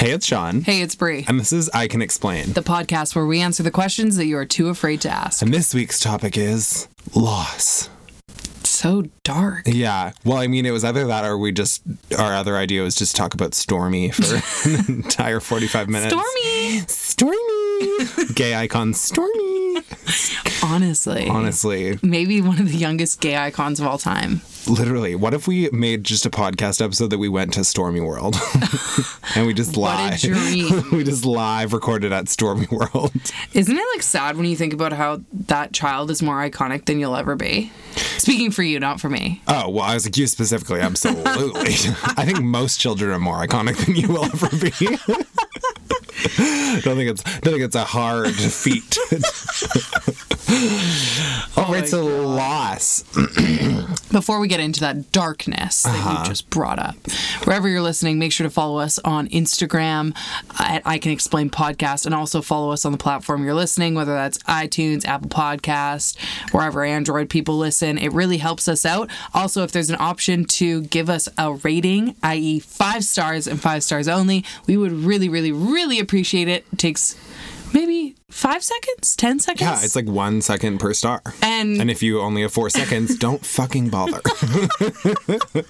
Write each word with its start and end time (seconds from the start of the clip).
Hey, 0.00 0.12
it's 0.12 0.24
Sean. 0.24 0.62
Hey, 0.62 0.80
it's 0.80 0.94
Brie. 0.94 1.26
And 1.28 1.38
this 1.38 1.52
is 1.52 1.68
I 1.74 1.86
Can 1.86 2.00
Explain. 2.00 2.54
The 2.54 2.62
podcast 2.62 3.14
where 3.14 3.26
we 3.26 3.42
answer 3.42 3.62
the 3.62 3.70
questions 3.70 4.16
that 4.16 4.24
you 4.24 4.38
are 4.38 4.46
too 4.46 4.70
afraid 4.70 5.02
to 5.02 5.10
ask. 5.10 5.42
And 5.42 5.52
this 5.52 5.74
week's 5.74 6.00
topic 6.00 6.38
is 6.38 6.88
loss. 7.14 7.90
So 8.64 9.02
dark. 9.24 9.64
Yeah. 9.66 10.12
Well, 10.24 10.38
I 10.38 10.46
mean, 10.46 10.64
it 10.64 10.70
was 10.70 10.84
either 10.84 11.06
that 11.06 11.26
or 11.26 11.36
we 11.36 11.52
just, 11.52 11.82
our 12.18 12.32
other 12.32 12.56
idea 12.56 12.80
was 12.82 12.94
just 12.94 13.14
talk 13.14 13.34
about 13.34 13.50
Stormi 13.50 14.14
for 14.14 14.68
an 14.90 15.02
entire 15.02 15.38
45 15.38 15.90
minutes. 15.90 16.14
Stormi. 16.14 17.34
Stormi. 18.16 18.34
Gay 18.34 18.54
icon 18.54 18.94
Stormi. 18.94 20.46
Honestly. 20.70 21.28
Honestly. 21.28 21.98
Maybe 22.00 22.40
one 22.40 22.60
of 22.60 22.68
the 22.68 22.76
youngest 22.76 23.20
gay 23.20 23.36
icons 23.36 23.80
of 23.80 23.86
all 23.86 23.98
time. 23.98 24.40
Literally. 24.68 25.16
What 25.16 25.34
if 25.34 25.48
we 25.48 25.68
made 25.70 26.04
just 26.04 26.24
a 26.26 26.30
podcast 26.30 26.80
episode 26.80 27.08
that 27.10 27.18
we 27.18 27.28
went 27.28 27.52
to 27.54 27.60
Stormi 27.60 28.06
World 28.06 28.36
and 29.34 29.48
we 29.48 29.52
just 29.52 29.76
live? 29.76 30.22
we 30.92 31.02
just 31.02 31.24
live 31.24 31.72
recorded 31.72 32.12
at 32.12 32.26
Stormi 32.26 32.70
World. 32.70 33.10
Isn't 33.52 33.76
it 33.76 33.84
like 33.94 34.02
sad 34.02 34.36
when 34.36 34.46
you 34.46 34.54
think 34.54 34.72
about 34.72 34.92
how 34.92 35.22
that 35.32 35.72
child 35.72 36.08
is 36.08 36.22
more 36.22 36.36
iconic 36.36 36.84
than 36.84 37.00
you'll 37.00 37.16
ever 37.16 37.34
be? 37.34 37.72
Speaking 38.18 38.52
for 38.52 38.62
you, 38.62 38.78
not 38.78 39.00
for 39.00 39.08
me. 39.08 39.42
Oh, 39.48 39.70
well, 39.70 39.84
I 39.84 39.94
was 39.94 40.06
like, 40.06 40.16
you 40.16 40.28
specifically, 40.28 40.80
absolutely. 40.80 41.24
I 41.34 42.24
think 42.24 42.42
most 42.42 42.78
children 42.78 43.10
are 43.10 43.18
more 43.18 43.44
iconic 43.44 43.84
than 43.84 43.96
you 43.96 44.06
will 44.06 44.24
ever 44.24 44.48
be. 44.50 44.70
don't 46.82 46.96
think 46.96 47.10
it's 47.10 47.22
don't 47.22 47.52
think 47.54 47.62
it's 47.64 47.74
a 47.74 47.84
hard 47.84 48.34
feat. 48.34 48.98
All 50.50 51.72
right, 51.72 51.80
my 51.80 51.84
so 51.84 52.04
loss. 52.04 53.02
Before 54.12 54.40
we 54.40 54.48
get 54.48 54.58
into 54.58 54.80
that 54.80 55.12
darkness 55.12 55.84
that 55.84 55.90
Uh-huh. 55.94 56.22
you 56.24 56.28
just 56.28 56.50
brought 56.50 56.80
up, 56.80 56.96
wherever 57.44 57.68
you're 57.68 57.80
listening, 57.82 58.18
make 58.18 58.32
sure 58.32 58.44
to 58.44 58.50
follow 58.50 58.78
us 58.78 58.98
on 59.04 59.28
Instagram 59.28 60.16
at 60.58 60.82
I 60.84 60.98
Can 60.98 61.12
Explain 61.12 61.48
Podcast 61.50 62.06
and 62.06 62.14
also 62.14 62.42
follow 62.42 62.72
us 62.72 62.84
on 62.84 62.90
the 62.90 62.98
platform 62.98 63.44
you're 63.44 63.54
listening, 63.54 63.94
whether 63.94 64.12
that's 64.12 64.38
iTunes, 64.38 65.04
Apple 65.04 65.28
Podcast, 65.28 66.18
wherever 66.52 66.82
Android 66.82 67.30
people 67.30 67.56
listen. 67.56 67.98
It 67.98 68.12
really 68.12 68.38
helps 68.38 68.66
us 68.66 68.84
out. 68.84 69.08
Also, 69.32 69.62
if 69.62 69.70
there's 69.70 69.90
an 69.90 69.96
option 70.00 70.44
to 70.46 70.82
give 70.82 71.08
us 71.08 71.28
a 71.38 71.52
rating, 71.52 72.16
i.e., 72.24 72.58
five 72.58 73.04
stars 73.04 73.46
and 73.46 73.60
five 73.62 73.84
stars 73.84 74.08
only, 74.08 74.44
we 74.66 74.76
would 74.76 74.90
really, 74.92 75.28
really, 75.28 75.52
really 75.52 76.00
appreciate 76.00 76.48
it. 76.48 76.64
It 76.72 76.78
takes 76.80 77.14
maybe 77.14 77.29
five 78.30 78.62
seconds, 78.64 79.14
10 79.16 79.38
seconds. 79.40 79.60
Yeah, 79.60 79.78
it's 79.84 79.94
like 79.96 80.06
one 80.06 80.40
second 80.40 80.78
per 80.78 80.94
star. 80.94 81.22
And- 81.42 81.80
and 81.80 81.90
if 81.90 82.02
you 82.02 82.20
only 82.20 82.42
have 82.42 82.52
four 82.52 82.70
seconds, 82.80 83.16
don't 83.16 83.44
fucking 83.44 83.90
bother. 83.90 84.20
and 85.50 85.64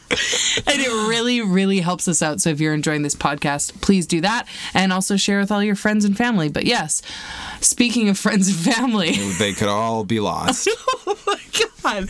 it 0.81 1.09
really, 1.09 1.41
really 1.41 1.81
helps 1.81 2.07
us 2.09 2.23
out. 2.23 2.41
So 2.41 2.51
if 2.51 2.61
you're 2.61 2.75
enjoying 2.75 3.03
this 3.03 3.15
podcast, 3.17 3.81
please 3.81 4.07
do 4.07 4.21
that 4.23 4.47
and 4.75 4.93
also 4.93 5.17
share 5.17 5.41
with 5.41 5.51
all 5.51 5.63
your 5.63 5.75
friends 5.77 6.05
and 6.05 6.17
family. 6.17 6.49
But 6.49 6.65
yes, 6.67 7.03
speaking 7.61 8.09
of 8.09 8.19
friends 8.19 8.49
and 8.49 8.75
family, 8.75 9.13
they 9.39 9.53
could 9.53 9.69
all 9.69 10.05
be 10.05 10.21
lost. 10.21 10.69
oh 11.07 11.19
my 11.27 11.41
God, 11.83 12.09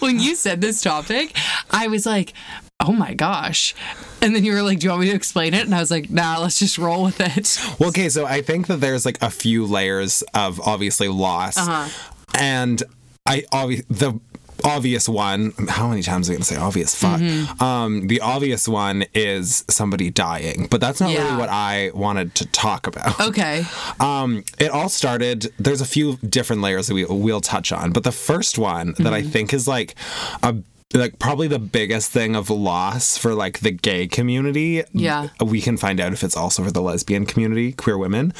when 0.00 0.18
you 0.18 0.34
said 0.34 0.60
this 0.60 0.82
topic, 0.82 1.36
I 1.70 1.88
was 1.88 2.06
like, 2.06 2.32
oh 2.80 2.92
my 2.92 3.14
gosh. 3.14 3.74
And 4.22 4.34
then 4.34 4.44
you 4.44 4.52
were 4.52 4.62
like, 4.62 4.78
do 4.80 4.84
you 4.84 4.90
want 4.90 5.02
me 5.02 5.10
to 5.10 5.14
explain 5.16 5.54
it? 5.54 5.64
And 5.64 5.74
I 5.74 5.80
was 5.80 5.90
like, 5.90 6.10
nah, 6.10 6.38
let's 6.38 6.58
just 6.58 6.78
roll 6.78 7.04
with 7.04 7.20
it. 7.20 7.58
Well, 7.78 7.88
okay, 7.90 8.08
so 8.08 8.26
I 8.26 8.42
think 8.42 8.66
that 8.68 8.80
there's 8.80 9.04
like 9.06 9.18
a 9.22 9.30
few 9.30 9.64
layers 9.66 10.22
of 10.34 10.60
obviously 10.60 11.08
loss, 11.08 11.56
Uh-huh. 11.56 11.88
and 12.34 12.82
I 13.26 13.42
obvi- 13.52 13.84
the 13.88 14.18
obvious 14.62 15.08
one. 15.08 15.52
How 15.70 15.88
many 15.88 16.02
times 16.02 16.28
are 16.28 16.32
I 16.32 16.34
going 16.34 16.42
to 16.42 16.46
say 16.54 16.56
obvious? 16.56 16.94
Fuck. 16.94 17.20
Mm-hmm. 17.20 17.62
Um, 17.62 18.06
the 18.08 18.20
obvious 18.20 18.68
one 18.68 19.04
is 19.14 19.64
somebody 19.70 20.10
dying, 20.10 20.68
but 20.70 20.82
that's 20.82 21.00
not 21.00 21.10
Yeah. 21.12 21.24
really 21.24 21.36
what 21.38 21.48
I 21.48 21.90
wanted 21.94 22.34
to 22.36 22.46
talk 22.46 22.86
about. 22.86 23.18
Okay. 23.20 23.64
Um, 24.00 24.44
it 24.58 24.70
all 24.70 24.90
started. 24.90 25.50
There's 25.58 25.80
a 25.80 25.86
few 25.86 26.16
different 26.18 26.60
layers 26.60 26.88
that 26.88 26.94
we 26.94 27.06
we'll 27.06 27.40
touch 27.40 27.72
on, 27.72 27.92
but 27.92 28.04
the 28.04 28.12
first 28.12 28.58
one 28.58 28.94
that 28.98 29.14
I 29.14 29.22
think 29.22 29.54
is 29.54 29.66
like 29.66 29.94
a 30.42 30.56
like 30.92 31.18
probably 31.18 31.46
the 31.46 31.58
biggest 31.58 32.10
thing 32.10 32.34
of 32.34 32.50
loss 32.50 33.16
for 33.16 33.34
like 33.34 33.60
the 33.60 33.70
gay 33.70 34.06
community. 34.06 34.82
Yeah. 34.92 35.28
we 35.44 35.60
can 35.60 35.76
find 35.76 36.00
out 36.00 36.12
if 36.12 36.24
it's 36.24 36.36
also 36.36 36.64
for 36.64 36.70
the 36.70 36.82
lesbian 36.82 37.26
community, 37.26 37.72
queer 37.72 37.96
women. 37.96 38.32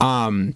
Um, 0.00 0.54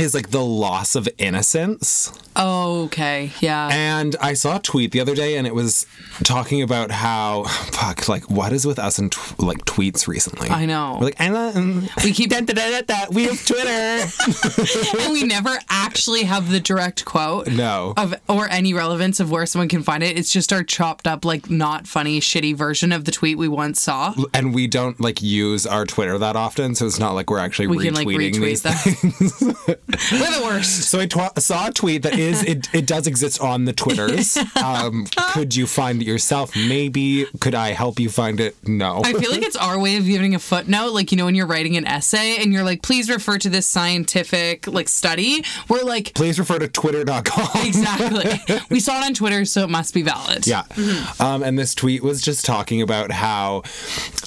is 0.00 0.14
like 0.14 0.30
the 0.30 0.44
loss 0.44 0.94
of 0.96 1.08
innocence. 1.18 2.12
Oh, 2.36 2.84
okay. 2.84 3.32
Yeah. 3.40 3.68
And 3.70 4.16
I 4.20 4.34
saw 4.34 4.56
a 4.56 4.60
tweet 4.60 4.92
the 4.92 5.00
other 5.00 5.14
day, 5.14 5.36
and 5.36 5.46
it 5.46 5.54
was 5.54 5.86
talking 6.22 6.62
about 6.62 6.90
how 6.90 7.44
fuck, 7.44 8.08
like 8.08 8.30
what 8.30 8.52
is 8.52 8.66
with 8.66 8.78
us 8.78 8.98
and 8.98 9.12
tw- 9.12 9.38
like 9.40 9.64
tweets 9.64 10.06
recently. 10.06 10.48
I 10.48 10.64
know. 10.66 10.96
We're 10.98 11.06
like, 11.06 11.20
and 11.20 11.36
um, 11.36 11.88
we 12.02 12.12
keep 12.12 12.30
da, 12.30 12.40
da, 12.40 12.54
da, 12.54 12.80
da, 12.82 13.06
we 13.10 13.24
have 13.24 13.44
Twitter. 13.44 13.68
and 15.00 15.12
we 15.12 15.24
never 15.24 15.58
actually 15.68 16.22
have 16.22 16.50
the 16.50 16.60
direct 16.60 17.04
quote. 17.04 17.48
no. 17.48 17.94
of 17.96 18.14
or 18.28 18.48
any 18.48 18.72
relevance 18.72 19.20
of 19.20 19.30
where 19.30 19.44
someone 19.46 19.68
can 19.68 19.82
find 19.82 20.02
it. 20.02 20.16
It's 20.16 20.32
just 20.32 20.52
our 20.52 20.62
chopped 20.62 21.06
up, 21.06 21.24
like 21.24 21.50
not 21.50 21.86
funny, 21.86 22.20
shitty 22.20 22.54
version 22.54 22.92
of 22.92 23.04
the 23.04 23.12
tweet 23.12 23.36
we 23.38 23.48
once 23.48 23.80
saw. 23.80 24.14
and 24.32 24.54
we 24.54 24.66
don't 24.66 25.00
like 25.00 25.20
use 25.20 25.66
our 25.66 25.84
Twitter 25.84 26.16
that 26.18 26.36
often, 26.36 26.74
so 26.74 26.86
it's 26.86 26.98
not 26.98 27.12
like 27.12 27.28
we're 27.30 27.38
actually 27.38 27.66
We 27.66 27.78
retweeting 27.78 27.84
can 27.84 27.94
like 27.94 28.06
these 28.06 28.62
retweet 28.62 29.66
them. 29.66 29.76
We're 30.12 30.38
the 30.38 30.42
worst. 30.44 30.82
So 30.90 31.00
I 31.00 31.06
tw- 31.06 31.38
saw 31.38 31.68
a 31.68 31.72
tweet 31.72 32.02
that 32.02 32.18
is 32.18 32.42
it, 32.44 32.68
it 32.74 32.86
does 32.86 33.06
exist 33.06 33.40
on 33.40 33.64
the 33.64 33.72
Twitters. 33.72 34.38
Um, 34.60 35.06
could 35.32 35.56
you 35.56 35.66
find 35.66 36.02
it 36.02 36.04
yourself? 36.06 36.54
Maybe. 36.54 37.24
Could 37.40 37.54
I 37.54 37.70
help 37.70 37.98
you 37.98 38.08
find 38.10 38.40
it? 38.40 38.56
No. 38.68 39.00
I 39.04 39.12
feel 39.14 39.30
like 39.30 39.42
it's 39.42 39.56
our 39.56 39.78
way 39.78 39.96
of 39.96 40.04
giving 40.06 40.34
a 40.34 40.38
footnote, 40.38 40.92
like 40.92 41.10
you 41.12 41.16
know 41.18 41.24
when 41.24 41.34
you're 41.34 41.46
writing 41.46 41.76
an 41.76 41.86
essay 41.86 42.36
and 42.42 42.52
you're 42.52 42.62
like, 42.62 42.82
please 42.82 43.08
refer 43.08 43.38
to 43.38 43.48
this 43.48 43.66
scientific 43.66 44.66
like 44.66 44.88
study. 44.88 45.44
We're 45.68 45.82
like, 45.82 46.12
Please 46.14 46.38
refer 46.38 46.58
to 46.58 46.68
twitter.com. 46.68 47.66
exactly. 47.66 48.58
we 48.70 48.80
saw 48.80 49.00
it 49.00 49.06
on 49.06 49.14
Twitter, 49.14 49.44
so 49.44 49.62
it 49.64 49.70
must 49.70 49.94
be 49.94 50.02
valid. 50.02 50.46
Yeah. 50.46 50.64
Um, 51.18 51.42
and 51.42 51.58
this 51.58 51.74
tweet 51.74 52.02
was 52.02 52.20
just 52.22 52.44
talking 52.44 52.82
about 52.82 53.10
how 53.10 53.62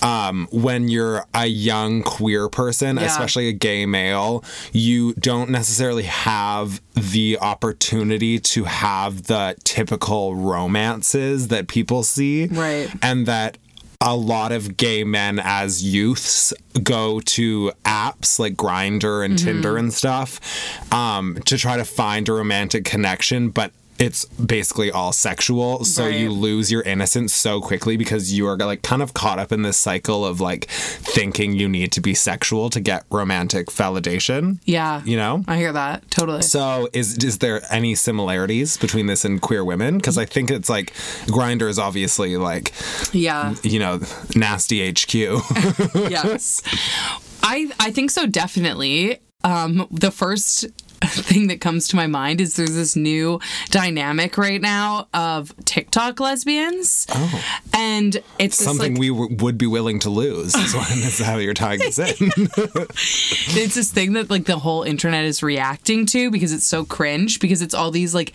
um, 0.01 0.47
when 0.51 0.87
you're 0.89 1.25
a 1.33 1.45
young 1.45 2.01
queer 2.03 2.49
person, 2.49 2.97
Yeah. 2.97 3.03
especially 3.05 3.47
a 3.49 3.53
gay 3.53 3.85
male, 3.85 4.43
you 4.71 5.13
don't 5.15 5.52
necessarily 5.53 6.03
have 6.03 6.81
the 6.93 7.37
opportunity 7.39 8.39
to 8.39 8.65
have 8.65 9.23
the 9.23 9.55
typical 9.63 10.35
romances 10.35 11.47
that 11.47 11.69
people 11.69 12.03
see. 12.03 12.47
Right. 12.47 12.89
And 13.01 13.25
that 13.27 13.57
a 14.01 14.15
lot 14.15 14.51
of 14.51 14.75
gay 14.75 15.05
men 15.05 15.39
as 15.41 15.81
youths 15.81 16.53
go 16.83 17.21
to 17.21 17.71
apps 17.85 18.37
like 18.37 18.55
Grindr 18.55 19.23
and 19.23 19.39
Tinder 19.39 19.77
and 19.77 19.93
stuff 19.93 20.41
um, 20.91 21.37
to 21.45 21.57
try 21.57 21.77
to 21.77 21.85
find 21.85 22.27
a 22.27 22.33
romantic 22.33 22.83
connection, 22.83 23.49
but 23.49 23.71
it's 23.99 24.25
basically 24.25 24.91
all 24.91 25.11
sexual. 25.13 25.83
So 25.85 26.05
Right. 26.05 26.15
you 26.19 26.31
lose 26.31 26.71
your 26.71 26.81
innocence 26.81 27.33
so 27.33 27.61
quickly 27.61 27.95
because 27.95 28.33
you 28.33 28.47
are 28.47 28.57
like 28.57 28.81
kind 28.81 29.01
of 29.01 29.13
caught 29.13 29.39
up 29.39 29.51
in 29.51 29.61
this 29.61 29.77
cycle 29.77 30.25
of 30.25 30.41
like 30.41 30.65
thinking 30.65 31.53
you 31.53 31.69
need 31.69 31.91
to 31.93 32.01
be 32.01 32.13
sexual 32.13 32.69
to 32.71 32.79
get 32.79 33.05
romantic 33.11 33.67
validation. 33.67 34.57
Yeah. 34.65 35.01
You 35.05 35.17
know? 35.17 35.43
I 35.47 35.57
hear 35.57 35.71
that. 35.73 36.09
Totally. 36.09 36.41
So 36.41 36.89
is 36.93 37.17
is 37.23 37.37
there 37.37 37.61
any 37.69 37.95
similarities 37.95 38.77
between 38.77 39.05
this 39.05 39.23
and 39.25 39.41
queer 39.41 39.63
women? 39.63 39.97
Because 39.97 40.17
I 40.17 40.25
think 40.25 40.49
it's 40.49 40.69
like 40.69 40.93
Grindr 41.27 41.69
is 41.69 41.77
obviously 41.79 42.35
like 42.37 42.73
yeah. 43.13 43.55
you 43.63 43.79
know 43.79 43.99
nasty 44.35 44.89
HQ. 44.89 45.13
yes. 45.95 46.61
I 47.43 47.71
I 47.79 47.91
think 47.91 48.11
so 48.11 48.25
definitely. 48.25 49.19
Um 49.43 49.87
the 49.91 50.11
first 50.11 50.65
thing 51.07 51.47
that 51.47 51.61
comes 51.61 51.87
to 51.89 51.95
my 51.95 52.07
mind 52.07 52.41
is 52.41 52.55
there's 52.55 52.75
this 52.75 52.95
new 52.95 53.39
dynamic 53.69 54.37
right 54.37 54.61
now 54.61 55.07
of 55.13 55.53
TikTok 55.65 56.19
lesbians. 56.19 57.05
Oh. 57.09 57.43
And 57.73 58.21
it's 58.39 58.57
Something 58.57 58.93
like 58.93 58.99
we 58.99 59.09
w- 59.09 59.35
would 59.37 59.57
be 59.57 59.67
willing 59.67 59.99
to 59.99 60.09
lose. 60.09 60.55
Is 60.55 60.75
what 60.75 60.89
is 60.91 61.19
how 61.19 61.37
you're 61.37 61.53
tying 61.53 61.79
this 61.79 61.99
in. 61.99 62.15
it's 62.29 63.75
this 63.75 63.91
thing 63.91 64.13
that 64.13 64.29
like 64.29 64.45
the 64.45 64.59
whole 64.59 64.83
internet 64.83 65.25
is 65.25 65.43
reacting 65.43 66.05
to 66.07 66.31
because 66.31 66.53
it's 66.53 66.65
so 66.65 66.85
cringe 66.85 67.39
because 67.39 67.61
it's 67.61 67.73
all 67.73 67.91
these 67.91 68.13
like 68.13 68.33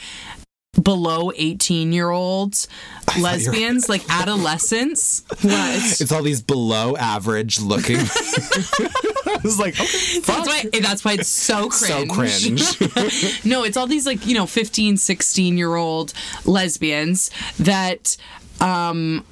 below 0.88 1.30
18 1.36 1.92
year 1.92 2.08
olds 2.08 2.66
thought 3.02 3.16
you 3.16 3.22
were- 3.22 3.28
lesbians 3.28 3.90
like 3.90 4.02
adolescents 4.08 5.22
what 5.42 6.00
it's 6.00 6.10
all 6.10 6.22
these 6.22 6.40
below 6.40 6.96
average 6.96 7.60
looking. 7.60 7.96
I 8.00 9.40
was 9.44 9.58
like, 9.58 9.78
okay, 9.78 10.20
that's 10.20 10.48
why 10.48 10.64
that's 10.80 11.04
why 11.04 11.12
it's 11.12 11.28
so 11.28 11.68
cringe. 11.68 11.78
So 11.88 12.14
cringe 12.14 12.78
cringe. 12.94 13.44
no 13.44 13.64
it's 13.64 13.76
all 13.76 13.86
these 13.86 14.06
like 14.06 14.26
you 14.26 14.34
know 14.34 14.46
15 14.46 14.96
16 14.96 15.58
year 15.58 15.74
old 15.74 16.14
lesbians 16.46 17.30
that 17.58 18.16
um 18.62 19.26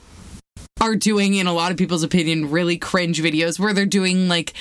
are 0.82 0.94
doing 0.94 1.32
in 1.34 1.46
a 1.46 1.54
lot 1.54 1.72
of 1.72 1.78
people's 1.78 2.02
opinion 2.02 2.50
really 2.50 2.76
cringe 2.76 3.22
videos 3.22 3.58
where 3.58 3.72
they're 3.72 3.86
doing 3.86 4.28
like 4.28 4.52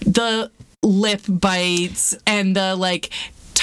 the 0.00 0.48
lip 0.84 1.22
bites 1.28 2.16
and 2.24 2.54
the 2.54 2.76
like 2.76 3.10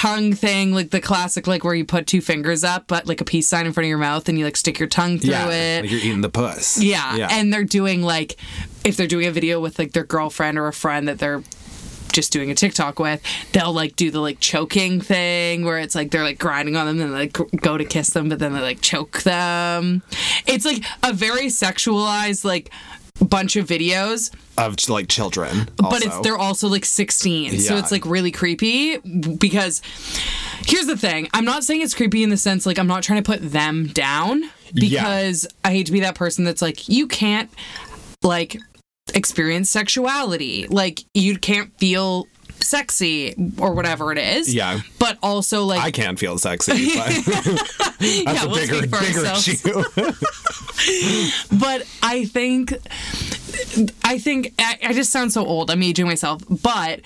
tongue 0.04 0.34
thing, 0.34 0.72
like 0.72 0.90
the 0.90 1.00
classic, 1.00 1.46
like 1.46 1.64
where 1.64 1.74
you 1.74 1.84
put 1.84 2.06
two 2.06 2.20
fingers 2.20 2.62
up, 2.62 2.86
but 2.86 3.06
like 3.06 3.22
a 3.22 3.24
peace 3.24 3.48
sign 3.48 3.64
in 3.64 3.72
front 3.72 3.86
of 3.86 3.88
your 3.88 3.96
mouth, 3.96 4.28
and 4.28 4.38
you 4.38 4.44
like 4.44 4.56
stick 4.56 4.78
your 4.78 4.88
tongue 4.88 5.18
through 5.18 5.30
yeah, 5.30 5.48
it. 5.50 5.82
like 5.82 5.90
you're 5.90 6.00
eating 6.00 6.20
the 6.20 6.28
puss. 6.28 6.78
Yeah. 6.78 7.16
yeah. 7.16 7.28
And 7.30 7.50
they're 7.50 7.64
doing 7.64 8.02
like, 8.02 8.36
if 8.84 8.98
they're 8.98 9.06
doing 9.06 9.26
a 9.26 9.30
video 9.30 9.60
with 9.60 9.78
like 9.78 9.92
their 9.92 10.04
girlfriend 10.04 10.58
or 10.58 10.68
a 10.68 10.74
friend 10.74 11.08
that 11.08 11.18
they're 11.18 11.42
just 12.12 12.32
doing 12.32 12.50
a 12.50 12.54
TikTok 12.54 12.98
with, 12.98 13.22
they'll 13.52 13.72
like 13.72 13.96
do 13.96 14.10
the 14.10 14.20
like 14.20 14.40
choking 14.40 15.00
thing 15.00 15.64
where 15.64 15.78
it's 15.78 15.94
like 15.94 16.10
they're 16.10 16.22
like 16.22 16.38
grinding 16.38 16.76
on 16.76 16.86
them 16.86 17.00
and 17.00 17.12
like 17.12 17.32
go 17.62 17.78
to 17.78 17.84
kiss 17.86 18.10
them, 18.10 18.28
but 18.28 18.38
then 18.38 18.52
they 18.52 18.60
like 18.60 18.82
choke 18.82 19.22
them. 19.22 20.02
It's 20.46 20.66
like 20.66 20.84
a 21.02 21.14
very 21.14 21.46
sexualized 21.46 22.44
like 22.44 22.70
bunch 23.20 23.56
of 23.56 23.66
videos. 23.66 24.34
Of 24.58 24.76
like 24.88 25.08
children. 25.08 25.68
but 25.76 26.04
it's 26.04 26.18
they're 26.20 26.38
also 26.38 26.68
like 26.68 26.84
16 26.84 27.58
so 27.60 27.76
it's 27.76 27.90
like 27.90 28.04
really 28.06 28.30
creepy 28.30 28.98
because 28.98 29.82
here's 30.66 30.86
the 30.86 30.96
thing. 30.96 31.28
I'm 31.34 31.44
not 31.44 31.64
saying 31.64 31.82
it's 31.82 31.94
creepy 31.94 32.22
in 32.22 32.30
the 32.30 32.36
sense 32.36 32.64
like 32.66 32.78
i'm 32.78 32.86
not 32.86 33.02
trying 33.02 33.22
to 33.22 33.26
put 33.26 33.40
them 33.52 33.86
down 33.88 34.42
Yeah. 34.72 35.02
because 35.02 35.46
i 35.64 35.70
hate 35.72 35.86
to 35.86 35.92
be 35.92 36.00
that 36.00 36.14
person 36.14 36.44
that's 36.44 36.62
like 36.62 36.88
you 36.88 37.06
can't 37.08 37.50
like 38.22 38.56
experience 39.12 39.68
sexuality. 39.70 40.66
Like 40.68 41.00
you 41.12 41.36
can't 41.38 41.76
feel 41.78 42.26
sexy 42.64 43.34
or 43.58 43.72
whatever 43.74 44.10
it 44.12 44.18
is 44.18 44.52
Yeah. 44.52 44.80
but 44.98 45.18
also 45.22 45.64
like 45.64 45.80
I 45.80 45.90
can't 45.90 46.18
feel 46.18 46.38
sexy, 46.38 46.94
but 46.96 47.08
that's 48.00 48.00
Yeah, 48.00 48.44
a 48.44 48.48
we'll 48.48 48.56
bigger, 48.56 48.86
bigger 48.86 49.24
issue. 49.26 49.82
but 51.58 51.86
I 52.02 52.24
think 52.26 52.72
I 54.04 54.18
think 54.18 54.52
I, 54.58 54.78
I 54.84 54.92
just 54.92 55.10
sound 55.10 55.32
so 55.32 55.44
old. 55.46 55.70
I'm 55.70 55.82
aging 55.82 56.06
myself, 56.06 56.42
but 56.62 57.00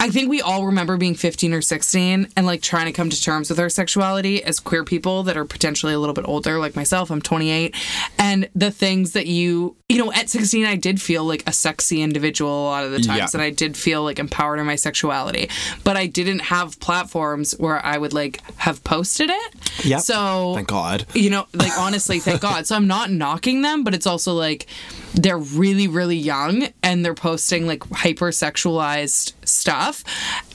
I 0.00 0.10
think 0.10 0.28
we 0.28 0.42
all 0.42 0.66
remember 0.66 0.96
being 0.98 1.14
15 1.14 1.54
or 1.54 1.62
16 1.62 2.28
and 2.36 2.46
like 2.46 2.60
trying 2.60 2.86
to 2.86 2.92
come 2.92 3.08
to 3.08 3.22
terms 3.22 3.48
with 3.48 3.58
our 3.58 3.70
sexuality 3.70 4.42
as 4.44 4.60
queer 4.60 4.84
people 4.84 5.22
that 5.22 5.36
are 5.36 5.46
potentially 5.46 5.94
a 5.94 5.98
little 5.98 6.14
bit 6.14 6.26
older, 6.28 6.58
like 6.58 6.76
myself. 6.76 7.10
I'm 7.10 7.22
28, 7.22 7.74
and 8.18 8.48
the 8.54 8.70
things 8.70 9.12
that 9.12 9.26
you, 9.26 9.76
you 9.88 9.96
know, 10.04 10.12
at 10.12 10.28
16, 10.28 10.66
I 10.66 10.76
did 10.76 11.00
feel 11.00 11.24
like 11.24 11.42
a 11.48 11.52
sexy 11.52 12.02
individual 12.02 12.50
a 12.50 12.68
lot 12.68 12.84
of 12.84 12.90
the 12.90 12.98
times, 13.00 13.18
Yeah. 13.18 13.28
and 13.34 13.42
I 13.42 13.48
did 13.50 13.76
feel 13.78 14.02
like 14.02 14.18
empowered 14.18 14.58
in 14.60 14.66
my 14.66 14.76
sexuality, 14.76 15.48
but 15.84 15.96
I 15.96 16.06
didn't 16.06 16.40
have 16.40 16.78
platforms 16.80 17.52
where 17.52 17.82
I 17.84 17.96
would 17.96 18.12
like 18.12 18.40
have 18.58 18.84
posted 18.84 19.30
it. 19.30 19.54
Yeah. 19.84 19.98
So 19.98 20.54
Thank 20.54 20.68
God. 20.68 21.06
you 21.14 21.30
know, 21.30 21.46
like 21.54 21.72
honestly, 21.78 22.18
thank 22.18 22.42
God. 22.42 22.66
So 22.66 22.76
I'm 22.76 22.86
not 22.86 23.10
knocking 23.10 23.62
them, 23.62 23.84
but 23.84 23.94
it's 23.94 24.06
also 24.06 24.34
like 24.34 24.66
they're 25.14 25.38
really, 25.38 25.86
really 25.88 26.16
young 26.16 26.66
and 26.82 27.04
they're 27.04 27.14
posting 27.14 27.66
like 27.66 27.80
hypersexualized 27.80 29.32
stuff. 29.46 29.83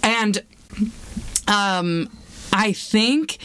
And 0.04 0.44
um 1.48 2.10
I 2.52 2.74
think 2.74 3.38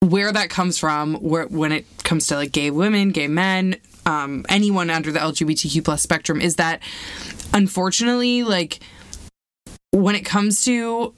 where 0.00 0.32
that 0.32 0.50
comes 0.50 0.78
from, 0.78 1.14
where 1.14 1.46
when 1.46 1.70
it 1.70 1.86
comes 2.02 2.26
to 2.26 2.36
like 2.36 2.52
gay 2.52 2.70
women, 2.70 3.10
gay 3.10 3.28
men, 3.28 3.76
um, 4.04 4.44
anyone 4.48 4.90
under 4.90 5.12
the 5.12 5.20
LGBTQ 5.20 5.84
plus 5.84 6.02
spectrum, 6.02 6.40
is 6.40 6.56
that 6.56 6.82
unfortunately, 7.54 8.42
like 8.42 8.80
when 9.92 10.16
it 10.16 10.24
comes 10.24 10.62
to 10.64 11.14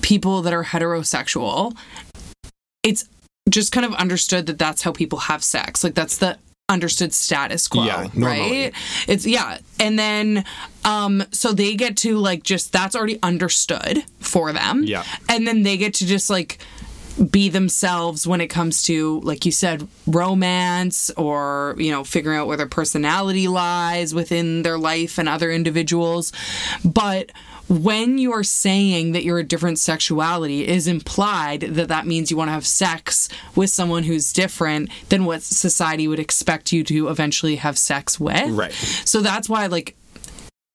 people 0.00 0.42
that 0.42 0.52
are 0.52 0.64
heterosexual, 0.64 1.76
it's 2.84 3.08
just 3.50 3.72
kind 3.72 3.84
of 3.84 3.94
understood 3.94 4.46
that 4.46 4.58
that's 4.58 4.82
how 4.82 4.92
people 4.92 5.18
have 5.18 5.42
sex. 5.42 5.82
Like 5.82 5.94
that's 5.94 6.18
the 6.18 6.38
understood 6.74 7.14
status 7.14 7.68
quo, 7.68 7.84
Yeah, 7.84 8.08
right? 8.16 8.72
It's 9.08 9.24
yeah. 9.24 9.58
And 9.80 9.98
then 9.98 10.44
um 10.84 11.22
so 11.30 11.52
they 11.52 11.74
get 11.74 11.96
to 11.98 12.18
like 12.18 12.42
just 12.42 12.72
that's 12.72 12.94
already 12.94 13.18
understood 13.22 14.04
for 14.20 14.52
them. 14.52 14.82
Yeah. 14.84 15.04
And 15.28 15.46
then 15.46 15.62
they 15.62 15.76
get 15.78 15.94
to 15.94 16.06
just 16.06 16.28
like 16.28 16.58
be 17.30 17.48
themselves 17.48 18.26
when 18.26 18.40
it 18.40 18.48
comes 18.48 18.82
to 18.82 19.20
like 19.20 19.46
you 19.46 19.52
said 19.52 19.86
romance 20.06 21.10
or 21.16 21.76
you 21.78 21.92
know 21.92 22.02
figuring 22.02 22.36
out 22.38 22.48
where 22.48 22.56
their 22.56 22.66
personality 22.66 23.46
lies 23.46 24.12
within 24.12 24.62
their 24.64 24.76
life 24.76 25.16
and 25.16 25.28
other 25.28 25.52
individuals 25.52 26.32
but 26.84 27.30
when 27.68 28.18
you're 28.18 28.42
saying 28.44 29.12
that 29.12 29.24
you're 29.24 29.38
a 29.38 29.44
different 29.44 29.78
sexuality 29.78 30.62
it 30.62 30.68
is 30.68 30.86
implied 30.86 31.60
that 31.62 31.88
that 31.88 32.06
means 32.06 32.30
you 32.30 32.36
want 32.36 32.48
to 32.48 32.52
have 32.52 32.66
sex 32.66 33.28
with 33.54 33.70
someone 33.70 34.02
who's 34.02 34.32
different 34.32 34.90
than 35.08 35.24
what 35.24 35.42
society 35.42 36.06
would 36.06 36.18
expect 36.18 36.72
you 36.72 36.84
to 36.84 37.08
eventually 37.08 37.56
have 37.56 37.78
sex 37.78 38.20
with 38.20 38.50
Right. 38.50 38.72
so 38.72 39.20
that's 39.20 39.48
why 39.48 39.66
like 39.66 39.96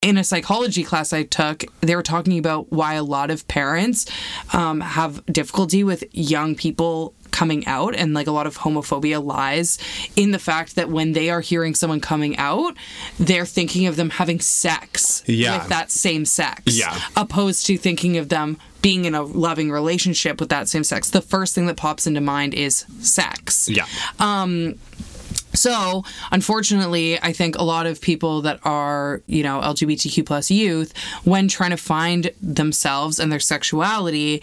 in 0.02 0.18
a 0.18 0.24
psychology 0.24 0.84
class 0.84 1.12
I 1.12 1.24
took, 1.24 1.66
they 1.82 1.96
were 1.96 2.04
talking 2.04 2.40
about 2.40 2.72
why 2.72 2.94
a 2.94 3.04
lot 3.04 3.30
of 3.32 3.48
parents 3.48 4.06
um, 4.54 4.80
have 4.80 5.26
difficulty 5.26 5.84
with 5.84 6.04
young 6.14 6.56
people 6.56 7.14
coming 7.32 7.66
out 7.68 7.96
and 7.96 8.14
like 8.14 8.26
a 8.28 8.32
lot 8.32 8.48
of 8.48 8.58
homophobia 8.60 9.24
lies 9.24 9.78
in 10.16 10.32
the 10.32 10.40
fact 10.40 10.76
that 10.76 10.90
when 10.90 11.12
they 11.12 11.30
are 11.30 11.42
hearing 11.42 11.76
someone 11.76 12.00
coming 12.02 12.36
out 12.38 12.76
they're 13.20 13.46
thinking 13.46 13.86
of 13.86 13.96
them 13.98 14.10
having 14.10 14.40
sex 14.40 15.24
Yeah. 15.28 15.60
with 15.60 15.70
that 15.70 15.92
same 15.92 16.26
sex 16.26 16.64
Yeah. 16.76 16.98
opposed 17.16 17.68
to 17.68 17.78
thinking 17.78 18.18
of 18.18 18.30
them 18.30 18.58
being 18.82 19.06
in 19.06 19.14
a 19.14 19.22
loving 19.22 19.70
relationship 19.70 20.40
with 20.40 20.50
that 20.50 20.68
same 20.68 20.84
sex 20.84 21.12
the 21.12 21.22
first 21.22 21.54
thing 21.54 21.68
that 21.68 21.78
pops 21.78 22.08
into 22.08 22.20
mind 22.20 22.56
is 22.56 22.84
sex 23.00 23.70
Yeah. 23.70 23.86
So, 25.54 26.04
unfortunately, 26.32 27.20
I 27.22 27.34
think 27.34 27.58
a 27.58 27.64
lot 27.64 27.86
of 27.86 28.02
people 28.02 28.42
that 28.44 28.60
are, 28.64 29.22
you 29.28 29.44
know, 29.44 29.60
LGBTQ 29.62 30.26
plus 30.26 30.52
youth, 30.52 30.94
when 31.24 31.48
trying 31.48 31.72
to 31.72 31.78
find 31.78 32.32
themselves 32.42 33.20
and 33.20 33.32
their 33.32 33.40
sexuality, 33.40 34.42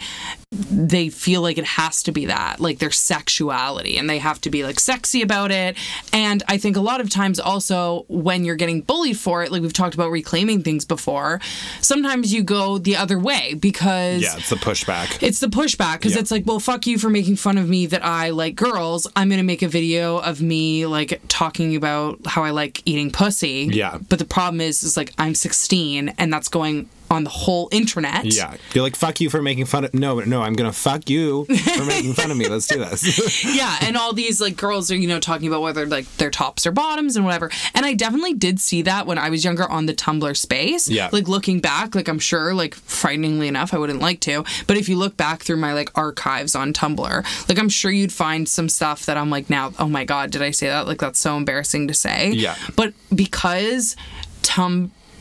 they 0.51 1.09
feel 1.09 1.41
like 1.41 1.57
it 1.57 1.65
has 1.65 2.01
to 2.03 2.13
be 2.13 2.25
that, 2.27 2.61
like 2.61 2.79
their 2.79 2.89
sexuality, 2.89 3.97
and 3.97 4.09
they 4.09 4.17
have 4.17 4.39
to 4.41 4.49
be 4.49 4.63
like 4.63 4.79
sexy 4.79 5.21
about 5.21 5.51
it. 5.51 5.75
And 6.13 6.41
I 6.47 6.57
think 6.57 6.77
a 6.77 6.81
lot 6.81 7.01
of 7.01 7.09
times 7.09 7.37
also 7.37 8.05
when 8.07 8.45
you're 8.45 8.55
getting 8.55 8.79
bullied 8.79 9.19
for 9.19 9.43
it, 9.43 9.51
like 9.51 9.61
we've 9.61 9.73
talked 9.73 9.93
about 9.93 10.09
reclaiming 10.09 10.63
things 10.63 10.85
before, 10.85 11.41
sometimes 11.81 12.33
you 12.33 12.43
go 12.43 12.77
the 12.77 12.95
other 12.95 13.19
way 13.19 13.55
because 13.55 14.21
yeah, 14.21 14.37
it's 14.37 14.49
the 14.49 14.55
pushback. 14.55 15.21
it's 15.21 15.41
the 15.41 15.47
pushback 15.47 15.95
because 15.99 16.13
Yeah. 16.13 16.21
it's 16.21 16.31
like, 16.31 16.45
well, 16.45 16.61
fuck 16.61 16.87
you 16.87 16.97
for 16.97 17.09
making 17.09 17.35
fun 17.35 17.57
of 17.57 17.67
me 17.67 17.85
that 17.87 18.05
I 18.05 18.29
like 18.29 18.55
girls. 18.55 19.05
I'm 19.17 19.29
gonna 19.29 19.43
make 19.43 19.61
a 19.63 19.67
video 19.67 20.17
of 20.19 20.41
me 20.41 20.85
like 20.85 21.19
talking 21.27 21.75
about 21.75 22.25
how 22.25 22.43
I 22.43 22.51
like 22.51 22.81
eating 22.85 23.11
pussy. 23.11 23.69
Yeah. 23.73 23.97
But 24.07 24.17
the 24.19 24.25
problem 24.25 24.61
is, 24.61 24.81
is 24.83 24.95
like 24.95 25.11
I'm 25.17 25.35
16 25.35 26.09
and 26.17 26.31
that's 26.31 26.47
going 26.47 26.87
on 27.09 27.23
the 27.23 27.29
whole 27.29 27.69
internet. 27.71 28.25
Yeah, 28.25 28.55
you're 28.73 28.83
like 28.83 28.95
fuck 28.95 29.21
you 29.21 29.29
for 29.29 29.41
making 29.41 29.65
fun 29.65 29.85
of. 29.85 29.93
No, 29.93 30.19
no, 30.19 30.41
I'm 30.41 30.53
gonna 30.53 30.73
fuck 30.73 31.09
you 31.09 31.45
for 31.45 31.85
making 31.85 32.13
fun 32.13 32.31
of 32.31 32.37
me. 32.37 32.47
Let's 32.47 32.67
do 32.67 32.79
this. 32.79 33.45
yeah, 33.55 33.77
and 33.81 33.97
all 33.97 34.13
these 34.13 34.41
like 34.41 34.57
girls 34.57 34.91
are 34.91 34.95
you 34.95 35.07
know 35.07 35.19
talking 35.19 35.47
about 35.47 35.61
whether 35.61 35.85
like 35.85 36.07
their 36.17 36.29
tops 36.29 36.65
or 36.65 36.71
bottoms 36.71 37.15
and 37.15 37.25
whatever. 37.25 37.49
And 37.73 37.85
I 37.85 37.93
definitely 37.93 38.33
did 38.33 38.59
see 38.59 38.81
that 38.83 39.07
when 39.07 39.17
I 39.17 39.29
was 39.29 39.43
younger 39.43 39.69
on 39.69 39.85
the 39.85 39.93
Tumblr 39.93 40.35
space. 40.37 40.89
Yeah. 40.89 41.09
Like 41.11 41.27
looking 41.27 41.59
back, 41.59 41.95
like 41.95 42.07
I'm 42.07 42.19
sure 42.19 42.53
like 42.53 42.75
frighteningly 42.75 43.47
enough, 43.47 43.73
I 43.73 43.77
wouldn't 43.77 43.99
like 43.99 44.19
to, 44.21 44.43
but 44.67 44.77
if 44.77 44.89
you 44.89 44.97
look 44.97 45.17
back 45.17 45.43
through 45.43 45.57
my 45.57 45.73
like 45.73 45.91
archives 45.97 46.55
on 46.55 46.73
Tumblr, 46.73 47.49
like 47.49 47.59
I'm 47.59 47.69
sure 47.69 47.91
you'd 47.91 48.11
find 48.11 48.47
some 48.47 48.69
stuff 48.69 49.05
that 49.05 49.17
I'm 49.17 49.29
like 49.29 49.49
now, 49.49 49.73
oh 49.79 49.87
my 49.87 50.05
god, 50.05 50.31
did 50.31 50.41
I 50.41 50.51
say 50.51 50.67
that? 50.67 50.87
Like 50.87 50.99
that's 50.99 51.19
so 51.19 51.37
embarrassing 51.37 51.87
to 51.87 51.93
say. 51.93 52.31
Yeah. 52.31 52.55
But 52.75 52.93
because 53.13 53.95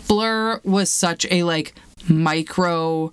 Tumblr 0.09 0.65
was 0.65 0.91
such 0.91 1.27
a 1.31 1.43
like 1.43 1.75
micro 2.09 3.13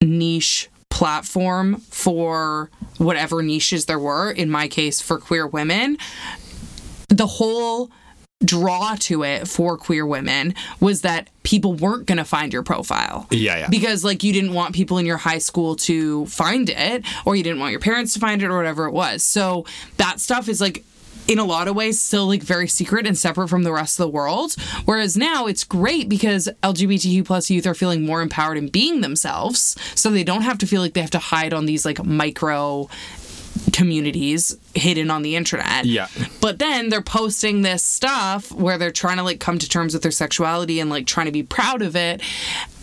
niche 0.00 0.68
platform 0.88 1.76
for 1.76 2.70
whatever 2.98 3.42
niches 3.42 3.86
there 3.86 3.98
were, 3.98 4.30
in 4.30 4.50
my 4.50 4.68
case 4.68 5.00
for 5.00 5.18
queer 5.18 5.46
women, 5.46 5.96
the 7.08 7.26
whole 7.26 7.90
draw 8.42 8.96
to 8.98 9.22
it 9.22 9.46
for 9.46 9.76
queer 9.76 10.06
women 10.06 10.54
was 10.80 11.02
that 11.02 11.28
people 11.42 11.74
weren't 11.74 12.06
going 12.06 12.18
to 12.18 12.24
find 12.24 12.52
your 12.52 12.62
profile. 12.62 13.26
Yeah, 13.30 13.58
yeah. 13.58 13.68
Because 13.68 14.02
like 14.02 14.22
you 14.22 14.32
didn't 14.32 14.54
want 14.54 14.74
people 14.74 14.96
in 14.98 15.04
your 15.04 15.18
high 15.18 15.38
school 15.38 15.76
to 15.76 16.24
find 16.26 16.70
it 16.70 17.04
or 17.26 17.36
you 17.36 17.42
didn't 17.42 17.60
want 17.60 17.72
your 17.72 17.80
parents 17.80 18.14
to 18.14 18.20
find 18.20 18.42
it 18.42 18.46
or 18.46 18.56
whatever 18.56 18.86
it 18.86 18.92
was. 18.92 19.22
So 19.22 19.66
that 19.98 20.20
stuff 20.20 20.48
is 20.48 20.60
like 20.60 20.84
in 21.26 21.38
a 21.38 21.44
lot 21.44 21.68
of 21.68 21.76
ways 21.76 22.00
still 22.00 22.26
like 22.26 22.42
very 22.42 22.66
secret 22.66 23.06
and 23.06 23.16
separate 23.16 23.48
from 23.48 23.62
the 23.62 23.72
rest 23.72 23.98
of 23.98 24.04
the 24.04 24.10
world. 24.10 24.54
Whereas 24.84 25.16
now 25.16 25.46
it's 25.46 25.64
great 25.64 26.08
because 26.08 26.48
lgbtq 26.62 27.24
plus 27.24 27.50
youth 27.50 27.66
are 27.66 27.74
feeling 27.74 28.04
more 28.04 28.22
empowered 28.22 28.58
in 28.58 28.68
being 28.68 29.00
themselves. 29.00 29.76
So 29.94 30.10
they 30.10 30.24
don't 30.24 30.42
have 30.42 30.58
to 30.58 30.66
feel 30.66 30.80
like 30.80 30.94
they 30.94 31.00
have 31.00 31.10
to 31.10 31.18
hide 31.18 31.52
on 31.52 31.66
these 31.66 31.84
like 31.84 32.04
micro 32.04 32.88
communities 33.72 34.56
hidden 34.74 35.10
on 35.10 35.22
the 35.22 35.36
internet. 35.36 35.84
Yeah. 35.84 36.08
but 36.40 36.58
then 36.58 36.88
they're 36.88 37.02
posting 37.02 37.62
this 37.62 37.82
stuff 37.84 38.52
where 38.52 38.78
they're 38.78 38.90
trying 38.90 39.16
to 39.18 39.22
like 39.22 39.40
come 39.40 39.58
to 39.58 39.68
terms 39.68 39.92
with 39.92 40.02
their 40.02 40.12
sexuality 40.12 40.80
and 40.80 40.90
like 40.90 41.06
trying 41.06 41.26
to 41.26 41.32
be 41.32 41.42
proud 41.42 41.82
of 41.82 41.96
it 41.96 42.20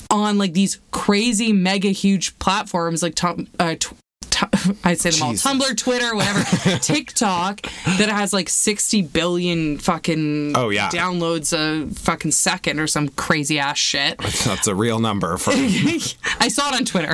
on 0.10 0.38
like 0.38 0.54
these 0.54 0.80
crazy 0.92 1.52
mega 1.52 1.90
huge 1.90 2.38
platforms 2.40 3.04
like 3.04 3.16
Tom, 3.16 3.48
uh, 3.60 3.76
t- 3.80 3.96
t- 4.30 4.46
I 4.84 4.94
say 4.94 5.10
them 5.12 5.30
Jesus. 5.32 5.46
all 5.46 5.54
Tumblr, 5.54 5.78
Twitter, 5.78 6.16
whatever, 6.16 6.44
TikTok 6.80 7.62
that 7.62 8.10
has 8.10 8.34
like 8.34 8.50
60 8.50 9.02
billion 9.04 9.78
fucking 9.78 10.54
Oh, 10.56 10.70
yeah. 10.70 10.90
downloads 10.90 11.54
a 11.54 11.94
fucking 11.96 12.32
second 12.32 12.80
or 12.80 12.88
some 12.88 13.10
crazy 13.10 13.60
ass 13.60 13.78
shit. 13.78 14.18
That's 14.46 14.68
a 14.68 14.76
real 14.76 15.00
number 15.00 15.38
for 15.38 15.52
I 15.56 16.48
saw 16.50 16.70
it 16.70 16.76
on 16.76 16.86
Twitter. 16.86 17.14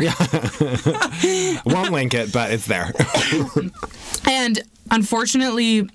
won't 1.65 1.91
link 1.91 2.13
it, 2.13 2.31
but 2.33 2.51
it's 2.51 2.65
there. 2.67 2.91
And 4.27 4.61
unfortunately, 4.91 5.87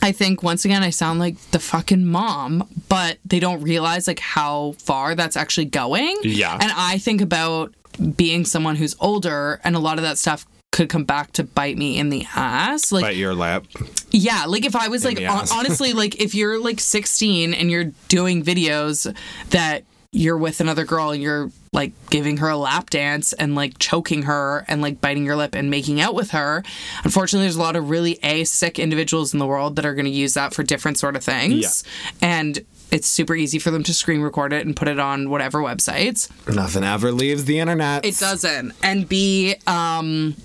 I 0.00 0.12
think 0.12 0.42
once 0.42 0.64
again 0.64 0.82
I 0.82 0.90
sound 0.90 1.18
like 1.18 1.38
the 1.50 1.58
fucking 1.58 2.04
mom, 2.06 2.68
but 2.88 3.18
they 3.24 3.40
don't 3.40 3.62
realize 3.62 4.06
like 4.06 4.20
how 4.20 4.72
far 4.78 5.14
that's 5.14 5.36
actually 5.36 5.66
going. 5.66 6.16
Yeah. 6.22 6.54
And 6.60 6.70
I 6.74 6.98
think 6.98 7.20
about 7.20 7.74
being 8.16 8.44
someone 8.44 8.76
who's 8.76 8.96
older 9.00 9.60
and 9.64 9.76
a 9.76 9.78
lot 9.78 9.98
of 9.98 10.02
that 10.02 10.18
stuff 10.18 10.46
could 10.70 10.88
come 10.88 11.04
back 11.04 11.32
to 11.32 11.42
bite 11.44 11.76
me 11.76 11.98
in 11.98 12.10
the 12.10 12.26
ass. 12.34 12.92
Like 12.92 13.02
Bite 13.02 13.16
your 13.16 13.34
lip. 13.34 13.66
yeah, 14.10 14.44
like 14.46 14.64
if 14.64 14.76
I 14.76 14.88
was 14.88 15.04
like 15.04 15.16
the 15.16 15.26
honestly 15.26 15.92
like 15.92 16.20
if 16.20 16.34
you're 16.34 16.60
like 16.60 16.78
16 16.80 17.54
and 17.54 17.70
you're 17.70 17.90
doing 18.08 18.42
videos 18.44 19.12
that 19.50 19.84
you're 20.12 20.38
with 20.38 20.60
another 20.60 20.84
girl 20.84 21.10
and 21.10 21.22
you're 21.22 21.50
like 21.72 21.92
giving 22.10 22.38
her 22.38 22.48
a 22.48 22.56
lap 22.56 22.88
dance 22.90 23.32
and 23.34 23.54
like 23.54 23.78
choking 23.78 24.22
her 24.22 24.64
and 24.68 24.80
like 24.80 25.00
biting 25.00 25.24
your 25.24 25.36
lip 25.36 25.54
and 25.54 25.70
making 25.70 26.00
out 26.00 26.14
with 26.14 26.30
her. 26.30 26.62
Unfortunately, 27.04 27.44
there's 27.44 27.56
a 27.56 27.62
lot 27.62 27.76
of 27.76 27.90
really 27.90 28.18
a 28.22 28.44
sick 28.44 28.78
individuals 28.78 29.32
in 29.32 29.38
the 29.38 29.46
world 29.46 29.76
that 29.76 29.84
are 29.84 29.94
going 29.94 30.06
to 30.06 30.10
use 30.10 30.34
that 30.34 30.54
for 30.54 30.62
different 30.62 30.98
sort 30.98 31.14
of 31.16 31.22
things. 31.22 31.84
Yeah. 32.22 32.28
And 32.28 32.64
it's 32.90 33.06
super 33.06 33.34
easy 33.34 33.58
for 33.58 33.70
them 33.70 33.82
to 33.84 33.94
screen 33.94 34.20
record 34.20 34.52
it 34.52 34.64
and 34.66 34.74
put 34.76 34.88
it 34.88 34.98
on 34.98 35.30
whatever 35.30 35.60
websites. 35.60 36.28
Nothing 36.52 36.84
ever 36.84 37.12
leaves 37.12 37.44
the 37.44 37.58
internet. 37.58 38.04
It 38.04 38.18
doesn't. 38.18 38.72
And 38.82 39.08
B, 39.08 39.56
um, 39.66 40.36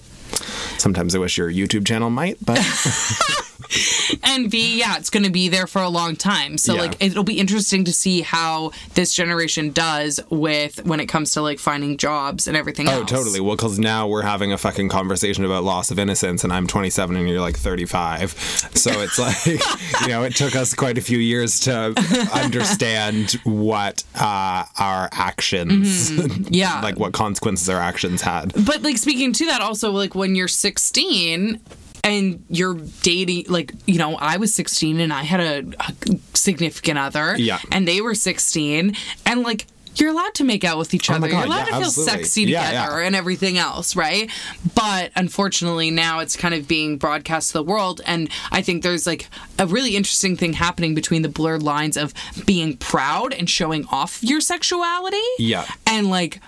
Sometimes 0.78 1.16
I 1.16 1.20
wish 1.20 1.38
your 1.38 1.52
YouTube 1.52 1.86
channel 1.86 2.10
might, 2.10 2.38
but 2.44 2.58
and 4.24 4.50
B, 4.51 4.77
yeah, 4.79 4.98
it's 4.98 5.10
going 5.10 5.24
to 5.24 5.32
be 5.32 5.48
there 5.50 5.67
for 5.67 5.82
a 5.82 5.89
long 5.89 6.15
time. 6.15 6.58
So 6.58 6.75
Yeah. 6.75 6.82
like 6.82 6.98
it'll 7.00 7.24
be 7.24 7.39
interesting 7.39 7.84
to 7.86 7.93
see 7.93 8.22
how 8.22 8.72
this 8.96 9.13
generation 9.13 9.72
does 9.72 10.20
with 10.29 10.86
when 10.86 11.00
it 11.00 11.08
comes 11.08 11.32
to 11.34 11.41
like 11.41 11.60
finding 11.60 11.98
jobs 11.98 12.48
and 12.48 12.55
everything 12.58 12.88
oh, 12.89 13.01
else. 13.01 13.10
totally. 13.10 13.39
Well, 13.39 13.55
because 13.55 13.79
now 13.79 14.08
we're 14.08 14.22
having 14.24 14.51
a 14.53 14.58
fucking 14.58 14.89
conversation 14.89 15.46
about 15.46 15.63
loss 15.63 15.91
of 15.91 16.00
innocence, 16.00 16.43
and 16.43 16.51
I'm 16.53 16.67
27 16.67 17.15
and 17.15 17.27
you're 17.29 17.41
like 17.41 17.58
35. 17.58 18.32
So 18.74 18.91
it's 19.01 19.20
like, 19.20 19.46
you 20.01 20.08
know, 20.08 20.24
it 20.24 20.36
took 20.36 20.55
us 20.55 20.74
quite 20.74 20.98
a 20.98 21.01
few 21.01 21.17
years 21.17 21.60
to 21.62 21.93
understand 22.34 23.32
what 23.43 24.03
uh, 24.15 24.65
our 24.79 25.10
actions, 25.12 26.12
Yeah. 26.50 26.82
like 26.82 26.98
what 27.00 27.13
consequences 27.13 27.70
our 27.70 27.79
actions 27.79 28.22
had. 28.22 28.53
But 28.65 28.82
like 28.82 28.98
speaking 28.98 29.34
to 29.34 29.46
that 29.48 29.62
also 29.62 29.91
like 29.91 30.15
when 30.15 30.36
you're 30.36 30.48
16 30.48 31.60
and 32.04 32.44
you're 32.50 32.76
dating 33.02 33.46
like 33.50 33.72
you 33.86 33.98
know 33.98 34.16
I 34.16 34.38
was 34.38 34.54
16 34.54 35.00
and 35.00 35.14
I 35.14 35.24
had 35.24 35.40
a, 35.40 35.64
a 35.80 36.18
significant 36.34 37.00
other 37.00 37.36
Yeah. 37.38 37.60
and 37.72 37.88
they 37.88 38.02
were 38.02 38.16
16 38.16 38.96
and 39.26 39.44
like 39.44 39.68
you're 39.96 40.10
allowed 40.10 40.34
to 40.34 40.44
make 40.44 40.64
out 40.64 40.80
with 40.80 40.92
each 40.96 41.08
other. 41.12 41.18
Oh 41.20 41.24
other. 41.26 41.28
You're 41.28 41.38
God, 41.42 41.48
allowed 41.48 41.58
yeah, 41.60 41.66
to 41.66 41.72
feel 41.74 41.82
absolutely. 41.86 42.14
sexy 42.24 42.42
Yeah, 42.46 42.66
together 42.66 43.00
yeah. 43.02 43.06
and 43.06 43.16
everything 43.16 43.60
else, 43.60 43.96
right? 43.96 44.28
But 44.74 45.12
unfortunately, 45.16 45.92
now 45.92 46.18
it's 46.18 46.36
kind 46.36 46.56
of 46.56 46.68
being 46.68 46.98
broadcast 46.98 47.50
to 47.52 47.60
the 47.60 47.64
world. 47.64 48.02
And 48.08 48.28
I 48.52 48.64
think 48.64 48.82
there's 48.82 49.06
like 49.06 49.30
a 49.60 49.68
really 49.68 49.96
interesting 49.96 50.36
thing 50.36 50.54
happening 50.54 50.96
between 50.96 51.22
the 51.22 51.30
blurred 51.30 51.62
lines 51.62 51.96
of 51.96 52.12
being 52.44 52.76
proud 52.78 53.34
and 53.36 53.48
showing 53.48 53.86
off 53.92 54.18
your 54.24 54.42
sexuality 54.42 55.22
Yeah. 55.38 55.68
and 55.86 56.10
like 56.10 56.40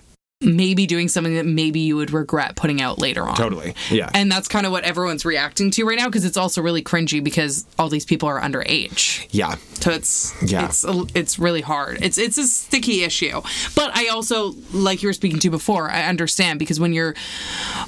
maybe 0.45 0.85
doing 0.85 1.07
something 1.07 1.35
that 1.35 1.45
maybe 1.45 1.79
you 1.79 1.95
would 1.95 2.11
regret 2.11 2.55
putting 2.55 2.81
out 2.81 2.99
later 2.99 3.23
on. 3.23 3.35
Totally. 3.35 3.73
Yeah. 3.89 4.09
And 4.13 4.31
that's 4.31 4.47
kind 4.47 4.65
of 4.65 4.71
what 4.71 4.83
everyone's 4.83 5.25
reacting 5.25 5.71
to 5.71 5.83
right 5.85 5.97
now 5.97 6.05
because 6.05 6.23
it's 6.25 6.37
also 6.37 6.61
really 6.61 6.83
cringy 6.83 7.23
because 7.23 7.65
all 7.79 7.89
these 7.89 8.05
people 8.05 8.29
are 8.29 8.39
underage. 8.39 9.25
yeah. 9.31 9.55
So 9.81 9.91
it's 9.91 10.33
Yeah. 10.41 10.65
it's 10.65 10.83
it's 11.13 11.37
really 11.37 11.61
hard. 11.61 11.99
It's 12.01 12.17
it's 12.17 12.37
a 12.37 12.47
sticky 12.47 13.03
issue. 13.03 13.41
But 13.75 13.95
I 13.95 14.07
also 14.07 14.53
like 14.73 15.03
you 15.03 15.09
were 15.09 15.13
speaking 15.13 15.39
to 15.39 15.49
before, 15.49 15.89
I 15.91 16.03
understand 16.05 16.59
because 16.59 16.79
when 16.79 16.93
you're 16.93 17.13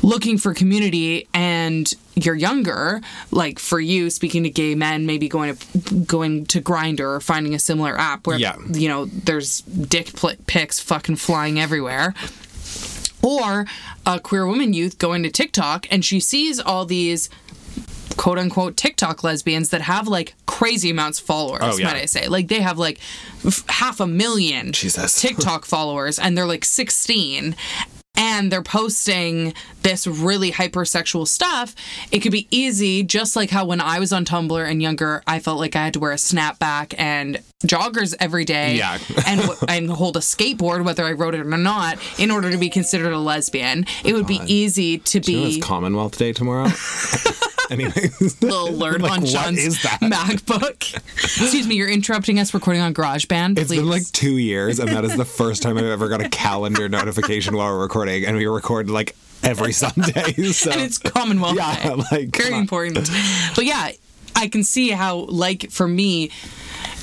looking 0.04 0.38
for 0.38 0.54
community 0.54 1.28
and 1.34 1.92
you're 2.16 2.36
younger, 2.36 3.02
like 3.32 3.60
for 3.60 3.80
you 3.80 4.10
speaking 4.10 4.44
to 4.44 4.50
gay 4.50 4.74
men, 4.76 5.06
maybe 5.06 5.28
going 5.28 5.56
to 5.56 5.96
going 6.06 6.46
to 6.48 6.62
Grindr 6.62 7.16
or 7.18 7.20
finding 7.20 7.54
a 7.56 7.60
similar 7.60 7.98
app 7.98 8.28
where 8.28 8.38
Yeah. 8.38 8.56
you 8.72 8.88
know 8.90 9.06
there's 9.06 9.62
dick 9.62 10.14
pl- 10.14 10.36
pics 10.48 10.80
fucking 10.80 11.16
flying 11.18 11.60
everywhere 11.60 12.14
or 13.22 13.66
a 14.06 14.20
queer 14.20 14.46
woman 14.48 14.74
youth 14.74 14.98
going 14.98 15.24
to 15.24 15.30
TikTok 15.30 15.88
and 15.92 16.04
she 16.06 16.20
sees 16.20 16.60
all 16.60 16.86
these 16.86 17.30
quote 18.16 18.38
unquote 18.40 18.76
TikTok 18.78 19.24
lesbians 19.24 19.70
that 19.70 19.82
have 19.82 20.08
like 20.08 20.34
crazy 20.46 20.90
amounts 20.90 21.20
of 21.20 21.26
followers, 21.26 21.62
Oh, 21.64 21.78
yeah. 21.78 21.86
might 21.86 21.96
I 22.02 22.06
say. 22.06 22.28
Like 22.28 22.48
they 22.48 22.62
have 22.62 22.78
like 22.80 23.00
f- 23.46 23.64
half 23.70 24.00
a 24.00 24.08
million 24.08 24.72
Jesus. 24.72 25.22
TikTok 25.22 25.66
followers 25.66 26.18
and 26.18 26.38
they're 26.38 26.48
like 26.48 26.66
16 26.66 27.56
and 28.18 28.52
they're 28.52 28.62
posting 28.64 29.54
this 29.84 30.06
really 30.08 30.52
hypersexual 30.52 31.28
stuff, 31.28 31.74
it 32.12 32.20
could 32.20 32.32
be 32.32 32.48
easy, 32.52 33.04
just 33.04 33.36
like 33.36 33.50
how 33.52 33.66
when 33.66 33.80
I 33.80 34.00
was 34.00 34.12
on 34.12 34.26
Tumblr 34.26 34.70
and 34.70 34.82
younger, 34.82 35.24
I 35.28 35.40
felt 35.40 35.60
like 35.60 35.76
I 35.76 35.86
had 35.86 35.94
to 35.94 36.00
wear 36.00 36.12
a 36.12 36.16
snapback 36.16 36.94
and 36.98 37.40
joggers 37.66 38.14
every 38.20 38.44
day 38.46 38.76
Yeah. 38.76 38.98
and, 39.28 39.42
and 39.70 39.90
hold 39.90 40.18
a 40.18 40.20
skateboard, 40.20 40.84
whether 40.84 41.06
I 41.06 41.14
wrote 41.14 41.36
it 41.36 41.42
or 41.42 41.58
not, 41.58 41.98
in 42.20 42.32
order 42.32 42.52
to 42.52 42.58
be 42.58 42.70
considered 42.70 43.14
a 43.14 43.20
lesbian. 43.20 43.86
It 44.04 44.14
would 44.14 44.28
be 44.28 44.42
easy 44.46 44.98
to 44.98 45.20
You 45.20 45.38
know 45.38 45.44
be 45.50 45.56
it's 45.58 45.66
Commonwealth 45.66 46.18
Day 46.18 46.34
tomorrow. 46.34 46.68
Anyways. 47.72 48.42
little 48.42 48.70
alert 48.70 49.02
Like, 49.08 49.12
on 49.12 49.22
what 49.22 49.30
John's 49.30 49.60
is 49.60 49.84
that? 49.84 50.00
MacBook. 50.02 50.96
Excuse 51.24 51.68
me, 51.68 51.76
you're 51.76 51.90
interrupting 51.90 52.40
us 52.40 52.54
recording 52.54 52.82
on 52.82 52.94
GarageBand. 52.94 53.58
It's 53.58 53.68
please. 53.70 53.80
been 53.80 53.90
like 53.90 54.10
two 54.12 54.38
years, 54.38 54.80
and 54.80 54.90
that 54.90 55.04
is 55.06 55.16
the 55.18 55.26
first 55.26 55.62
time 55.62 55.78
I've 55.78 55.86
ever 55.86 56.08
got 56.08 56.22
a 56.22 56.30
calendar 56.30 56.88
notification 56.90 57.56
while 57.56 57.72
we're 57.74 57.82
recording, 57.82 58.26
and 58.26 58.38
we 58.38 58.46
record 58.48 58.90
like 58.90 59.16
every 59.44 59.74
Sunday. 59.74 60.34
So 60.54 60.72
and 60.72 60.82
it's 60.82 60.98
Commonwealth 60.98 61.58
yeah, 61.58 61.84
Day. 61.84 61.94
like 62.12 62.36
very 62.36 62.58
important. 62.58 63.10
But 63.56 63.66
yeah, 63.66 63.92
I 64.36 64.48
can 64.48 64.64
see 64.64 64.90
how, 64.92 65.18
like, 65.30 65.72
for 65.72 65.88
me, 65.88 66.32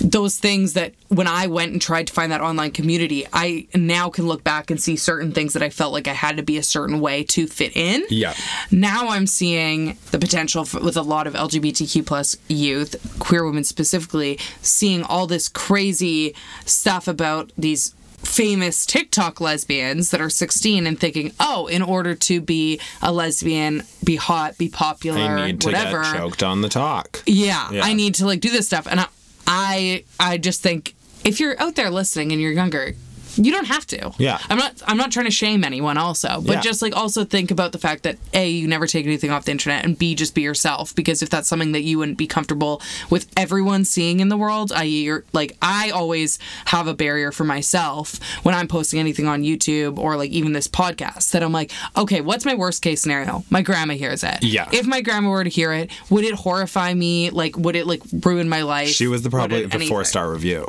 those 0.01 0.39
things 0.39 0.73
that 0.75 0.93
when 1.09 1.27
I 1.27 1.47
went 1.47 1.73
and 1.73 1.81
tried 1.81 2.09
to 2.09 2.13
find 2.13 2.33
that 2.33 2.41
online 2.41 2.73
community, 2.73 3.27
I 3.33 3.67
now 3.75 4.11
can 4.11 4.27
look 4.27 4.43
back 4.45 4.71
and 4.71 4.81
see 4.81 4.97
certain 4.97 5.33
things 5.33 5.53
that 5.53 5.63
I 5.63 5.71
felt 5.71 5.93
like 5.93 6.09
I 6.09 6.13
had 6.13 6.37
to 6.37 6.43
be 6.43 6.59
a 6.59 6.63
certain 6.63 7.01
way 7.01 7.23
to 7.25 7.47
fit 7.47 7.77
in. 7.77 8.05
Yeah. 8.11 8.35
Now 8.71 9.09
I'm 9.11 9.27
seeing 9.27 9.97
the 10.11 10.19
potential 10.19 10.65
for, 10.65 10.81
with 10.81 10.97
a 10.97 11.03
lot 11.03 11.27
of 11.27 11.35
LGBTQ 11.35 12.05
plus 12.07 12.37
youth, 12.49 12.97
queer 13.21 13.45
women 13.45 13.65
specifically, 13.65 14.39
seeing 14.63 15.03
all 15.03 15.27
this 15.27 15.49
crazy 15.49 16.35
stuff 16.67 17.07
about 17.09 17.53
these 17.57 17.95
famous 18.19 18.87
TikTok 18.87 19.39
lesbians 19.41 20.11
that 20.11 20.21
are 20.21 20.31
16 20.31 20.87
and 20.87 20.99
thinking, 20.99 21.33
oh, 21.39 21.67
in 21.67 21.83
order 21.83 22.15
to 22.15 22.41
be 22.41 22.81
a 23.03 23.13
lesbian, 23.13 23.83
be 24.03 24.17
hot, 24.17 24.57
be 24.57 24.69
popular, 24.69 25.21
I 25.21 25.47
need 25.53 25.61
to 25.61 25.69
whatever. 25.69 26.03
get 26.03 26.17
choked 26.17 26.43
on 26.43 26.63
the 26.63 26.71
talk. 26.71 27.23
Yeah, 27.27 27.71
Yeah. 27.71 27.85
I 27.85 27.93
need 27.93 28.15
to 28.17 28.27
like 28.27 28.41
do 28.41 28.49
this 28.51 28.67
stuff, 28.67 28.87
and 28.91 29.01
I, 29.01 29.07
I, 29.47 30.05
I 30.19 30.39
just 30.39 30.63
think 30.63 30.95
if 31.25 31.41
you're 31.41 31.61
out 31.61 31.75
there 31.75 31.91
listening 31.91 32.33
and 32.33 32.41
you're 32.41 32.53
younger, 32.53 32.95
you 33.37 33.53
don't 33.53 33.67
have 33.67 33.87
to. 33.89 34.13
Yeah. 34.19 34.39
I'm 34.49 34.59
not. 34.59 34.83
I'm 34.87 34.97
not 34.97 35.11
trying 35.13 35.27
to 35.27 35.31
shame 35.33 35.65
anyone. 35.65 35.99
Also, 35.99 36.41
but 36.41 36.53
Yeah. 36.55 36.61
just 36.61 36.83
like 36.83 36.97
also 36.97 37.25
think 37.25 37.51
about 37.51 37.73
the 37.73 37.79
fact 37.79 38.03
that 38.05 38.17
a 38.33 38.49
you 38.49 38.69
never 38.69 38.87
take 38.87 39.07
anything 39.07 39.31
off 39.31 39.45
the 39.45 39.51
internet, 39.53 39.85
and 39.85 39.99
b 39.99 40.15
just 40.15 40.35
be 40.35 40.43
yourself. 40.43 40.95
Because 40.95 41.23
if 41.23 41.31
that's 41.31 41.49
something 41.49 41.73
that 41.73 41.83
you 41.83 41.99
wouldn't 41.99 42.19
be 42.19 42.27
comfortable 42.27 42.81
with 43.11 43.27
everyone 43.37 43.85
seeing 43.85 44.21
in 44.21 44.29
the 44.29 44.37
world, 44.37 44.73
i.e., 44.73 45.05
you're 45.05 45.25
like 45.33 45.57
I 45.63 45.91
always 45.91 46.39
have 46.67 46.87
a 46.87 46.95
barrier 46.95 47.33
for 47.33 47.45
myself 47.45 48.19
when 48.45 48.55
I'm 48.55 48.69
posting 48.69 49.01
anything 49.01 49.27
on 49.27 49.43
YouTube 49.43 49.99
or 49.99 50.17
like 50.17 50.31
even 50.31 50.53
this 50.53 50.69
podcast. 50.69 51.33
That 51.33 51.43
I'm 51.43 51.53
like, 51.53 51.73
okay, 51.97 52.21
what's 52.21 52.45
my 52.45 52.55
worst 52.55 52.83
case 52.83 53.01
scenario? 53.03 53.45
My 53.51 53.63
grandma 53.63 53.95
hears 53.95 54.23
it. 54.23 54.43
Yeah. 54.43 54.69
If 54.73 54.87
my 54.87 55.01
grandma 55.01 55.31
were 55.31 55.45
to 55.45 55.51
hear 55.51 55.73
it, 55.73 55.91
would 56.11 56.25
it 56.25 56.35
horrify 56.35 56.95
me? 56.95 57.31
Like, 57.31 57.57
would 57.57 57.75
it 57.77 57.87
like 57.87 58.03
ruin 58.25 58.49
my 58.49 58.63
life? 58.63 58.89
She 58.89 59.07
was 59.09 59.23
the 59.23 59.31
probably 59.31 59.67
the 59.67 59.87
four 59.87 60.05
star 60.05 60.31
review. 60.31 60.65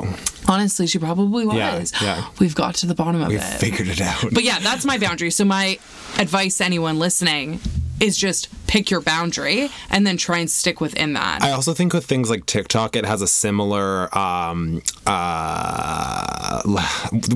Honestly, 0.48 0.86
she 0.86 0.98
probably 0.98 1.44
was. 1.46 1.56
Yeah, 1.56 1.84
yeah. 2.02 2.26
We've 2.40 2.54
got 2.56 2.74
to 2.76 2.86
the 2.86 2.94
bottom 2.94 3.22
of 3.22 3.28
We 3.28 3.36
it. 3.36 3.40
figured 3.42 3.86
it 3.88 4.00
out. 4.00 4.24
But 4.32 4.42
yeah, 4.42 4.58
that's 4.58 4.84
my 4.84 4.98
boundary. 4.98 5.30
So 5.30 5.44
my 5.44 5.78
advice 6.18 6.58
to 6.58 6.64
anyone 6.64 6.98
listening 6.98 7.60
is 8.00 8.18
just 8.18 8.48
pick 8.66 8.90
your 8.90 9.00
boundary 9.00 9.70
and 9.90 10.06
then 10.06 10.16
try 10.16 10.38
and 10.38 10.50
stick 10.50 10.80
within 10.80 11.12
that. 11.14 11.42
I 11.42 11.52
also 11.52 11.72
think 11.72 11.92
with 11.94 12.04
things 12.04 12.28
like 12.28 12.44
TikTok, 12.46 12.96
it 12.96 13.04
has 13.06 13.22
a 13.22 13.26
similar. 13.28 14.16
Um, 14.18 14.82
uh, 15.06 16.62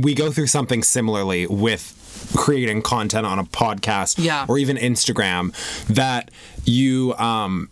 we 0.01 0.15
go 0.15 0.31
through 0.31 0.49
something 0.49 0.83
similarly 0.83 1.47
with 1.47 1.97
creating 2.37 2.83
content 2.83 3.27
on 3.27 3.39
a 3.39 3.45
podcast 3.45 4.17
Yeah. 4.23 4.45
or 4.49 4.59
even 4.59 4.77
Instagram 4.77 5.53
that 5.87 6.31
you. 6.65 7.15
Um, 7.19 7.69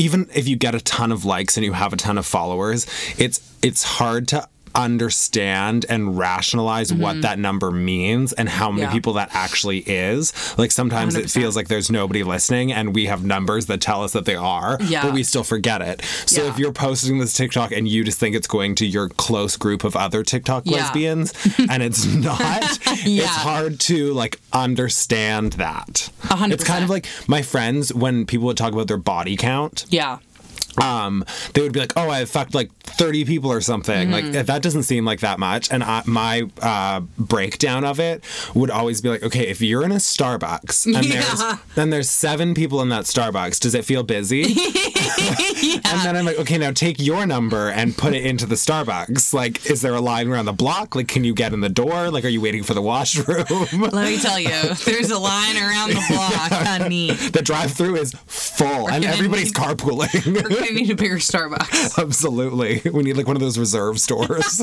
even 0.00 0.28
if 0.32 0.46
you 0.46 0.54
get 0.54 0.76
a 0.76 0.80
ton 0.80 1.10
of 1.10 1.24
likes 1.24 1.56
and 1.56 1.64
you 1.66 1.72
have 1.72 1.92
a 1.92 1.96
ton 1.96 2.18
of 2.18 2.26
followers, 2.26 2.86
it's 3.18 3.40
it's 3.62 3.82
hard 3.82 4.28
to 4.28 4.48
understand 4.78 5.84
and 5.88 6.16
rationalize 6.18 6.92
what 6.92 7.22
that 7.22 7.38
number 7.38 7.70
means 7.70 8.32
and 8.32 8.48
how 8.48 8.70
many 8.70 8.78
Mm-hmm. 8.78 8.78
Yeah. 8.78 8.92
people 8.92 9.12
that 9.14 9.30
actually 9.34 9.78
is. 9.78 10.32
Like 10.56 10.70
sometimes 10.70 11.16
it 11.16 11.24
100%. 11.26 11.30
feels 11.34 11.56
like 11.56 11.66
there's 11.66 11.90
nobody 11.90 12.22
listening 12.22 12.72
and 12.72 12.94
we 12.94 13.06
have 13.06 13.24
numbers 13.24 13.66
that 13.66 13.80
tell 13.80 14.04
us 14.04 14.12
that 14.12 14.24
they 14.24 14.36
are, 14.36 14.78
Yeah. 14.80 15.02
but 15.02 15.14
we 15.14 15.24
still 15.24 15.42
forget 15.42 15.82
it. 15.82 16.02
So 16.26 16.44
Yeah. 16.44 16.50
if 16.50 16.58
you're 16.60 16.72
posting 16.72 17.18
this 17.18 17.32
TikTok 17.32 17.72
and 17.72 17.88
you 17.88 18.04
just 18.04 18.20
think 18.20 18.36
it's 18.36 18.46
going 18.46 18.76
to 18.76 18.86
your 18.86 19.08
close 19.08 19.56
group 19.56 19.82
of 19.82 19.96
other 19.96 20.22
TikTok 20.22 20.64
lesbians 20.66 21.32
and 21.70 21.82
it's 21.82 22.04
not, 22.06 22.78
it's 22.86 23.26
hard 23.26 23.80
to 23.80 24.12
like 24.12 24.38
understand 24.52 25.54
that. 25.54 26.10
A 26.30 26.36
hundred 26.36 26.54
It's 26.54 26.64
kind 26.64 26.84
of 26.84 26.90
like 26.90 27.06
my 27.26 27.42
friends 27.42 27.92
when 27.92 28.26
people 28.26 28.46
would 28.46 28.56
talk 28.56 28.72
about 28.72 28.86
their 28.86 28.96
body 28.96 29.36
count 29.36 29.86
Yeah. 29.90 30.18
Um, 30.82 31.24
they 31.54 31.62
would 31.62 31.72
be 31.72 31.80
like, 31.80 31.92
"Oh, 31.96 32.08
I 32.10 32.24
fucked 32.24 32.54
like 32.54 32.70
30 32.84 33.24
people 33.24 33.50
or 33.50 33.60
something." 33.60 34.08
Mm-hmm. 34.10 34.32
Like 34.34 34.46
that 34.46 34.62
doesn't 34.62 34.84
seem 34.84 35.04
like 35.04 35.20
that 35.20 35.38
much. 35.38 35.70
And 35.70 35.82
I, 35.82 36.02
my 36.06 36.48
uh, 36.60 37.00
breakdown 37.18 37.84
of 37.84 38.00
it 38.00 38.24
would 38.54 38.70
always 38.70 39.00
be 39.00 39.08
like, 39.08 39.22
"Okay, 39.22 39.48
if 39.48 39.60
you're 39.60 39.84
in 39.84 39.92
a 39.92 39.96
Starbucks 39.96 40.86
and 40.86 41.04
Yeah. 41.08 41.20
there's 41.22 41.58
then 41.74 41.90
there's 41.90 42.08
seven 42.10 42.54
people 42.54 42.80
in 42.82 42.88
that 42.90 43.04
Starbucks, 43.04 43.60
does 43.60 43.74
it 43.74 43.84
feel 43.84 44.02
busy?" 44.02 44.42
And 45.90 46.00
then 46.04 46.16
I'm 46.16 46.24
like, 46.24 46.38
"Okay, 46.38 46.58
now 46.58 46.70
take 46.72 46.98
your 46.98 47.24
number 47.26 47.70
and 47.70 47.96
put 47.96 48.12
it 48.14 48.24
into 48.24 48.46
the 48.46 48.54
Starbucks. 48.56 49.32
Like, 49.32 49.70
is 49.70 49.80
there 49.80 49.94
a 49.94 50.00
line 50.00 50.28
around 50.28 50.44
the 50.46 50.52
block? 50.52 50.94
Like, 50.94 51.08
can 51.08 51.24
you 51.24 51.32
get 51.34 51.52
in 51.52 51.60
the 51.60 51.68
door? 51.68 52.10
Like, 52.10 52.24
are 52.24 52.28
you 52.28 52.40
waiting 52.40 52.62
for 52.62 52.74
the 52.74 52.82
washroom?" 52.82 53.44
Let 53.72 53.92
me 53.94 54.18
tell 54.18 54.38
you, 54.38 54.50
there's 54.84 55.10
a 55.10 55.18
line 55.18 55.56
around 55.56 55.90
the 55.90 56.04
block, 56.08 56.52
honey. 56.52 57.12
the 57.12 57.42
drive-through 57.42 57.96
is 57.96 58.12
full, 58.26 58.88
and 58.90 59.02
gonna 59.02 59.06
everybody's 59.14 59.46
need- 59.46 59.54
carpooling. 59.54 60.62
I 60.62 60.70
need 60.74 60.90
a 60.90 60.94
bigger 60.96 61.16
Starbucks. 61.16 61.98
Absolutely. 62.02 62.82
We 62.90 63.02
need 63.04 63.16
like 63.16 63.26
one 63.26 63.36
of 63.36 63.40
those 63.40 63.58
reserve 63.58 64.00
stores. 64.00 64.62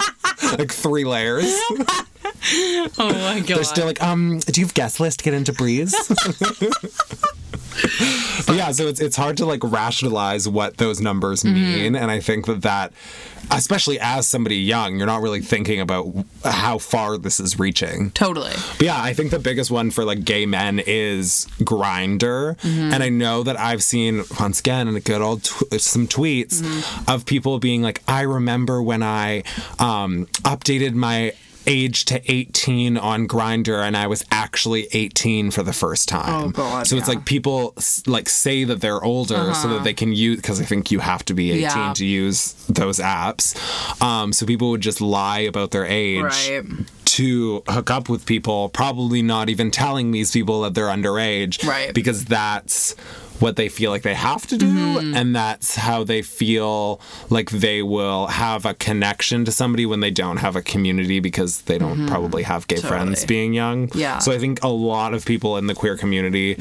like 0.58 0.72
three 0.72 1.06
layers. 1.06 1.46
Oh 1.72 2.90
my 2.98 3.40
god. 3.40 3.48
They're 3.48 3.64
still 3.64 3.86
like, 3.86 4.02
um, 4.02 4.40
do 4.40 4.60
you 4.62 4.66
have 4.68 4.74
guest 4.74 5.00
list 5.00 5.20
to 5.20 5.26
get 5.26 5.34
into 5.34 5.54
Breeze? 5.54 5.96
But 8.48 8.56
yeah, 8.56 8.72
so 8.72 8.88
it's 8.88 9.00
it's 9.00 9.16
hard 9.16 9.38
to 9.38 9.46
like 9.46 9.64
rationalize 9.64 10.48
what 10.48 10.78
those 10.78 11.02
numbers 11.02 11.44
Mm-hmm. 11.44 11.54
mean. 11.56 11.96
And 11.96 12.10
I 12.12 12.20
think 12.20 12.46
that 12.46 12.62
that 12.62 12.94
especially 13.52 14.00
as 14.00 14.28
somebody 14.28 14.56
young, 14.58 14.98
you're 14.98 15.06
not 15.06 15.22
really 15.22 15.42
thinking 15.42 15.80
about 15.80 16.08
how 16.44 16.78
far 16.80 17.18
this 17.18 17.40
is 17.40 17.60
reaching. 17.60 18.10
totally. 18.12 18.54
But 18.78 18.82
yeah, 18.82 19.02
I 19.02 19.14
think 19.14 19.30
the 19.32 19.40
biggest 19.40 19.70
one 19.72 19.92
for 19.92 20.04
like 20.06 20.24
gay 20.26 20.46
men 20.46 20.82
is 20.86 21.48
Grindr, 21.60 22.58
and 22.64 23.04
I 23.04 23.10
know 23.10 23.44
that 23.44 23.60
I've 23.60 23.84
seen 23.84 24.24
once 24.40 24.60
again 24.60 24.88
in 24.88 24.96
a 24.96 25.00
good 25.00 25.22
old 25.22 25.44
tw- 25.44 25.80
some 25.80 26.08
tweets 26.08 26.62
of 27.08 27.26
people 27.26 27.60
being 27.60 27.82
like, 27.82 28.02
"I 28.08 28.22
remember 28.22 28.82
when 28.82 29.04
I 29.04 29.44
um, 29.80 30.26
updated 30.44 30.94
my." 30.94 31.34
Age 31.68 32.06
to 32.06 32.22
18 32.32 32.98
on 32.98 33.28
Grindr 33.28 33.82
and 33.86 33.96
i 33.98 34.08
was 34.08 34.24
actually 34.32 34.88
18 34.92 35.52
for 35.52 35.64
the 35.64 35.74
first 35.74 36.08
time 36.10 36.46
Oh, 36.46 36.50
God, 36.50 36.88
so 36.88 36.96
it's 36.96 37.08
yeah. 37.08 37.14
Uh-huh. 37.14 37.20
like 37.20 37.26
people 37.26 37.74
like 38.08 38.30
say 38.30 38.64
that 38.66 38.82
they're 38.82 39.04
older 39.04 39.54
so 39.54 39.68
that 39.70 39.84
they 39.84 39.94
can 39.94 40.14
use 40.14 40.38
because 40.38 40.62
i 40.62 40.66
think 40.66 40.92
you 40.92 41.00
have 41.00 41.24
to 41.26 41.34
be 41.34 41.52
18 41.52 41.62
Yeah. 41.62 41.94
to 41.94 42.06
use 42.06 42.54
those 42.70 43.00
apps 43.00 43.56
um, 44.02 44.34
so 44.34 44.46
people 44.46 44.70
would 44.72 44.82
just 44.82 45.02
lie 45.02 45.40
about 45.40 45.72
their 45.72 45.86
age 45.86 46.22
Right. 46.24 46.64
to 47.06 47.64
hook 47.70 47.90
up 47.92 48.10
with 48.10 48.26
people, 48.26 48.70
probably 48.70 49.22
not 49.22 49.50
even 49.50 49.72
telling 49.72 50.12
these 50.12 50.32
people 50.32 50.62
that 50.64 50.74
they're 50.74 50.88
underage. 50.88 51.66
Right. 51.66 51.94
Because 51.94 52.26
that's 52.26 52.94
what 53.40 53.56
they 53.56 53.70
feel 53.70 53.92
like 53.92 54.02
they 54.04 54.14
have 54.14 54.48
to 54.48 54.58
do. 54.58 54.66
Mm-hmm. 54.68 55.16
And 55.16 55.36
that's 55.36 55.76
how 55.76 56.04
they 56.04 56.22
feel 56.22 57.00
like 57.30 57.50
they 57.52 57.82
will 57.84 58.28
have 58.28 58.66
a 58.66 58.74
connection 58.74 59.46
to 59.46 59.52
somebody 59.52 59.86
when 59.86 60.00
they 60.00 60.12
don't 60.12 60.38
have 60.38 60.56
a 60.56 60.62
community 60.62 61.20
because 61.20 61.62
they 61.64 61.78
don't 61.78 62.08
probably 62.08 62.44
have 62.44 62.68
gay 62.68 62.78
friends 62.78 63.20
Mm-hmm. 63.20 63.28
Being 63.28 63.54
young. 63.54 63.90
Yeah. 63.94 64.20
So 64.20 64.32
I 64.32 64.38
think 64.40 64.64
a 64.64 64.68
lot 64.70 65.14
of 65.14 65.26
people 65.26 65.58
in 65.58 65.68
the 65.68 65.76
queer 65.76 65.98
community 65.98 66.56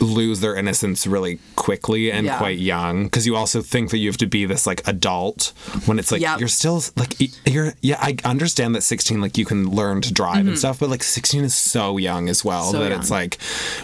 lose 0.00 0.40
their 0.40 0.56
innocence 0.56 1.06
really 1.06 1.38
quickly 1.56 2.10
and 2.10 2.24
Mm-hmm. 2.24 2.26
Yeah. 2.26 2.38
quite 2.38 2.58
young 2.58 3.04
because 3.04 3.26
you 3.26 3.36
also 3.36 3.60
think 3.60 3.90
that 3.90 3.98
you 3.98 4.08
have 4.08 4.16
to 4.16 4.26
be 4.26 4.46
this 4.46 4.66
like 4.66 4.86
adult 4.88 5.52
when 5.84 5.98
it's 5.98 6.10
like 6.10 6.22
Yep. 6.22 6.38
you're 6.40 6.48
still 6.48 6.82
like 6.96 7.14
you're 7.44 7.74
yeah 7.82 7.98
I 8.00 8.16
understand 8.24 8.74
that 8.76 8.80
16 8.82 9.20
like 9.20 9.36
you 9.36 9.44
can 9.44 9.68
learn 9.70 10.00
to 10.02 10.12
drive 10.12 10.46
and 10.46 10.58
stuff 10.58 10.80
but 10.80 10.88
like 10.88 11.02
16 11.02 11.44
is 11.44 11.54
so 11.54 11.98
young 11.98 12.28
as 12.30 12.42
well 12.44 12.62
Mm-hmm. 12.64 12.72
So 12.72 12.78
that 12.78 12.90
young. 12.92 13.00
it's 13.00 13.10
like 13.10 13.36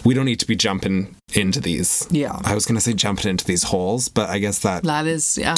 we 0.04 0.14
don't 0.14 0.25
need 0.25 0.40
to 0.40 0.47
be 0.47 0.56
jumping 0.56 1.14
into 1.34 1.60
these 1.60 2.06
Yeah. 2.10 2.38
I 2.44 2.54
was 2.54 2.66
gonna 2.66 2.80
say 2.80 2.92
jumping 2.92 3.28
into 3.30 3.44
these 3.44 3.62
holes 3.64 4.08
but 4.08 4.28
I 4.30 4.38
guess 4.38 4.58
that 4.60 4.82
That 4.84 5.06
is, 5.06 5.37
yeah. 5.38 5.54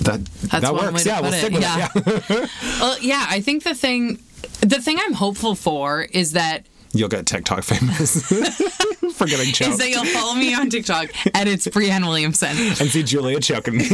that 0.00 0.24
That's 0.24 0.62
that 0.64 0.74
works 0.74 1.04
yeah 1.06 1.20
we'll 1.20 1.32
it. 1.32 1.38
stick 1.38 1.52
with 1.52 1.62
Yeah. 1.62 1.88
it 1.94 2.20
yeah 2.30 2.46
Well, 2.80 2.96
yeah, 3.00 3.26
I 3.28 3.40
think 3.40 3.62
the 3.64 3.74
thing, 3.74 4.18
the 4.60 4.80
thing 4.80 4.98
I'm 5.00 5.14
hopeful 5.14 5.54
for 5.54 6.02
is 6.02 6.32
that 6.32 6.66
you'll 6.92 7.08
get 7.08 7.26
TikTok 7.26 7.62
famous 7.64 8.26
for 9.14 9.26
getting 9.26 9.52
choked. 9.52 9.70
is 9.72 9.78
that 9.78 9.88
you'll 9.90 10.04
follow 10.06 10.34
me 10.34 10.52
on 10.54 10.68
TikTok 10.70 11.08
and 11.34 11.48
it's 11.48 11.66
Brianne 11.68 12.02
Williamson. 12.06 12.56
and 12.56 12.76
see 12.90 13.02
Julia 13.02 13.40
choking 13.40 13.76
me 13.78 13.86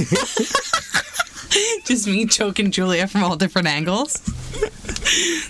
Just 1.85 2.07
me 2.07 2.27
choking 2.27 2.71
Julia 2.71 3.07
from 3.07 3.25
all 3.25 3.35
different 3.37 3.67
angles. 3.69 4.13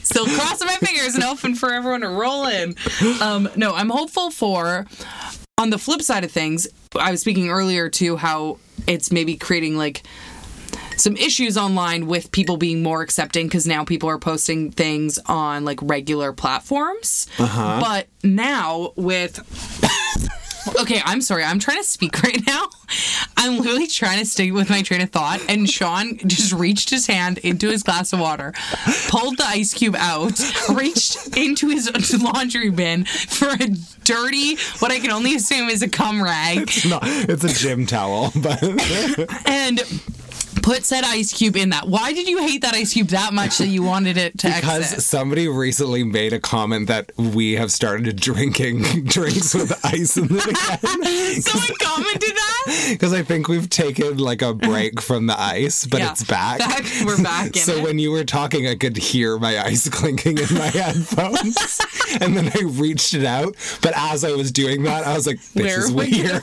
Still 0.04 0.26
crossing 0.26 0.66
my 0.68 0.76
fingers 0.76 1.14
and 1.16 1.24
hoping 1.24 1.54
for 1.56 1.72
everyone 1.72 2.02
to 2.02 2.08
roll 2.08 2.46
in. 2.46 2.76
Um, 3.20 3.48
no, 3.56 3.74
I'm 3.74 3.90
hopeful 3.90 4.30
for. 4.30 4.86
On 5.58 5.70
the 5.70 5.78
flip 5.78 6.02
side 6.02 6.24
of 6.24 6.30
things, 6.30 6.68
I 6.98 7.10
was 7.10 7.20
speaking 7.20 7.50
earlier 7.50 7.88
to 7.90 8.16
how 8.16 8.58
it's 8.86 9.10
maybe 9.10 9.36
creating 9.36 9.76
like 9.76 10.04
some 10.96 11.16
issues 11.16 11.56
online 11.56 12.06
with 12.06 12.30
people 12.32 12.56
being 12.56 12.82
more 12.82 13.02
accepting 13.02 13.46
because 13.46 13.66
now 13.66 13.84
people 13.84 14.08
are 14.08 14.18
posting 14.18 14.70
things 14.70 15.18
on 15.26 15.64
like 15.64 15.80
regular 15.82 16.32
platforms. 16.32 17.26
Uh-huh. 17.38 17.80
But 17.80 18.06
now 18.22 18.92
with 18.96 19.38
okay, 20.80 21.00
I'm 21.04 21.20
sorry, 21.20 21.44
I'm 21.44 21.58
trying 21.58 21.78
to 21.78 21.84
speak 21.84 22.22
right 22.22 22.44
now. 22.46 22.68
I'm 23.36 23.58
literally 23.58 23.86
trying 23.86 24.18
to 24.18 24.26
stay 24.26 24.50
with 24.50 24.70
my 24.70 24.82
train 24.82 25.00
of 25.00 25.10
thought, 25.10 25.40
and 25.48 25.68
Sean 25.68 26.16
just 26.26 26.52
reached 26.52 26.90
his 26.90 27.06
hand 27.06 27.38
into 27.38 27.70
his 27.70 27.82
glass 27.82 28.12
of 28.12 28.20
water, 28.20 28.52
pulled 29.08 29.38
the 29.38 29.44
ice 29.44 29.74
cube 29.74 29.96
out, 29.98 30.40
reached 30.70 31.36
into 31.36 31.68
his 31.68 31.90
laundry 32.22 32.70
bin 32.70 33.04
for 33.04 33.48
a 33.48 33.68
dirty, 34.04 34.56
what 34.78 34.90
I 34.90 35.00
can 35.00 35.10
only 35.10 35.34
assume 35.34 35.68
is 35.68 35.82
a 35.82 35.88
cum 35.88 36.22
rag, 36.22 36.62
it's 36.62 36.86
not 36.86 37.02
it's 37.04 37.44
a 37.44 37.48
gym 37.48 37.86
towel 37.86 38.32
but 38.36 38.62
and 39.46 39.80
put 40.68 40.84
said 40.84 41.02
ice 41.02 41.32
cube 41.32 41.56
in 41.56 41.70
that. 41.70 41.88
Why 41.88 42.12
did 42.12 42.28
you 42.28 42.38
hate 42.46 42.60
that 42.60 42.74
ice 42.74 42.92
cube 42.92 43.08
that 43.08 43.32
much 43.32 43.56
that 43.56 43.68
you 43.68 43.82
wanted 43.82 44.18
it 44.18 44.36
to 44.40 44.48
Because 44.48 44.92
exit? 44.92 45.02
somebody 45.02 45.48
recently 45.48 46.04
made 46.04 46.34
a 46.34 46.38
comment 46.40 46.88
that 46.88 47.10
we 47.16 47.52
have 47.54 47.72
started 47.72 48.14
drinking 48.20 48.82
drinks 49.04 49.54
with 49.54 49.72
ice 49.82 50.18
in 50.18 50.26
it 50.30 50.44
again. 50.46 51.40
Someone 51.42 51.76
commented 51.80 52.34
that. 52.36 52.88
Because 52.90 53.14
I 53.14 53.22
think 53.22 53.48
we've 53.48 53.70
taken 53.70 54.18
like 54.18 54.42
a 54.42 54.52
break 54.52 55.00
from 55.00 55.26
the 55.26 55.40
ice, 55.40 55.86
but 55.86 56.00
Yeah, 56.00 56.10
it's 56.10 56.24
back. 56.24 56.58
back- 56.58 56.84
we're 57.06 57.22
back 57.22 57.46
in 57.56 57.62
so 57.62 57.76
it. 57.76 57.82
when 57.84 57.98
you 57.98 58.10
were 58.10 58.24
talking, 58.24 58.66
I 58.68 58.74
could 58.74 58.98
hear 58.98 59.38
my 59.38 59.58
ice 59.64 59.88
clinking 59.98 60.36
in 60.36 60.52
my 60.54 60.66
headphones, 60.66 61.80
and 62.20 62.36
then 62.36 62.50
I 62.54 62.60
reached 62.64 63.14
it 63.14 63.24
out. 63.24 63.56
But 63.80 63.94
as 63.96 64.22
I 64.22 64.32
was 64.32 64.52
doing 64.52 64.82
that, 64.82 65.06
I 65.06 65.14
was 65.14 65.26
like, 65.26 65.40
"This 65.54 65.64
Where 65.64 65.78
is 65.80 65.90
weird." 65.92 66.42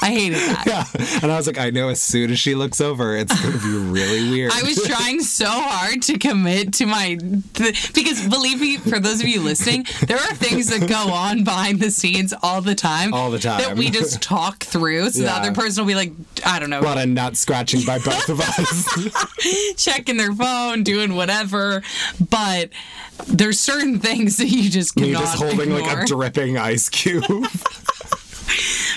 I 0.00 0.10
hated 0.10 0.38
that. 0.38 0.64
yeah, 0.66 1.18
and 1.22 1.30
I 1.32 1.36
was 1.36 1.46
like, 1.46 1.58
"I 1.58 1.70
know 1.70 1.88
as 1.88 2.00
soon 2.02 2.30
as 2.30 2.38
she 2.38 2.54
looks 2.54 2.80
over, 2.80 3.16
it's 3.16 3.32
gonna 3.40 3.58
be 3.58 3.76
really 3.90 4.30
weird." 4.30 4.52
I 4.52 4.62
was 4.62 4.82
trying 4.82 5.20
so 5.20 5.46
hard 5.48 6.02
to 6.02 6.18
commit 6.18 6.72
to 6.74 6.86
my 6.86 7.18
th- 7.54 7.92
because 7.92 8.26
believe 8.28 8.60
me, 8.60 8.76
for 8.78 8.98
those 8.98 9.20
of 9.20 9.28
you 9.28 9.40
listening, 9.40 9.86
there 10.06 10.18
are 10.18 10.34
things 10.34 10.68
that 10.70 10.88
go 10.88 11.12
on 11.12 11.44
behind 11.44 11.80
the 11.80 11.90
scenes 11.90 12.34
all 12.42 12.60
the 12.60 12.74
time, 12.74 13.14
All 13.14 13.30
the 13.30 13.38
time. 13.38 13.60
that 13.60 13.76
we 13.76 13.90
just 13.90 14.20
talk 14.22 14.62
through. 14.64 15.10
So 15.10 15.22
the 15.22 15.30
other 15.32 15.52
person 15.52 15.84
will 15.84 15.88
be 15.88 15.94
like, 15.94 16.12
I 16.44 16.58
don't 16.58 16.70
know, 16.70 16.80
a 16.80 16.82
lot 16.82 16.98
of 16.98 17.08
nut 17.08 17.36
scratching 17.36 17.84
by 17.84 17.98
both 17.98 18.28
of 18.28 18.40
us. 18.40 19.76
checking 19.76 20.16
their 20.16 20.32
phone, 20.32 20.82
doing 20.82 21.14
whatever. 21.14 21.82
But 22.30 22.70
there's 23.28 23.60
certain 23.60 23.98
things 24.00 24.36
that 24.38 24.46
you 24.48 24.68
just 24.70 24.94
cannot 24.94 25.06
Me 25.08 25.12
just 25.14 25.38
holding 25.38 25.60
ignore. 25.72 25.80
like 25.80 26.02
a 26.02 26.06
dripping 26.06 26.58
ice 26.58 26.88
cube. 26.88 27.24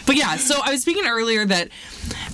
But 0.05 0.15
yeah, 0.17 0.35
so 0.37 0.59
I 0.63 0.71
was 0.71 0.81
speaking 0.81 1.05
earlier 1.07 1.45
that 1.45 1.69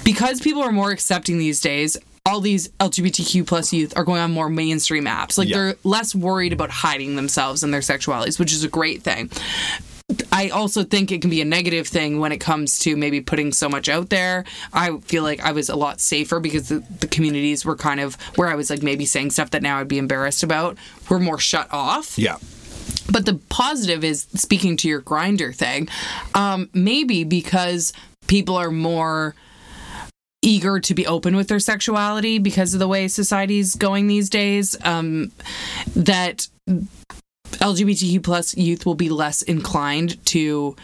because 0.04 0.42
people 0.42 0.62
are 0.62 0.72
more 0.72 0.92
accepting 0.92 1.38
these 1.38 1.62
days, 1.62 1.98
all 2.26 2.40
these 2.42 2.70
LGBTQ 2.80 3.48
plus 3.48 3.72
youth 3.74 3.94
are 3.98 4.04
going 4.04 4.22
on 4.22 4.32
more 4.32 4.50
mainstream 4.50 5.06
apps. 5.06 5.38
Like 5.38 5.48
Yeah. 5.50 5.58
they're 5.58 5.76
less 5.84 6.14
worried 6.14 6.54
about 6.54 6.70
hiding 6.70 7.16
themselves 7.16 7.64
and 7.64 7.74
their 7.74 7.82
sexualities, 7.82 8.40
which 8.40 8.52
is 8.54 8.64
a 8.64 8.68
great 8.68 9.02
thing. 9.04 9.30
I 10.30 10.50
also 10.50 10.84
think 10.84 11.10
it 11.14 11.22
can 11.22 11.30
be 11.30 11.42
a 11.42 11.46
negative 11.46 11.88
thing 11.88 12.20
when 12.20 12.34
it 12.34 12.40
comes 12.40 12.80
to 12.80 12.98
maybe 12.98 13.22
putting 13.22 13.54
so 13.54 13.70
much 13.70 13.88
out 13.88 14.10
there. 14.10 14.44
I 14.74 14.98
feel 14.98 15.24
like 15.24 15.40
I 15.40 15.54
was 15.54 15.70
a 15.70 15.76
lot 15.78 16.02
safer 16.02 16.42
because 16.42 16.68
the, 16.68 16.84
the 17.00 17.08
communities 17.08 17.64
were 17.64 17.78
kind 17.78 18.02
of 18.02 18.16
where 18.36 18.50
I 18.50 18.56
was 18.56 18.70
like 18.70 18.84
maybe 18.84 19.06
saying 19.06 19.32
stuff 19.32 19.52
that 19.52 19.62
now 19.64 19.80
I'd 19.80 19.88
be 19.88 19.98
embarrassed 19.98 20.44
about 20.44 20.78
were 21.10 21.18
more 21.20 21.40
shut 21.40 21.70
off. 21.72 22.18
yeah. 22.20 22.36
But 23.12 23.26
the 23.26 23.40
positive 23.50 24.04
is 24.04 24.28
speaking 24.36 24.78
to 24.78 24.88
your 24.88 25.02
Grindr 25.02 25.54
thing, 25.54 25.90
um, 26.34 26.70
maybe 26.74 27.24
because 27.24 27.94
people 28.28 28.56
are 28.56 28.72
more 28.72 29.36
eager 30.42 30.80
to 30.80 30.94
be 30.94 31.06
open 31.06 31.36
with 31.36 31.48
their 31.48 31.60
sexuality 31.60 32.40
because 32.40 32.74
of 32.74 32.80
the 32.80 32.88
way 32.88 33.08
society's 33.08 33.76
going 33.76 34.08
these 34.08 34.30
days 34.30 34.76
um, 34.84 35.32
that 35.96 36.48
lgbtq 37.60 38.24
plus 38.24 38.58
youth 38.58 38.86
will 38.86 38.96
be 38.96 39.10
less 39.10 39.42
inclined 39.44 40.24
to 40.26 40.76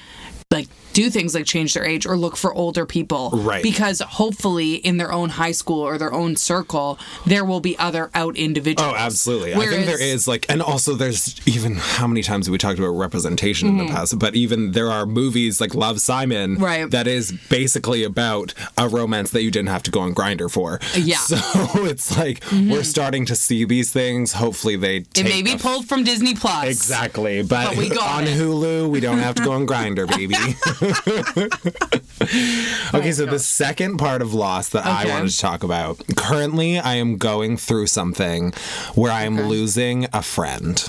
like 0.52 0.68
do 0.94 1.10
things 1.10 1.36
like 1.36 1.46
change 1.46 1.74
their 1.74 1.86
age 1.86 2.06
or 2.06 2.18
look 2.18 2.38
for 2.38 2.54
older 2.54 2.86
people 2.86 3.30
Right. 3.34 3.62
because 3.62 4.00
hopefully 4.00 4.76
in 4.76 4.96
their 4.98 5.12
own 5.12 5.30
high 5.30 5.52
school 5.52 5.82
or 5.82 5.98
their 5.98 6.14
own 6.14 6.36
circle 6.38 6.98
there 7.26 7.44
will 7.44 7.60
be 7.60 7.78
other 7.78 8.10
out 8.16 8.38
individuals 8.38 8.94
Oh, 8.94 8.98
absolutely. 8.98 9.54
I 9.54 9.68
think 9.68 9.86
there 9.86 10.02
is 10.02 10.28
like, 10.28 10.46
and 10.50 10.62
also 10.62 10.96
there's 10.96 11.46
even 11.46 11.76
how 11.76 12.08
many 12.08 12.24
times 12.24 12.48
have 12.48 12.52
we 12.52 12.58
talked 12.58 12.80
about 12.80 12.92
representation 12.92 13.68
in 13.68 13.78
the 13.78 13.84
mm-hmm. 13.84 13.94
past? 13.94 14.18
But 14.18 14.36
even 14.36 14.72
there 14.72 14.90
are 14.90 15.06
movies 15.06 15.60
like 15.60 15.76
Love 15.76 16.00
Simon, 16.00 16.56
Right. 16.56 16.90
That 16.90 17.08
is 17.08 17.34
basically 17.50 18.04
about 18.04 18.54
a 18.78 18.88
romance 18.88 19.32
that 19.32 19.44
you 19.44 19.52
didn't 19.52 19.70
have 19.70 19.84
to 19.84 19.92
go 19.92 20.00
on 20.00 20.16
Grindr 20.16 20.50
for. 20.50 20.80
Yeah. 20.96 21.18
So 21.28 21.86
it's 21.86 22.18
like 22.18 22.42
we're 22.52 22.58
mm-hmm. 22.58 22.82
starting 22.84 23.26
to 23.26 23.36
see 23.36 23.66
these 23.66 23.92
things. 23.92 24.34
Hopefully 24.34 24.78
they. 24.78 24.98
it 25.16 25.24
may 25.24 25.42
be 25.42 25.58
pulled 25.58 25.88
from 25.88 26.04
disney 26.04 26.36
plus 26.36 26.68
Exactly, 26.68 27.42
but, 27.42 27.70
But 27.70 27.78
we 27.78 27.90
got 27.90 28.22
on 28.22 28.24
it. 28.24 28.38
Hulu, 28.38 28.90
we 28.90 29.00
don't 29.00 29.18
have 29.18 29.36
to 29.36 29.44
go 29.44 29.52
on 29.52 29.68
Grindr, 29.68 30.08
baby. 30.18 30.37
okay, 32.94 33.12
so 33.12 33.26
the 33.26 33.40
second 33.40 33.98
part 33.98 34.22
of 34.22 34.34
Lost 34.34 34.74
that 34.74 34.86
I 34.86 35.06
wanted 35.08 35.30
to 35.32 35.38
talk 35.38 35.64
about. 35.64 36.02
Currently, 36.16 36.80
I 36.80 36.96
am 36.96 37.18
going 37.18 37.58
through 37.58 37.88
something 37.88 38.54
where 38.96 39.12
I 39.12 39.24
am 39.24 39.42
losing 39.48 40.08
a 40.14 40.22
friend. 40.22 40.84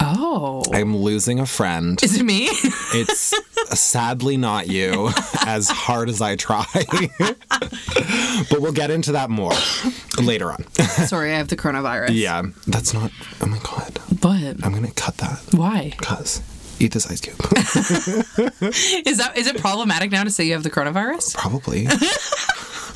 oh 0.00 0.62
I'm 0.72 0.96
losing 0.96 1.40
a 1.40 1.46
friend. 1.46 2.02
is 2.02 2.18
it 2.20 2.24
me 2.24 2.48
It's 2.92 3.34
sadly 3.78 4.36
not 4.36 4.68
you, 4.68 5.10
as 5.46 5.68
hard 5.68 6.08
as 6.08 6.20
I 6.20 6.36
try. 6.36 6.64
but 8.50 8.60
we'll 8.60 8.72
get 8.72 8.90
into 8.90 9.12
that 9.12 9.30
more 9.30 9.52
later 10.22 10.52
on. 10.52 10.64
sorry 11.06 11.32
i 11.32 11.36
have 11.36 11.48
the 11.48 11.56
coronavirus 11.56 12.10
yeah, 12.12 12.42
that's 12.66 12.92
not. 12.94 13.10
Oh 13.40 13.46
my 13.46 13.58
god, 13.62 13.98
but 14.20 14.64
I'm 14.64 14.72
gonna 14.72 14.90
cut 14.92 15.16
that 15.18 15.40
why 15.52 15.92
because 15.98 16.40
eat 16.78 16.92
this 16.92 17.06
ice 17.10 17.20
cube. 17.20 17.36
is 19.06 19.18
that 19.18 19.32
is 19.36 19.46
it 19.46 19.58
problematic 19.58 20.10
now 20.10 20.24
to 20.24 20.30
say 20.30 20.44
you 20.44 20.52
have 20.52 20.62
the 20.62 20.70
coronavirus 20.70 21.34
Probably. 21.34 21.86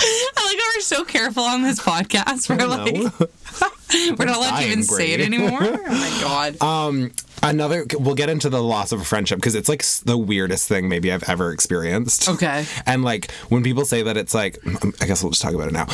I 0.02 0.44
like 0.46 0.58
how 0.58 0.70
we're 0.74 0.80
so 0.80 1.04
careful 1.04 1.42
on 1.42 1.62
this 1.62 1.78
podcast. 1.78 2.48
We're 2.48 2.66
like, 2.66 2.94
we're 4.18 4.24
not 4.24 4.36
allowed 4.36 4.60
to 4.60 4.66
even 4.66 4.82
say 4.82 5.12
it 5.12 5.20
anymore. 5.20 5.60
Oh 5.62 5.76
my 5.86 6.18
god. 6.22 6.62
Um, 6.62 7.12
another. 7.42 7.84
We'll 7.98 8.14
get 8.14 8.30
into 8.30 8.48
the 8.48 8.62
loss 8.62 8.92
of 8.92 9.02
a 9.02 9.04
friendship 9.04 9.38
because 9.38 9.54
it's 9.54 9.68
like 9.68 9.84
the 10.04 10.16
weirdest 10.16 10.68
thing 10.68 10.88
maybe 10.88 11.12
I've 11.12 11.28
ever 11.28 11.52
experienced. 11.52 12.30
Okay. 12.30 12.64
And 12.86 13.04
like 13.04 13.30
when 13.50 13.62
people 13.62 13.84
say 13.84 14.02
that, 14.02 14.16
it's 14.16 14.32
like 14.32 14.58
I 15.02 15.06
guess 15.06 15.22
we'll 15.22 15.32
just 15.32 15.42
talk 15.42 15.52
about 15.52 15.68
it 15.68 15.74
now. 15.74 15.86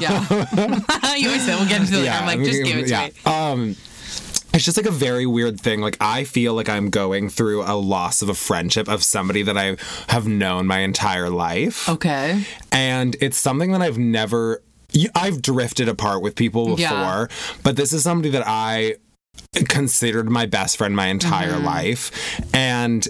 yeah. 0.00 1.14
you 1.16 1.28
always 1.28 1.44
say 1.44 1.54
we'll 1.54 1.68
get 1.68 1.82
into 1.82 1.96
it 1.96 2.04
later. 2.04 2.10
I'm 2.12 2.26
like, 2.26 2.38
just 2.38 2.64
give 2.64 2.78
it 2.78 2.84
to 2.84 2.90
yeah. 2.90 3.08
me. 3.08 3.12
Um, 3.26 3.76
it's 4.54 4.64
just 4.64 4.76
like 4.76 4.86
a 4.86 4.90
very 4.90 5.26
weird 5.26 5.60
thing. 5.60 5.80
Like 5.80 5.96
I 6.00 6.24
feel 6.24 6.54
like 6.54 6.68
I'm 6.68 6.88
going 6.90 7.28
through 7.28 7.62
a 7.64 7.74
loss 7.74 8.22
of 8.22 8.28
a 8.28 8.34
friendship 8.34 8.88
of 8.88 9.02
somebody 9.04 9.42
that 9.42 9.58
I 9.58 9.76
have 10.08 10.26
known 10.26 10.66
my 10.66 10.78
entire 10.78 11.28
life, 11.28 11.88
Okay. 11.88 12.44
and 12.72 13.16
it's 13.20 13.36
something 13.36 13.72
that 13.72 13.82
I've 13.82 13.98
never. 13.98 14.62
I've 15.16 15.42
drifted 15.42 15.88
apart 15.88 16.22
with 16.22 16.36
people 16.36 16.76
before, 16.76 16.78
Yeah. 16.78 17.26
but 17.64 17.74
this 17.76 17.92
is 17.92 18.04
somebody 18.04 18.30
that 18.30 18.44
I 18.46 18.94
considered 19.68 20.30
my 20.30 20.46
best 20.46 20.76
friend 20.76 20.94
my 20.94 21.08
entire 21.08 21.54
Mm-hmm. 21.54 21.64
life, 21.66 22.40
and 22.54 23.06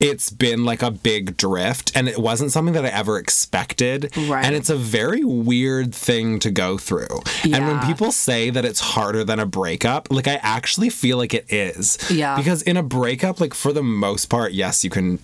it's 0.00 0.30
been 0.30 0.64
like 0.64 0.82
a 0.82 0.90
big 0.90 1.36
drift 1.36 1.92
and 1.94 2.08
it 2.08 2.18
wasn't 2.18 2.50
something 2.50 2.72
that 2.74 2.86
I 2.86 2.88
ever 2.88 3.18
expected. 3.18 4.10
Right. 4.16 4.44
And 4.44 4.54
it's 4.56 4.70
a 4.70 4.76
very 4.76 5.24
weird 5.24 5.94
thing 5.94 6.38
to 6.40 6.50
go 6.50 6.78
through. 6.78 7.20
Yeah. 7.44 7.58
And 7.58 7.66
when 7.66 7.80
people 7.86 8.10
say 8.10 8.48
that 8.50 8.64
it's 8.64 8.80
harder 8.80 9.24
than 9.24 9.38
a 9.38 9.46
breakup, 9.46 10.10
like 10.10 10.26
I 10.26 10.36
actually 10.36 10.88
feel 10.88 11.18
like 11.18 11.34
it 11.34 11.52
is. 11.52 11.98
Yeah. 12.10 12.36
Because 12.36 12.62
in 12.62 12.76
a 12.78 12.82
breakup, 12.82 13.40
like 13.40 13.52
for 13.52 13.72
the 13.74 13.82
most 13.82 14.26
part, 14.26 14.52
yes, 14.52 14.82
you 14.84 14.90
can 14.90 15.18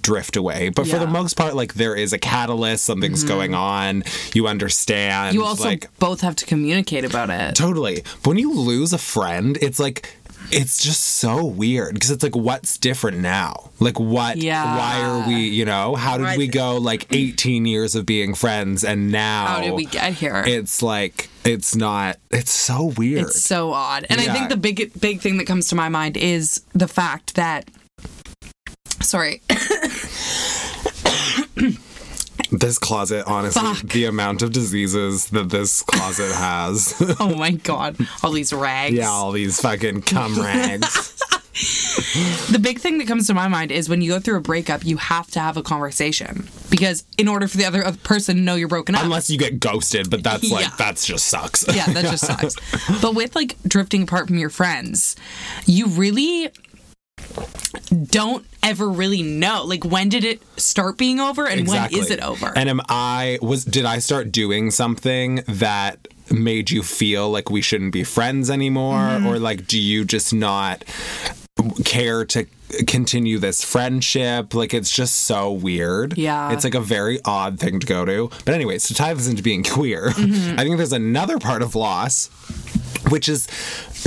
drift 0.00 0.34
away 0.36 0.68
but 0.68 0.84
for 0.84 0.98
the 0.98 1.04
Mm-hmm. 1.04 1.12
most 1.12 1.36
part 1.36 1.54
like 1.54 1.74
there 1.74 1.94
is 1.94 2.12
a 2.12 2.18
catalyst 2.18 2.82
something's 2.84 3.22
going 3.22 3.54
on 3.54 4.02
you 4.34 4.48
understand 4.48 5.32
You 5.32 5.44
also 5.44 5.62
like 5.62 5.88
both 6.00 6.22
have 6.22 6.34
to 6.36 6.44
communicate 6.44 7.04
about 7.04 7.30
it. 7.30 7.54
Totally. 7.54 8.02
But 8.24 8.26
when 8.30 8.36
you 8.38 8.52
lose 8.52 8.92
a 8.92 8.98
friend, 8.98 9.56
it's 9.62 9.78
like 9.78 10.08
it's 10.50 10.82
just 10.82 11.00
so 11.02 11.44
weird 11.44 11.94
because 11.94 12.10
it's 12.10 12.22
like 12.22 12.34
what's 12.36 12.76
different 12.78 13.18
now? 13.18 13.70
Like 13.78 14.00
what 14.00 14.36
Yeah. 14.36 14.76
why 14.76 15.00
are 15.02 15.28
we, 15.28 15.36
you 15.48 15.64
know, 15.64 15.94
how 15.94 16.16
did 16.16 16.24
Right. 16.24 16.38
we 16.38 16.48
go 16.48 16.76
like 16.78 17.06
18 17.12 17.66
years 17.66 17.94
of 17.94 18.04
being 18.06 18.34
friends 18.34 18.82
and 18.84 19.10
now 19.12 19.46
How 19.46 19.60
did 19.60 19.74
we 19.74 19.84
get 19.86 20.14
here? 20.14 20.42
it's 20.46 20.82
like 20.82 21.28
it's 21.44 21.74
not 21.76 22.18
it's 22.30 22.50
so 22.52 22.86
weird. 22.96 23.22
It's 23.28 23.40
so 23.42 23.72
odd. 23.72 24.06
And 24.10 24.20
I 24.20 24.32
think 24.32 24.48
the 24.48 24.56
big 24.56 24.90
big 25.00 25.20
thing 25.20 25.38
that 25.38 25.46
comes 25.46 25.68
to 25.68 25.74
my 25.74 25.88
mind 25.88 26.16
is 26.16 26.62
the 26.72 26.88
fact 26.88 27.34
that 27.36 27.68
sorry. 29.00 29.42
This 32.52 32.78
closet 32.78 33.24
honestly 33.26 33.62
Fuck. 33.62 33.90
the 33.92 34.04
amount 34.06 34.42
of 34.42 34.52
diseases 34.52 35.26
that 35.30 35.50
this 35.50 35.82
closet 35.82 36.32
has. 36.34 36.94
Oh 37.20 37.34
my 37.36 37.52
god. 37.52 37.96
All 38.22 38.32
these 38.32 38.52
rags. 38.52 38.94
yeah, 38.94 39.08
all 39.08 39.32
these 39.32 39.60
fucking 39.60 40.02
cum 40.02 40.40
rags. 40.40 41.16
The 42.50 42.58
big 42.60 42.78
thing 42.78 42.98
that 42.98 43.06
comes 43.08 43.26
to 43.26 43.34
my 43.34 43.46
mind 43.48 43.70
is 43.70 43.88
when 43.88 44.00
you 44.00 44.12
go 44.12 44.20
through 44.20 44.36
a 44.38 44.40
breakup, 44.40 44.84
you 44.84 44.96
have 44.96 45.30
to 45.32 45.40
have 45.40 45.56
a 45.58 45.62
conversation 45.62 46.48
because 46.70 47.04
in 47.18 47.28
order 47.28 47.46
for 47.48 47.56
the 47.58 47.64
other 47.66 47.82
person 48.02 48.36
to 48.36 48.42
know 48.42 48.54
you're 48.54 48.68
broken 48.68 48.94
up. 48.94 49.02
Unless 49.02 49.28
you 49.28 49.36
get 49.38 49.60
ghosted, 49.60 50.08
but 50.10 50.22
that's 50.22 50.50
like 50.50 50.64
Yeah. 50.66 50.74
that's 50.78 51.04
just 51.04 51.26
sucks. 51.26 51.66
yeah, 51.74 51.86
that 51.92 52.04
just 52.04 52.24
sucks. 52.26 52.54
But 53.02 53.14
with 53.14 53.34
like 53.36 53.56
drifting 53.64 54.04
apart 54.04 54.28
from 54.28 54.38
your 54.38 54.48
friends, 54.48 55.16
you 55.66 55.88
really 55.88 56.50
don't 58.06 58.44
ever 58.62 58.88
really 58.88 59.22
know. 59.22 59.64
Like 59.64 59.84
when 59.84 60.08
did 60.08 60.24
it 60.24 60.42
start 60.58 60.96
being 60.98 61.20
over 61.20 61.46
and 61.46 61.66
when 61.66 61.92
is 61.92 62.10
it 62.10 62.20
over? 62.20 62.52
And 62.56 62.68
am 62.68 62.80
I 62.88 63.38
was 63.42 63.64
did 63.64 63.84
I 63.84 63.98
start 63.98 64.32
doing 64.32 64.70
something 64.70 65.42
that 65.48 66.06
made 66.30 66.70
you 66.70 66.82
feel 66.82 67.28
like 67.30 67.50
we 67.50 67.60
shouldn't 67.60 67.92
be 67.92 68.04
friends 68.04 68.50
anymore 68.50 68.98
Mm-hmm. 69.00 69.26
or 69.26 69.38
like 69.40 69.66
do 69.66 69.80
you 69.80 70.04
just 70.04 70.32
not 70.32 70.84
care 71.84 72.24
to 72.24 72.46
continue 72.86 73.38
this 73.38 73.64
friendship 73.64 74.54
like 74.54 74.72
it's 74.72 74.90
just 74.94 75.14
so 75.24 75.50
weird 75.50 76.16
Yeah. 76.16 76.52
it's 76.52 76.62
like 76.62 76.76
a 76.76 76.80
very 76.80 77.18
odd 77.24 77.58
thing 77.58 77.80
to 77.80 77.86
go 77.86 78.04
to 78.04 78.30
but 78.44 78.54
anyways 78.54 78.86
to 78.86 78.94
tie 78.94 79.12
this 79.12 79.28
into 79.28 79.42
being 79.42 79.64
queer 79.64 80.10
Mm-hmm. 80.10 80.54
i 80.58 80.62
think 80.62 80.76
there's 80.76 80.92
another 80.92 81.38
part 81.38 81.62
of 81.62 81.74
loss 81.74 82.30
which 83.08 83.28
is 83.28 83.48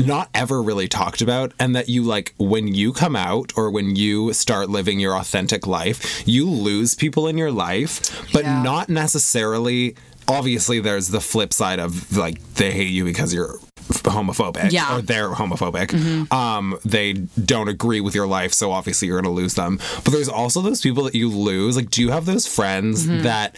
not 0.06 0.29
ever 0.34 0.62
really 0.62 0.88
talked 0.88 1.21
about 1.21 1.53
and 1.60 1.75
that 1.75 1.89
you 1.89 2.03
like 2.03 2.34
when 2.38 2.67
you 2.67 2.93
come 2.93 3.15
out 3.15 3.51
or 3.56 3.69
when 3.71 3.95
you 3.95 4.34
start 4.34 4.69
living 4.69 4.99
your 4.99 5.15
authentic 5.17 5.65
life 5.67 6.27
you 6.27 6.49
lose 6.49 6.95
people 6.95 7.27
in 7.27 7.38
your 7.38 7.51
life 7.51 8.01
but 8.34 8.43
Yeah. 8.43 8.62
not 8.63 8.89
necessarily 8.89 9.95
obviously 10.27 10.79
there's 10.79 11.10
the 11.10 11.19
flip 11.21 11.51
side 11.53 11.79
of 11.79 12.15
like 12.17 12.41
they 12.56 12.71
hate 12.71 12.91
you 12.91 13.03
because 13.03 13.34
you're 13.34 13.60
homophobic 13.89 14.72
Yeah. 14.72 14.84
Mm-hmm. 14.86 14.98
or 14.98 15.02
they're 15.02 15.30
homophobic 15.32 16.32
um 16.32 16.78
they 16.86 17.13
don't 17.13 17.67
agree 17.67 18.02
with 18.02 18.15
your 18.15 18.28
life 18.28 18.54
so 18.54 18.72
obviously 18.72 19.08
you're 19.08 19.22
gonna 19.22 19.34
lose 19.34 19.56
them 19.56 19.80
but 20.04 20.12
there's 20.12 20.30
also 20.30 20.62
those 20.62 20.82
people 20.82 21.04
that 21.04 21.15
you 21.15 21.30
lose 21.30 21.76
like 21.76 21.89
do 21.89 22.02
you 22.02 22.12
have 22.12 22.26
those 22.26 22.48
friends 22.48 23.06
Mm-hmm. 23.06 23.24
that 23.24 23.56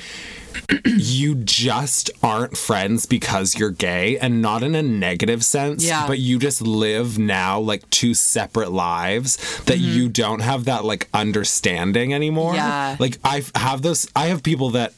you 0.86 1.36
just 1.36 2.10
aren't 2.24 2.56
friends 2.58 3.06
because 3.06 3.56
you're 3.60 3.72
gay 3.72 4.18
and 4.18 4.42
not 4.42 4.64
in 4.64 4.74
a 4.74 4.82
negative 4.82 5.44
sense 5.44 5.84
Yeah. 5.84 6.08
but 6.08 6.18
you 6.20 6.40
just 6.40 6.62
live 6.62 7.20
now 7.20 7.60
like 7.60 7.88
two 7.90 8.14
separate 8.14 8.72
lives 8.72 9.38
that 9.66 9.80
you 9.80 10.08
don't 10.08 10.40
have 10.42 10.66
that 10.66 10.86
like 10.86 11.10
understanding 11.14 12.14
anymore 12.14 12.54
Mm-hmm. 12.54 12.58
Yeah. 12.58 12.96
like 13.00 13.18
i 13.24 13.44
have 13.56 13.82
those 13.82 14.08
i 14.16 14.28
have 14.28 14.44
people 14.44 14.70
that 14.72 14.94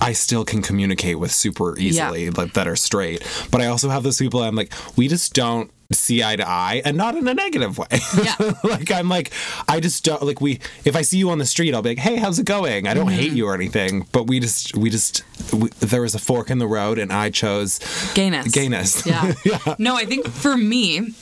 I 0.00 0.12
still 0.12 0.44
can 0.44 0.62
communicate 0.62 1.18
with 1.18 1.32
super 1.32 1.78
easily, 1.78 2.30
like 2.30 2.52
that 2.54 2.66
are 2.68 2.76
straight. 2.76 3.22
But 3.50 3.60
I 3.60 3.66
also 3.66 3.88
have 3.88 4.02
those 4.02 4.18
people 4.18 4.42
I'm 4.42 4.54
like, 4.56 4.72
we 4.96 5.08
just 5.08 5.34
don't 5.34 5.70
see 5.92 6.22
eye 6.22 6.36
to 6.36 6.48
eye 6.48 6.80
and 6.84 6.96
not 6.96 7.16
in 7.16 7.26
a 7.26 7.34
negative 7.34 7.76
way. 7.76 7.86
Yeah. 8.22 8.36
like 8.64 8.92
I'm 8.92 9.08
like, 9.08 9.32
I 9.68 9.80
just 9.80 10.04
don't 10.04 10.22
like 10.22 10.40
we 10.40 10.60
if 10.84 10.94
I 10.94 11.02
see 11.02 11.18
you 11.18 11.30
on 11.30 11.38
the 11.38 11.46
street, 11.46 11.74
I'll 11.74 11.82
be 11.82 11.90
like, 11.90 11.98
hey, 11.98 12.16
how's 12.16 12.38
it 12.38 12.46
going? 12.46 12.86
I 12.86 12.94
don't 12.94 13.06
Mm-hmm. 13.08 13.16
hate 13.18 13.32
you 13.32 13.46
or 13.48 13.54
anything, 13.54 14.06
but 14.12 14.26
we 14.28 14.38
just 14.40 14.76
we 14.76 14.88
just 14.90 15.24
we, 15.52 15.68
there 15.80 16.02
was 16.02 16.14
a 16.14 16.18
fork 16.20 16.50
in 16.50 16.58
the 16.58 16.66
road 16.68 16.98
and 16.98 17.12
I 17.12 17.30
chose 17.30 17.80
Gayness. 18.14 18.52
gayness. 18.52 19.04
Yeah. 19.06 19.32
Yeah. 19.44 19.74
No, 19.78 19.96
I 19.96 20.04
think 20.04 20.28
for 20.28 20.56
me, 20.56 21.12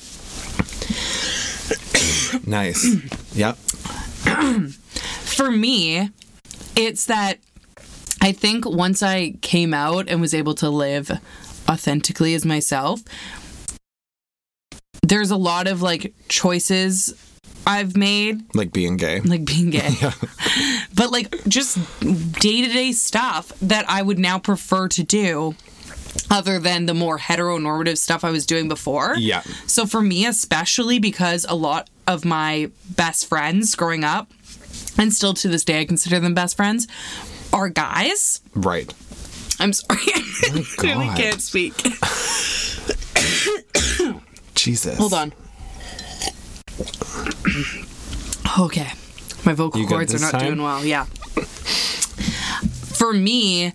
nice. 2.46 2.85
yep. 3.35 3.57
for 5.24 5.50
me, 5.50 6.11
it's 6.76 7.07
that 7.07 7.38
I 8.20 8.33
think 8.33 8.64
once 8.66 9.02
I 9.02 9.33
came 9.42 9.72
out 9.72 10.09
and 10.09 10.20
was 10.20 10.35
able 10.35 10.54
to 10.57 10.68
live 10.70 11.11
authentically 11.68 12.35
as 12.35 12.44
myself, 12.44 13.00
there's 15.02 15.31
a 15.31 15.37
lot 15.37 15.66
of 15.68 15.83
like 15.83 16.14
choices 16.28 17.14
I've 17.66 17.96
made 17.96 18.40
Like 18.54 18.72
being 18.72 18.96
gay. 18.96 19.20
like 19.20 19.44
being 19.44 19.70
gay. 19.70 19.90
yeah. 20.00 20.12
but 20.94 21.11
like 21.12 21.35
just 21.46 21.76
day 22.33 22.62
to 22.62 22.72
day 22.72 22.92
stuff 22.92 23.52
that 23.61 23.85
I 23.88 24.02
would 24.02 24.18
now 24.18 24.38
prefer 24.38 24.88
to 24.88 25.02
do 25.02 25.54
other 26.31 26.59
than 26.59 26.87
the 26.87 26.94
more 26.94 27.18
heteronormative 27.18 27.98
stuff 27.98 28.24
I 28.24 28.31
was 28.31 28.46
doing 28.46 28.68
before. 28.68 29.14
Yeah. 29.18 29.42
So 29.66 29.87
for 29.87 30.00
me, 30.00 30.26
especially 30.26 30.98
because 30.98 31.46
a 31.48 31.54
lot 31.54 31.88
of 32.07 32.24
my 32.24 32.70
best 32.90 33.26
friends 33.26 33.74
growing 33.74 34.02
up, 34.04 34.31
and 34.98 35.12
still 35.12 35.35
to 35.35 35.48
this 35.48 35.64
day 35.64 35.81
I 35.81 35.85
consider 35.85 36.18
them 36.18 36.35
best 36.35 36.57
friends, 36.57 36.88
are 37.52 37.68
guys. 37.68 38.40
Right. 38.54 38.92
I'm 39.61 39.72
sorry. 39.72 39.98
I 40.06 40.64
clearly 40.76 41.06
God. 41.06 41.16
can't 41.18 41.42
speak. 41.42 41.74
Jesus. 44.54 44.98
Hold 44.98 45.14
on. 45.14 45.32
Okay. 48.58 48.88
My 49.44 49.52
vocal 49.52 49.80
You 49.80 49.87
cords 49.87 50.14
are 50.14 50.18
not 50.20 50.32
time? 50.32 50.46
doing 50.46 50.62
well. 50.62 50.84
Yeah. 50.84 51.04
For 52.94 53.12
me, 53.12 53.72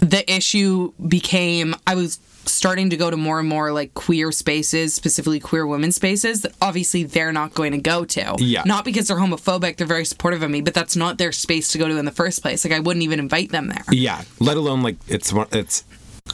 the 0.00 0.24
issue 0.30 0.92
became 1.06 1.74
I 1.86 1.94
was 1.94 2.18
starting 2.50 2.90
to 2.90 2.96
go 2.96 3.10
to 3.10 3.16
more 3.16 3.38
and 3.38 3.48
more 3.48 3.72
like 3.72 3.94
queer 3.94 4.32
spaces, 4.32 4.94
specifically 4.94 5.40
queer 5.40 5.66
women 5.66 5.92
spaces 5.92 6.42
that 6.42 6.52
obviously 6.60 7.04
they're 7.04 7.32
not 7.32 7.54
going 7.54 7.72
to 7.72 7.78
go 7.78 8.04
to. 8.04 8.36
Yeah. 8.38 8.62
Not 8.64 8.84
because 8.84 9.08
they're 9.08 9.16
homophobic, 9.16 9.76
they're 9.76 9.86
very 9.86 10.04
supportive 10.04 10.42
of 10.42 10.50
me, 10.50 10.60
but 10.60 10.74
that's 10.74 10.96
not 10.96 11.18
their 11.18 11.32
space 11.32 11.72
to 11.72 11.78
go 11.78 11.88
to 11.88 11.96
in 11.96 12.04
the 12.04 12.10
first 12.10 12.42
place. 12.42 12.64
Like 12.64 12.74
I 12.74 12.80
wouldn't 12.80 13.02
even 13.02 13.18
invite 13.18 13.50
them 13.50 13.68
there. 13.68 13.84
Yeah. 13.90 14.22
Let 14.38 14.56
alone 14.56 14.82
like 14.82 14.96
it's 15.08 15.32
it's 15.52 15.84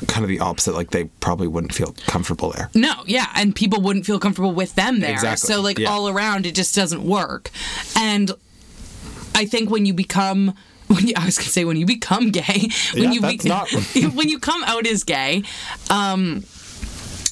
kind 0.07 0.25
of 0.25 0.29
the 0.29 0.41
opposite. 0.41 0.75
Like 0.75 0.91
they 0.91 1.05
probably 1.05 1.49
wouldn't 1.49 1.75
feel 1.75 1.95
comfortable 2.07 2.51
there. 2.53 2.71
No, 2.75 2.95
yeah, 3.07 3.31
and 3.35 3.55
people 3.55 3.81
wouldn't 3.81 4.07
feel 4.07 4.19
comfortable 4.19 4.53
with 4.53 4.75
them 4.75 5.01
there. 5.01 5.13
Exactly, 5.13 5.47
So 5.47 5.61
like 5.61 5.79
yeah. 5.79 5.91
all 5.91 6.09
around, 6.09 6.47
it 6.47 6.55
just 6.55 6.75
doesn't 6.75 7.03
work. 7.03 7.51
And 7.97 8.31
I 9.35 9.47
think 9.47 9.71
when 9.71 9.87
you 9.87 9.95
become, 9.95 10.55
when 10.95 11.07
you, 11.09 11.15
I 11.17 11.25
was 11.25 11.37
gonna 11.39 11.49
say 11.51 11.65
when 11.65 11.77
you 11.77 11.87
become 11.87 12.31
gay, 12.31 12.69
when 12.95 13.05
Yeah, 13.05 13.11
you 13.13 13.21
that's 13.21 13.45
not- 13.45 13.69
when 14.15 14.29
you 14.29 14.39
come 14.39 14.63
out 14.65 14.87
as 14.87 15.05
gay, 15.05 15.43
um, 15.91 16.45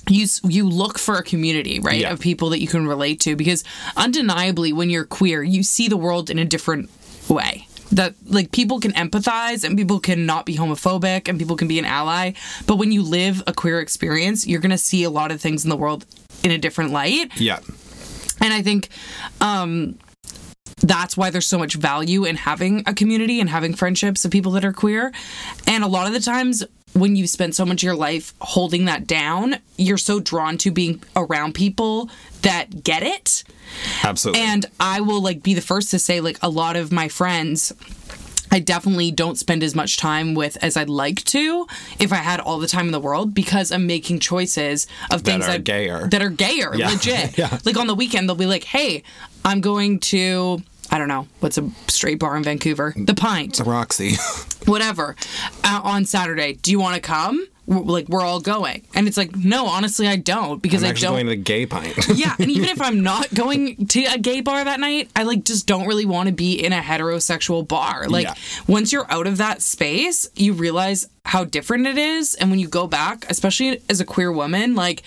you 0.09 0.27
you 0.49 0.69
look 0.69 0.99
for 0.99 1.17
a 1.17 1.23
community, 1.23 1.81
right, 1.81 2.01
Yeah. 2.01 2.13
of 2.13 2.21
people 2.21 2.51
that 2.51 2.61
you 2.61 2.69
can 2.69 2.87
relate 2.87 3.21
to 3.21 3.37
because 3.37 3.65
undeniably, 3.97 4.73
when 4.73 4.91
you're 4.91 5.05
queer, 5.07 5.43
you 5.43 5.63
see 5.63 5.89
the 5.89 5.97
world 5.97 6.29
in 6.31 6.39
a 6.39 6.45
different 6.45 6.91
way. 7.29 7.67
That 7.93 8.15
like 8.27 8.51
people 8.51 8.81
can 8.81 8.93
empathize 8.93 9.63
and 9.65 9.77
people 9.79 10.01
can 10.01 10.27
not 10.27 10.47
be 10.47 10.57
homophobic 10.57 11.29
and 11.29 11.39
people 11.39 11.57
can 11.57 11.69
be 11.69 11.79
an 11.79 11.85
ally, 11.85 12.33
but 12.67 12.77
when 12.77 12.93
you 12.93 13.03
live 13.03 13.43
a 13.47 13.53
queer 13.53 13.81
experience, 13.81 14.47
you're 14.47 14.61
gonna 14.61 14.79
see 14.79 15.05
a 15.05 15.11
lot 15.11 15.31
of 15.31 15.41
things 15.41 15.65
in 15.65 15.71
the 15.71 15.77
world 15.77 16.05
in 16.43 16.51
a 16.51 16.59
different 16.59 16.91
light. 16.91 17.31
Yeah. 17.41 17.61
And 18.41 18.53
I 18.53 18.63
think 18.63 18.89
um, 19.41 19.97
that's 20.79 21.17
why 21.17 21.31
there's 21.31 21.47
so 21.47 21.59
much 21.59 21.75
value 21.75 22.25
in 22.25 22.37
having 22.37 22.83
a 22.87 22.95
community 22.95 23.41
and 23.41 23.49
having 23.51 23.75
friendships 23.75 24.25
of 24.25 24.31
people 24.31 24.53
that 24.53 24.65
are 24.65 24.73
queer. 24.73 25.13
And 25.67 25.85
a 25.85 25.89
lot 25.89 26.07
of 26.07 26.13
the 26.13 26.21
times, 26.21 26.65
when 26.93 27.17
you 27.17 27.27
spend 27.27 27.55
so 27.57 27.65
much 27.67 27.83
of 27.83 27.85
your 27.85 27.97
life 27.97 28.35
holding 28.41 28.85
that 28.85 29.07
down, 29.07 29.57
you're 29.77 29.99
so 29.99 30.21
drawn 30.21 30.57
to 30.59 30.71
being 30.71 31.03
around 31.17 31.55
people 31.55 32.09
that 32.43 32.85
get 32.85 33.03
it. 33.03 33.43
Absolutely. 34.05 34.43
And 34.43 34.67
I 34.79 35.01
will 35.01 35.21
like 35.21 35.43
be 35.43 35.55
the 35.55 35.61
first 35.61 35.91
to 35.91 35.99
say 35.99 36.21
like 36.21 36.39
a 36.43 36.49
lot 36.49 36.77
of 36.77 36.93
my 36.93 37.09
friends 37.09 37.73
I 38.53 38.61
definitely 38.61 39.11
don't 39.11 39.37
spend 39.37 39.65
as 39.65 39.75
much 39.75 39.97
time 39.97 40.35
with 40.35 40.57
as 40.63 40.77
I'd 40.77 40.89
like 40.89 41.25
to 41.25 41.67
if 41.99 42.13
I 42.13 42.17
had 42.17 42.39
all 42.39 42.61
the 42.61 42.69
time 42.69 42.87
in 42.87 42.93
the 42.93 43.01
world 43.01 43.35
because 43.35 43.73
I'm 43.73 43.89
making 43.89 44.21
choices 44.21 44.87
of 45.11 45.23
things 45.23 45.47
That 45.47 45.49
are 45.49 45.59
that 45.59 45.65
gayer. 45.65 46.07
That 46.09 46.23
are 46.23 46.29
gayer, 46.31 46.73
Yeah. 46.77 46.91
legit. 46.91 47.37
Yeah. 47.39 47.59
Like 47.65 47.77
on 47.77 47.89
the 47.89 47.97
weekend 47.97 48.29
they'll 48.29 48.37
be 48.37 48.47
like, 48.47 48.63
"Hey, 48.63 49.03
I'm 49.45 49.61
going 49.61 50.01
to 50.01 50.63
I 50.91 50.99
don't 50.99 51.09
know 51.09 51.27
what's 51.41 51.59
a 51.59 51.69
straight 51.89 52.19
bar 52.19 52.37
in 52.37 52.45
Vancouver, 52.45 52.95
the 52.97 53.15
Pint, 53.15 53.57
the 53.57 53.65
Roxy. 53.65 54.13
whatever, 54.67 55.17
uh, 55.65 55.81
on 55.83 56.05
Saturday. 56.05 56.55
Do 56.55 56.71
you 56.71 56.79
want 56.79 56.95
to 56.95 57.01
come? 57.01 57.47
We're, 57.67 57.81
like 57.81 58.09
we're 58.11 58.21
all 58.21 58.41
going, 58.41 58.83
and 58.95 59.09
it's 59.09 59.17
like, 59.17 59.35
no, 59.35 59.67
honestly, 59.67 60.07
I 60.07 60.17
don't 60.17 60.61
because 60.61 60.83
I'm 60.83 60.89
I 60.89 60.91
actually 60.91 61.07
don't 61.07 61.15
going 61.15 61.27
to 61.27 61.31
the 61.31 61.37
gay 61.37 61.65
pint. 61.65 61.97
yeah, 62.15 62.35
and 62.39 62.51
even 62.51 62.69
if 62.69 62.81
I'm 62.83 63.03
not 63.03 63.33
going 63.35 63.87
to 63.87 64.05
a 64.05 64.19
gay 64.19 64.43
bar 64.43 64.63
that 64.63 64.81
night, 64.81 65.09
I 65.17 65.23
like 65.23 65.45
just 65.45 65.67
don't 65.67 65.87
really 65.87 66.05
want 66.05 66.29
to 66.29 66.35
be 66.35 66.63
in 66.63 66.75
a 66.75 66.81
heterosexual 66.81 67.67
bar. 67.67 68.07
Like 68.07 68.27
Yeah. 68.27 68.35
once 68.69 68.93
you're 68.93 69.11
out 69.11 69.27
of 69.27 69.39
that 69.39 69.63
space, 69.63 70.29
you 70.37 70.53
realize 70.53 71.09
how 71.25 71.45
different 71.45 71.87
it 71.87 71.97
is, 71.97 72.35
and 72.35 72.51
when 72.51 72.59
you 72.59 72.69
go 72.69 72.87
back, 72.87 73.25
especially 73.31 73.81
as 73.89 73.99
a 73.99 74.05
queer 74.05 74.31
woman, 74.31 74.75
like 74.75 75.03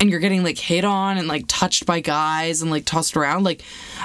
and 0.00 0.10
you're 0.10 0.18
getting 0.20 0.42
like 0.42 0.58
hit 0.58 0.84
on 0.84 1.18
and 1.18 1.28
like 1.28 1.44
touched 1.46 1.86
by 1.86 2.00
guys 2.00 2.62
and 2.62 2.70
like 2.70 2.84
tossed 2.86 3.16
around, 3.16 3.44
like 3.44 3.62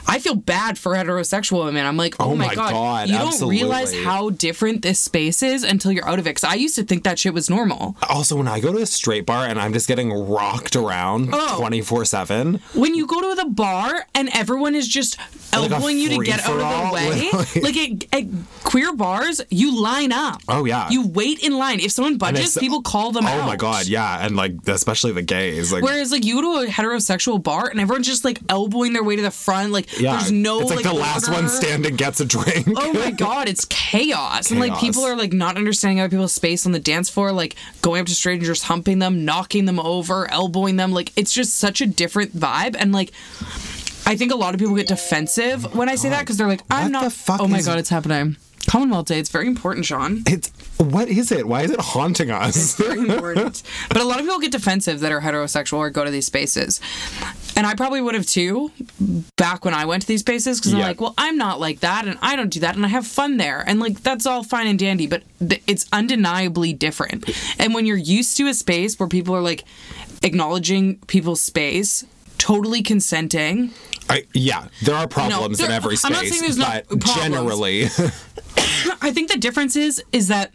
I 0.08 0.20
feel 0.20 0.36
bad 0.36 0.78
for 0.78 0.94
heterosexual 0.94 1.66
women. 1.66 1.86
I'm 1.86 1.98
like, 1.98 2.16
oh, 2.20 2.32
Oh 2.32 2.36
my, 2.36 2.54
god, 2.54 2.72
God, 2.72 3.10
you 3.10 3.18
don't 3.18 3.50
realize 3.50 3.94
how 4.04 4.30
different 4.30 4.82
this 4.82 5.00
space 5.00 5.42
is 5.42 5.64
until 5.64 5.92
you're 5.92 6.08
out 6.08 6.20
of 6.20 6.28
it. 6.28 6.32
Because 6.32 6.44
I 6.44 6.56
used 6.56 6.76
to 6.76 6.84
think 6.84 7.04
that 7.06 7.18
shit 7.18 7.34
was 7.34 7.50
normal. 7.50 7.96
also, 8.10 8.36
when 8.36 8.48
I 8.48 8.60
go 8.60 8.72
to 8.74 8.80
a 8.80 8.86
straight 8.86 9.26
bar 9.26 9.46
and 9.48 9.60
I'm 9.60 9.72
just 9.74 9.88
getting 9.88 10.12
rocked 10.12 10.76
around 10.76 11.30
Oh. 11.32 11.58
24 11.60 12.06
7, 12.06 12.60
when 12.74 12.94
you 12.94 13.08
go 13.08 13.22
to 13.22 13.42
the 13.42 13.50
bar 13.50 14.06
and 14.14 14.30
everyone 14.34 14.76
is 14.76 14.88
just 14.88 15.18
Like 15.54 15.72
elbowing 15.72 15.98
you 15.98 16.10
to 16.10 16.24
get 16.26 16.42
out 16.46 16.60
of 16.60 16.90
the 16.90 16.94
way, 16.94 17.30
like- 17.32 17.56
like 17.64 17.78
at, 17.78 18.20
at 18.24 18.30
queer 18.64 18.94
bars, 18.94 19.42
you 19.50 19.82
line 19.82 20.12
up. 20.12 20.42
Oh, 20.50 20.66
yeah. 20.66 20.90
You 20.90 21.08
wait 21.08 21.40
in 21.44 21.58
line. 21.58 21.80
If 21.80 21.92
someone 21.92 22.18
budges, 22.18 22.58
people 22.58 22.82
call 22.82 23.12
them 23.14 23.26
oh 23.26 23.30
out. 23.30 23.44
Oh 23.44 23.46
my 23.46 23.56
God, 23.56 23.86
yeah. 23.88 24.26
And 24.26 24.36
like, 24.36 24.54
especially 24.68 25.14
the 25.14 25.22
gays. 25.22 25.72
Like, 25.72 25.84
Whereas 25.86 26.12
like 26.12 26.26
you 26.26 26.42
go 26.42 26.62
to 26.64 26.68
a 26.68 26.72
heterosexual 26.72 27.42
bar 27.42 27.68
and 27.70 27.80
everyone's 27.80 28.08
just 28.08 28.26
like 28.26 28.40
elbowing 28.50 28.94
their 28.94 29.04
way 29.04 29.16
to 29.16 29.22
the 29.22 29.32
front, 29.32 29.72
like 29.72 30.00
yeah. 30.00 30.14
there's 30.14 30.32
no 30.32 30.62
It's 30.62 30.72
like, 30.72 30.84
the 30.84 30.94
last 30.94 31.30
one 31.30 31.48
standing 31.48 31.96
gets 31.96 32.20
a 32.20 32.26
drink. 32.26 32.68
Oh 32.76 32.94
my 32.94 33.12
god, 33.18 33.48
it's 33.48 33.66
chaos. 33.66 34.52
And 34.52 34.60
like 34.60 34.78
people 34.80 35.04
are 35.04 35.16
like 35.16 35.34
not 35.34 35.58
understanding 35.58 36.00
other 36.00 36.10
people's 36.10 36.34
space 36.34 36.66
on 36.66 36.72
the 36.72 36.80
dance 36.80 37.10
floor, 37.10 37.32
like 37.32 37.56
going 37.82 38.02
up 38.02 38.08
to 38.08 38.16
strangers, 38.16 38.64
humping 38.64 39.00
them, 39.00 39.26
knocking 39.26 39.66
them 39.66 39.80
over, 39.80 40.30
elbowing 40.32 40.76
them. 40.76 40.92
Like 40.92 41.12
it's 41.16 41.34
just 41.34 41.56
such 41.56 41.82
a 41.82 41.86
different 41.86 42.36
vibe. 42.36 42.76
And 42.78 42.92
like 42.92 43.12
I 44.08 44.16
think 44.16 44.32
a 44.32 44.36
lot 44.36 44.54
of 44.54 44.60
people 44.60 44.76
get 44.76 44.88
defensive 44.88 45.76
when 45.76 45.90
I 45.90 45.96
say 45.96 46.10
that 46.10 46.22
because 46.22 46.38
they're 46.38 46.48
like, 46.48 46.62
I'm 46.70 46.86
What 46.86 46.92
not 46.92 47.04
the 47.06 47.10
fuck 47.10 47.42
Oh 47.42 47.48
my 47.48 47.62
god, 47.62 47.80
it's 47.80 47.90
happening. 47.90 48.38
Commonwealth 48.68 49.06
Day, 49.08 49.20
it's 49.20 49.30
very 49.30 49.48
important, 49.48 49.86
Sean. 49.86 50.24
It's 50.26 50.52
what 50.78 51.08
is 51.08 51.32
it? 51.32 51.48
Why 51.48 51.62
is 51.62 51.72
it 51.72 51.80
haunting 51.80 52.32
us? 52.32 52.76
very 52.76 53.00
important. 53.00 53.64
but 53.90 53.98
a 54.02 54.04
lot 54.04 54.20
of 54.20 54.26
people 54.26 54.40
get 54.40 54.52
defensive 54.52 55.00
that 55.02 55.12
are 55.12 55.22
heterosexual 55.22 55.78
or 55.78 55.90
go 55.90 56.04
to 56.04 56.12
these 56.12 56.26
spaces. 56.26 56.82
And 57.56 57.66
I 57.66 57.74
probably 57.76 58.02
would 58.02 58.16
have 58.16 58.26
too 58.26 58.72
back 59.38 59.64
when 59.64 59.74
I 59.74 59.86
went 59.86 60.02
to 60.02 60.08
these 60.08 60.20
spaces 60.20 60.60
because 60.60 60.74
I'm 60.74 60.82
like, 60.82 61.00
well, 61.00 61.14
I'm 61.18 61.38
not 61.38 61.60
like 61.62 61.80
that 61.82 62.06
and 62.08 62.18
I 62.22 62.36
don't 62.36 62.50
do 62.50 62.60
that 62.62 62.76
and 62.76 62.84
I 62.86 62.90
have 62.90 63.08
fun 63.08 63.38
there. 63.38 63.64
And 63.66 63.80
like, 63.80 64.02
that's 64.02 64.26
all 64.26 64.44
fine 64.44 64.68
and 64.68 64.78
dandy, 64.78 65.08
but 65.08 65.24
th- 65.40 65.64
it's 65.68 65.86
undeniably 65.94 66.74
different. 66.74 67.30
And 67.60 67.74
when 67.74 67.86
you're 67.86 67.96
used 67.96 68.36
to 68.38 68.48
a 68.48 68.54
space 68.54 69.00
where 69.00 69.08
people 69.08 69.34
are 69.36 69.42
like 69.42 69.64
acknowledging 70.24 70.98
people's 71.08 71.40
space, 71.42 72.04
totally 72.38 72.82
consenting, 72.84 73.72
I, 74.10 74.26
yeah, 74.34 74.68
there 74.84 74.96
are 74.96 75.08
problems 75.08 75.60
in 75.60 75.68
there- 75.68 75.76
every 75.76 75.96
space, 75.96 76.06
I'm 76.06 76.12
not 76.14 76.26
saying 76.26 76.42
there's 76.42 76.58
not 76.58 76.84
but 76.90 77.00
problems. 77.00 77.22
generally, 77.22 77.84
I 79.02 79.12
think 79.12 79.32
the 79.32 79.38
difference 79.38 79.76
is 79.76 80.04
is 80.12 80.28
that 80.30 80.52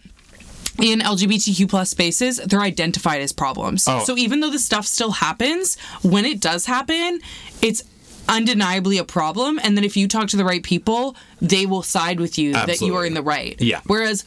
in 0.80 1.00
LGBTQ 1.00 1.68
plus 1.68 1.90
spaces, 1.90 2.38
they're 2.38 2.60
identified 2.60 3.20
as 3.20 3.32
problems. 3.32 3.86
Oh. 3.86 4.02
So 4.04 4.16
even 4.16 4.40
though 4.40 4.50
the 4.50 4.58
stuff 4.58 4.86
still 4.86 5.10
happens, 5.10 5.78
when 6.02 6.24
it 6.24 6.40
does 6.40 6.66
happen, 6.66 7.20
it's 7.60 7.82
undeniably 8.28 8.98
a 8.98 9.04
problem. 9.04 9.60
And 9.62 9.76
then 9.76 9.84
if 9.84 9.96
you 9.96 10.08
talk 10.08 10.28
to 10.28 10.36
the 10.36 10.44
right 10.44 10.62
people, 10.62 11.16
they 11.40 11.66
will 11.66 11.82
side 11.82 12.20
with 12.20 12.38
you 12.38 12.52
that 12.52 12.80
you 12.80 12.96
are 12.96 13.04
in 13.04 13.14
the 13.14 13.22
right. 13.22 13.60
Yeah. 13.60 13.80
Whereas 13.86 14.24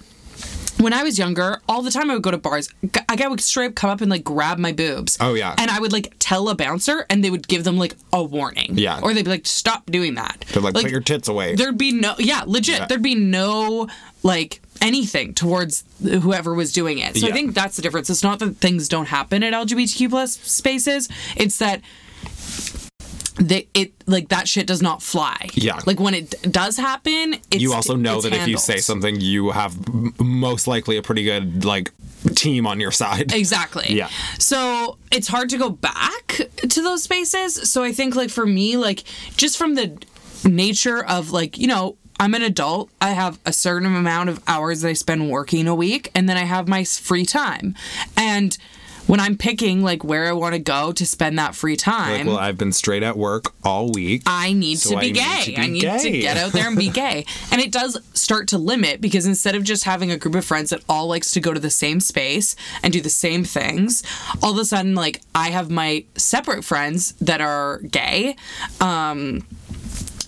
when 0.79 0.93
I 0.93 1.03
was 1.03 1.17
younger, 1.19 1.59
all 1.69 1.81
the 1.81 1.91
time 1.91 2.09
I 2.09 2.13
would 2.15 2.23
go 2.23 2.31
to 2.31 2.37
bars. 2.37 2.69
A 3.09 3.15
guy 3.15 3.27
would 3.27 3.41
straight 3.41 3.67
up 3.67 3.75
come 3.75 3.89
up 3.89 4.01
and 4.01 4.09
like 4.09 4.23
grab 4.23 4.57
my 4.57 4.71
boobs. 4.71 5.17
Oh, 5.19 5.33
yeah. 5.33 5.55
And 5.57 5.69
I 5.71 5.79
would 5.79 5.93
like 5.93 6.15
tell 6.19 6.49
a 6.49 6.55
bouncer, 6.55 7.05
and 7.09 7.23
they 7.23 7.29
would 7.29 7.47
give 7.47 7.63
them 7.63 7.77
like 7.77 7.95
a 8.11 8.23
warning. 8.23 8.77
Yeah. 8.77 8.99
Or 9.01 9.13
they'd 9.13 9.23
be 9.25 9.31
like, 9.31 9.45
"Stop 9.47 9.85
doing 9.87 10.15
that." 10.15 10.43
they're 10.53 10.61
like, 10.63 10.73
put 10.73 10.89
your 10.91 11.01
tits 11.01 11.27
away. 11.27 11.55
there'd 11.55 11.77
be 11.77 11.91
no 11.91 12.15
yeah 12.19 12.43
legit 12.45 12.79
Yeah. 12.79 12.85
there'd 12.87 13.01
be 13.01 13.15
no 13.15 13.87
like 14.23 14.61
anything 14.81 15.33
towards 15.33 15.83
whoever 16.01 16.53
was 16.53 16.73
doing 16.73 16.97
it 16.97 17.15
so 17.15 17.27
i 17.27 17.31
think 17.31 17.53
that's 17.53 17.75
the 17.77 17.81
difference 17.81 18.09
it's 18.09 18.23
not 18.23 18.39
that 18.39 18.57
things 18.57 18.89
don't 18.89 19.05
happen 19.07 19.41
at 19.43 19.53
lgbtq 19.53 20.09
plus 20.09 20.33
spaces 20.39 21.07
it's 21.37 21.57
that 21.59 21.79
they, 23.35 23.67
it 23.73 23.91
like 24.05 24.29
that 24.29 24.47
shit 24.47 24.67
does 24.67 24.81
not 24.81 25.01
fly 25.01 25.49
Yeah. 25.55 25.79
like 25.87 25.99
when 25.99 26.13
it 26.13 26.29
d- 26.31 26.49
does 26.49 26.77
happen 26.77 27.33
it's, 27.51 27.61
you 27.63 27.73
also 27.73 27.95
know 27.95 28.21
that 28.21 28.31
if 28.33 28.47
you 28.47 28.57
say 28.57 28.77
something, 28.77 29.19
you 29.19 29.49
have 29.51 29.75
m- 29.87 30.13
most 30.19 30.67
likely 30.67 30.97
a 30.97 31.01
pretty 31.01 31.23
good 31.23 31.65
like 31.65 31.91
team 32.35 32.65
on 32.67 32.79
your 32.79 32.91
side. 32.91 33.33
Exactly. 33.33 33.85
Yeah. 33.89 34.07
So 34.39 34.97
it's 35.11 35.27
hard 35.27 35.49
to 35.49 35.57
go 35.57 35.69
back 35.69 36.39
to 36.69 36.81
those 36.81 37.03
spaces. 37.03 37.69
So 37.69 37.83
I 37.83 37.91
think 37.91 38.15
like 38.15 38.29
for 38.29 38.45
me, 38.45 38.77
like 38.77 39.03
just 39.35 39.57
from 39.57 39.75
the 39.75 39.97
nature 40.45 41.03
of 41.03 41.31
like, 41.31 41.57
you 41.57 41.67
know, 41.67 41.97
I'm 42.19 42.33
an 42.35 42.41
adult. 42.43 42.89
I 43.01 43.09
have 43.09 43.39
a 43.45 43.51
certain 43.51 43.93
amount 43.93 44.29
of 44.29 44.41
hours 44.47 44.81
that 44.81 44.89
I 44.89 44.93
spend 44.93 45.29
working 45.29 45.67
a 45.67 45.75
week 45.75 46.11
and 46.15 46.29
then 46.29 46.37
I 46.37 46.43
have 46.45 46.67
my 46.67 46.83
free 46.85 47.25
time. 47.25 47.75
And 48.15 48.57
when 49.07 49.19
I'm 49.19 49.37
picking 49.37 49.83
like 49.83 50.03
where 50.03 50.27
I 50.27 50.31
want 50.31 50.53
to 50.55 50.59
go 50.59 50.91
to 50.93 51.05
spend 51.05 51.37
that 51.37 51.55
free 51.55 51.75
time, 51.75 52.19
Like, 52.19 52.25
well, 52.27 52.37
I've 52.37 52.57
been 52.57 52.71
straight 52.71 53.03
at 53.03 53.17
work 53.17 53.53
all 53.63 53.91
week. 53.91 54.23
I 54.25 54.53
need 54.53 54.79
So 54.79 54.91
to 54.91 54.97
I 54.97 55.01
be 55.01 55.07
need 55.11 55.15
gay. 55.19 55.41
to 55.43 55.51
be 55.51 55.57
I 55.57 55.67
need 55.67 55.81
to 55.99 56.09
get 56.11 56.37
out 56.37 56.51
there 56.53 56.67
and 56.67 56.77
be 56.77 56.89
gay. 56.89 57.25
And 57.51 57.61
it 57.61 57.71
does 57.71 57.99
start 58.13 58.47
to 58.49 58.57
limit 58.57 58.99
because 59.01 59.25
instead 59.27 59.55
of 59.55 59.63
just 59.63 59.83
having 59.83 60.09
a 60.09 60.17
group 60.17 60.33
of 60.35 60.43
friends 60.45 60.69
that 60.71 60.81
all 60.89 61.07
likes 61.07 61.31
to 61.31 61.39
go 61.39 61.53
to 61.53 61.59
the 61.59 61.69
same 61.69 61.99
space 61.99 62.55
and 62.81 62.91
do 62.93 63.01
the 63.01 63.09
same 63.09 63.43
things, 63.43 64.01
all 64.41 64.51
of 64.53 64.57
a 64.57 64.65
sudden 64.65 64.95
like 64.95 65.21
I 65.35 65.49
have 65.49 65.69
my 65.69 66.05
separate 66.15 66.63
friends 66.63 67.11
that 67.21 67.41
are 67.41 67.79
gay 67.79 68.35
um 68.81 69.45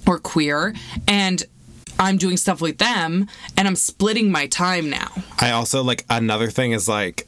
or 0.08 0.20
queer 0.20 0.76
and 1.08 1.44
I'm 1.98 2.18
doing 2.18 2.36
stuff 2.38 2.62
with 2.62 2.78
them 2.78 3.28
and 3.58 3.68
I'm 3.68 3.76
splitting 3.78 4.30
my 4.32 4.48
time 4.48 4.90
now. 4.90 5.08
I 5.40 5.52
also 5.52 5.82
like 5.82 6.04
another 6.10 6.50
thing 6.52 6.74
is 6.74 6.88
like 6.90 7.26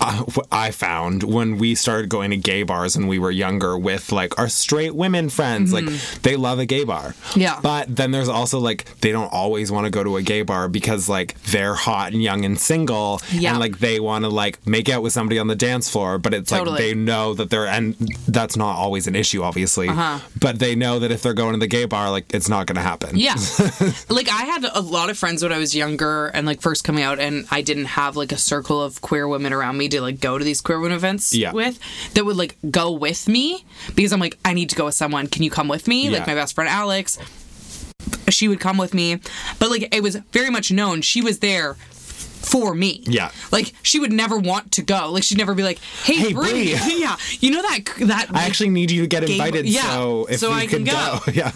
uh, 0.00 0.24
I 0.52 0.70
found 0.70 1.22
when 1.22 1.58
we 1.58 1.74
started 1.74 2.08
going 2.08 2.30
to 2.30 2.36
gay 2.36 2.62
bars 2.62 2.96
and 2.96 3.08
we 3.08 3.18
were 3.18 3.30
younger 3.30 3.76
with 3.78 4.12
like 4.12 4.38
our 4.38 4.48
straight 4.48 4.94
women 4.94 5.28
friends, 5.28 5.72
like 5.72 5.86
they 6.22 6.36
love 6.36 6.58
a 6.58 6.66
gay 6.66 6.84
bar. 6.84 7.10
Mm-hmm. 7.10 7.40
Yeah. 7.40 7.60
But 7.62 7.94
then 7.94 8.10
there's 8.10 8.28
also 8.28 8.58
like 8.58 8.84
they 9.00 9.12
don't 9.12 9.32
always 9.32 9.70
want 9.72 9.84
to 9.86 9.90
go 9.90 10.02
to 10.04 10.16
a 10.16 10.22
gay 10.22 10.42
bar 10.42 10.68
because 10.68 11.08
like 11.08 11.40
they're 11.44 11.74
hot 11.74 12.12
and 12.12 12.22
young 12.22 12.44
and 12.44 12.58
single 12.58 13.20
Yeah. 13.30 13.50
and 13.50 13.60
like 13.60 13.78
they 13.78 14.00
want 14.00 14.24
to 14.24 14.28
like 14.28 14.64
make 14.66 14.88
out 14.88 15.02
with 15.02 15.12
somebody 15.12 15.38
on 15.38 15.46
the 15.46 15.56
dance 15.56 15.88
floor, 15.88 16.18
but 16.18 16.34
it's 16.34 16.50
Totally. 16.50 16.70
like 16.70 16.78
they 16.80 16.94
know 16.94 17.34
that 17.34 17.50
they're 17.50 17.66
and 17.66 17.94
that's 18.28 18.56
not 18.56 18.76
always 18.76 19.06
an 19.06 19.14
issue, 19.14 19.42
obviously. 19.42 19.88
Uh-huh. 19.88 20.18
But 20.40 20.58
they 20.58 20.74
know 20.74 20.98
that 20.98 21.10
if 21.10 21.22
they're 21.22 21.34
going 21.34 21.52
to 21.54 21.58
the 21.60 21.66
gay 21.66 21.84
bar, 21.84 22.10
like 22.10 22.32
it's 22.34 22.48
not 22.48 22.66
going 22.66 22.76
to 22.76 22.82
happen. 22.82 23.16
Yeah. 23.16 23.34
like 24.08 24.28
I 24.28 24.44
had 24.44 24.64
a 24.74 24.80
lot 24.80 25.10
of 25.10 25.18
friends 25.18 25.42
when 25.42 25.52
I 25.52 25.58
was 25.58 25.74
younger 25.74 26.26
and 26.28 26.46
like 26.46 26.60
first 26.60 26.84
coming 26.84 27.02
out 27.02 27.18
and 27.18 27.46
I 27.50 27.62
didn't 27.62 27.86
have 27.86 28.16
like 28.16 28.32
a 28.32 28.36
circle 28.36 28.82
of 28.82 29.00
queer 29.00 29.26
women 29.28 29.52
around 29.52 29.76
me 29.78 29.85
to 29.88 30.00
like 30.00 30.20
go 30.20 30.38
to 30.38 30.44
these 30.44 30.60
queer 30.60 30.78
women 30.80 30.96
events 30.96 31.34
Yeah. 31.34 31.52
with 31.52 31.78
that 32.14 32.24
would 32.24 32.36
like 32.36 32.56
go 32.70 32.90
with 32.92 33.28
me 33.28 33.64
because 33.94 34.12
I'm 34.12 34.20
like 34.20 34.38
I 34.44 34.52
need 34.54 34.70
to 34.70 34.76
go 34.76 34.86
with 34.86 34.94
someone. 34.94 35.26
Can 35.26 35.42
you 35.42 35.50
come 35.50 35.68
with 35.68 35.86
me? 35.88 36.04
Yeah. 36.08 36.18
Like 36.18 36.26
my 36.26 36.34
best 36.34 36.54
friend 36.54 36.68
Alex 36.70 37.18
she 38.28 38.48
would 38.48 38.60
come 38.60 38.76
with 38.76 38.92
me. 38.92 39.20
But 39.58 39.70
like 39.70 39.94
it 39.94 40.02
was 40.02 40.16
very 40.32 40.50
much 40.50 40.70
known 40.72 41.00
she 41.00 41.22
was 41.22 41.38
there 41.38 41.76
for 42.46 42.74
me. 42.74 43.02
Yeah. 43.06 43.30
Like 43.50 43.72
she 43.82 43.98
would 43.98 44.12
never 44.12 44.38
want 44.38 44.72
to 44.72 44.82
go. 44.82 45.10
Like 45.10 45.22
she'd 45.24 45.38
never 45.38 45.54
be 45.54 45.62
like, 45.62 45.78
"Hey, 46.04 46.14
Hey, 46.14 46.32
Bree." 46.32 46.74
Yeah. 46.96 47.16
You 47.40 47.50
know 47.50 47.62
that 47.62 47.80
that 48.06 48.28
I 48.32 48.44
actually 48.46 48.70
need 48.70 48.90
you 48.90 49.02
to 49.02 49.06
get 49.08 49.28
invited 49.28 49.66
yeah, 49.66 49.82
so 49.82 50.26
if 50.26 50.38
so 50.40 50.52
I 50.52 50.66
can 50.66 50.84
could 50.84 50.92
go. 50.92 51.18
Yeah. 51.32 51.52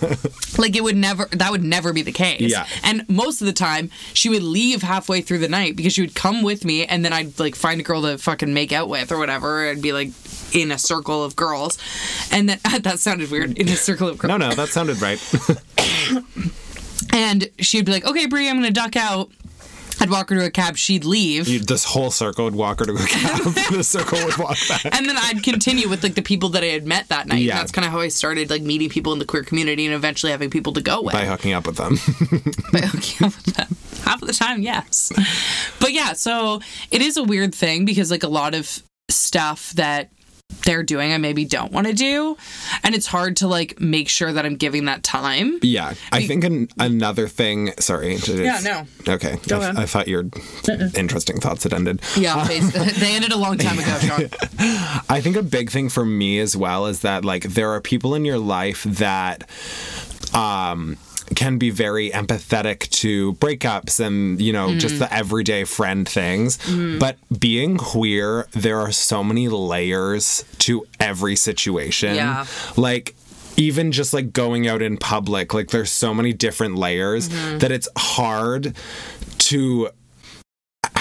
like 0.59 0.77
it 0.77 0.83
would 0.83 0.97
never 0.97 1.27
that 1.33 1.51
would 1.51 1.65
never 1.65 1.93
be 1.93 2.03
the 2.03 2.13
case 2.13 2.51
Yeah. 2.51 2.67
and 2.83 3.09
most 3.09 3.41
of 3.41 3.47
the 3.47 3.53
time 3.53 3.91
she 4.13 4.29
would 4.29 4.43
leave 4.43 4.83
halfway 4.83 5.21
through 5.23 5.39
the 5.39 5.49
night 5.49 5.77
because 5.77 5.93
she 5.95 6.01
would 6.03 6.15
come 6.15 6.43
with 6.43 6.65
me 6.65 6.85
and 6.87 7.05
then 7.05 7.13
i'd 7.13 7.39
like 7.39 7.55
find 7.55 7.81
a 7.81 7.85
girl 7.85 8.03
to 8.03 8.19
fucking 8.19 8.53
make 8.53 8.73
out 8.73 8.89
with 8.89 9.11
or 9.11 9.19
whatever 9.19 9.69
and 9.71 9.81
be 9.83 9.93
like 9.93 10.11
in 10.55 10.71
a 10.71 10.79
circle 10.79 11.25
of 11.25 11.35
girls 11.37 11.79
and 12.33 12.49
then 12.49 12.59
that 12.83 12.99
sounded 12.99 13.31
weird 13.31 13.57
in 13.59 13.69
a 13.69 13.77
circle 13.77 14.09
of 14.09 14.19
girls 14.19 14.29
no, 14.29 14.37
no, 14.37 14.55
that 14.55 14.69
sounded 14.69 15.01
right. 15.01 15.19
and 17.13 17.49
she'd 17.59 17.85
be 17.87 17.93
like 17.93 18.05
okay 18.07 18.27
Bree, 18.27 18.49
i'm 18.49 18.57
gonna 18.57 18.71
duck 18.71 18.97
out 18.97 19.31
i'd 20.01 20.11
walk 20.11 20.31
her 20.31 20.37
to 20.37 20.45
a 20.45 20.51
cab 20.51 20.77
she'd 20.77 21.05
leave 21.05 21.49
You, 21.49 21.61
this 21.61 21.85
whole 21.85 22.11
circle 22.11 22.45
would 22.45 22.55
walk 22.55 22.81
her 22.81 22.87
to 22.87 22.93
a 22.95 23.07
cab. 23.07 23.39
the 23.71 23.85
circle 23.85 24.19
would 24.25 24.37
walk 24.39 24.57
back. 24.69 24.85
and 24.87 25.09
then 25.09 25.17
I'd 25.17 25.43
continue 25.43 25.89
with 25.89 26.03
like 26.03 26.15
the 26.15 26.23
people 26.23 26.49
that 26.51 26.63
I 26.63 26.67
had 26.69 26.87
met 26.87 27.09
that 27.09 27.27
night. 27.27 27.43
Yeah. 27.43 27.57
That's 27.59 27.73
kind 27.73 27.85
of 27.85 27.93
how 27.93 28.01
I 28.01 28.09
started 28.09 28.51
like 28.51 28.63
meeting 28.63 28.89
people 28.89 29.13
in 29.13 29.19
the 29.19 29.25
queer 29.25 29.43
community 29.45 29.87
and 29.87 29.95
eventually 29.95 30.33
having 30.33 30.51
people 30.51 30.73
to 30.75 30.81
go 30.81 31.03
with. 31.03 31.13
By 31.13 31.25
hooking 31.27 31.53
up 31.53 31.67
with 31.67 31.77
them. 31.77 31.95
by 32.73 32.81
hooking 32.81 33.27
up 33.27 33.37
with 33.37 33.55
them. 33.57 33.77
Half 34.05 34.23
of 34.23 34.29
the 34.29 34.35
time, 34.35 34.63
yes. 34.63 35.13
But 35.81 35.93
yeah, 35.93 36.13
so 36.15 36.61
it 36.91 37.03
is 37.03 37.17
a 37.17 37.23
weird 37.23 37.55
thing 37.55 37.85
because 37.85 38.11
like 38.11 38.23
a 38.23 38.29
lot 38.29 38.55
of 38.55 38.83
stuff 39.09 39.73
that 39.73 40.11
they're 40.65 40.83
doing 40.83 41.13
I 41.13 41.19
maybe 41.19 41.45
don't 41.45 41.73
want 41.73 41.87
to 41.87 41.93
do. 41.93 42.37
And 42.83 42.95
it's 42.95 43.07
hard 43.07 43.37
to 43.39 43.49
like 43.49 43.81
make 43.81 44.09
sure 44.09 44.33
that 44.33 44.45
I'm 44.45 44.57
giving 44.57 44.85
that 44.87 45.03
time. 45.03 45.59
yeah. 45.63 45.95
I 46.13 46.27
think 46.27 46.45
an, 46.45 46.69
another 46.79 47.29
thing. 47.29 47.73
Sorry. 47.79 48.17
Yeah, 48.17 48.61
no. 48.63 48.87
Okay. 49.15 49.33
I, 49.33 49.49
Go 49.49 49.59
ahead. 49.59 49.77
I 49.77 49.87
thought 49.87 50.09
your 50.09 50.25
interesting 50.95 51.41
thoughts 51.41 51.65
had 51.65 51.73
ended. 51.73 52.01
Yeah, 52.17 52.45
they, 52.47 52.61
they 53.01 53.15
ended 53.15 53.33
a 53.33 53.37
long 53.37 53.59
time 53.59 53.79
ago, 53.79 53.99
Sean. 54.01 54.29
I 55.09 55.21
think 55.23 55.37
a 55.37 55.43
big 55.43 55.71
thing 55.71 55.89
for 55.89 56.05
me 56.05 56.39
as 56.39 56.57
well 56.57 56.87
is 56.87 57.01
that 57.01 57.25
like 57.25 57.45
there 57.45 57.71
are 57.71 57.81
people 57.81 58.15
in 58.15 58.25
your 58.25 58.39
life 58.39 58.85
that 58.85 59.49
um 60.35 60.97
can 61.37 61.59
be 61.59 61.71
very 61.71 62.11
empathetic 62.11 62.89
to 62.91 63.35
breakups 63.35 64.05
and 64.05 64.41
you 64.41 64.53
know 64.53 64.75
just 64.77 64.97
Mm. 64.97 64.99
the 65.01 65.15
everyday 65.15 65.65
friend 65.65 66.09
things 66.09 66.59
but 66.99 67.17
being 67.39 67.77
queer 67.77 68.47
there 68.53 68.81
are 68.81 68.91
so 68.93 69.23
many 69.23 69.49
layers 69.49 70.45
to 70.59 70.85
every 70.99 71.37
situation 71.37 72.15
Yeah. 72.17 72.47
like 72.77 73.15
even 73.57 73.93
just 73.93 74.13
like 74.13 74.33
going 74.33 74.67
out 74.67 74.83
in 74.83 74.97
public 74.97 75.55
like 75.55 75.71
there's 75.71 75.91
so 75.93 76.13
many 76.15 76.33
different 76.33 76.77
layers 76.77 77.29
Mm-hmm. 77.29 77.59
that 77.59 77.71
it's 77.71 77.89
hard 77.97 78.75
to 79.39 79.89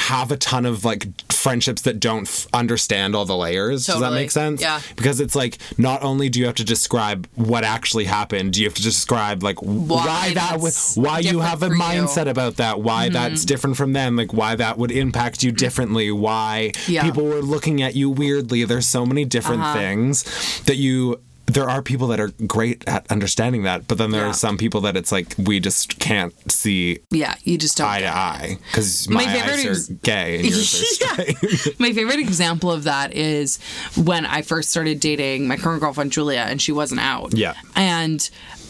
have 0.10 0.32
a 0.32 0.38
ton 0.38 0.66
of 0.66 0.84
like 0.84 1.08
friendships 1.32 1.82
that 1.84 2.00
don't 2.00 2.28
f- 2.28 2.48
understand 2.54 3.16
all 3.16 3.26
the 3.26 3.36
layers. 3.38 3.86
Does 3.86 3.96
that 4.00 4.06
Totally. 4.06 4.22
make 4.24 4.32
sense? 4.32 4.62
Yeah. 4.62 4.82
Because 4.96 5.20
it's 5.20 5.36
like 5.36 5.58
not 5.78 6.04
only 6.04 6.28
do 6.30 6.40
you 6.40 6.46
have 6.48 6.56
to 6.56 6.66
describe 6.66 7.28
what 7.36 7.64
actually 7.64 8.06
happened, 8.06 8.58
you 8.58 8.66
have 8.66 8.74
to 8.74 8.82
describe 8.82 9.42
like 9.44 9.60
why, 9.62 10.34
that 10.34 10.60
was 10.60 10.96
why 10.96 11.20
you 11.20 11.40
have 11.40 11.64
a 11.64 11.68
for 11.70 11.76
you. 11.76 11.82
Mm-hmm. 11.82 12.06
mindset 12.06 12.28
about 12.28 12.58
that, 12.58 12.82
why 12.82 13.10
that's 13.10 13.46
different 13.46 13.78
from 13.78 13.94
them, 13.94 14.16
like 14.16 14.34
why 14.34 14.56
that 14.56 14.78
would 14.78 14.92
impact 14.92 15.44
you 15.44 15.52
differently, 15.52 16.12
why 16.12 16.72
Yeah. 16.88 17.04
people 17.04 17.24
were 17.26 17.42
looking 17.42 17.82
at 17.82 17.96
you 17.96 18.10
weirdly. 18.10 18.64
There's 18.66 18.88
so 18.88 19.06
many 19.06 19.24
different 19.26 19.62
Uh-huh. 19.62 19.74
things 19.80 20.24
that 20.66 20.76
you 20.78 21.22
there 21.54 21.70
are 21.70 21.82
people 21.82 22.08
that 22.08 22.20
are 22.20 22.30
great 22.46 22.84
at 22.88 23.10
understanding 23.12 23.64
that, 23.64 23.88
but 23.88 23.98
then 23.98 24.12
there 24.12 24.22
Yeah. 24.22 24.30
are 24.30 24.34
some 24.34 24.58
people 24.58 24.82
that 24.82 24.96
it's 24.96 25.12
like 25.12 25.34
we 25.38 25.60
just 25.60 26.00
can't 26.00 26.34
see 26.52 27.00
Yeah, 27.10 27.36
you 27.44 27.58
just 27.58 27.78
don't. 27.78 27.88
eye 27.88 28.02
to 28.02 28.08
eye 28.16 28.58
because 28.68 29.10
my, 29.10 29.26
My 29.26 29.34
favorite 29.34 29.54
eyes 29.54 29.66
ex- 29.66 29.90
are 29.90 29.94
gay 29.96 30.36
and 30.40 30.46
yours 30.50 31.02
are 31.02 31.24
Yeah. 31.24 31.72
My 31.80 31.94
favorite 31.94 32.20
example 32.20 32.72
of 32.72 32.84
that 32.84 33.14
is 33.14 33.60
when 33.96 34.26
I 34.26 34.42
first 34.42 34.70
started 34.70 35.00
dating 35.00 35.48
my 35.48 35.58
current 35.58 35.82
girlfriend 35.82 36.12
Julia, 36.12 36.46
and 36.48 36.62
she 36.62 36.72
wasn't 36.72 37.02
out. 37.02 37.34
Yeah. 37.34 37.56
And 37.76 38.30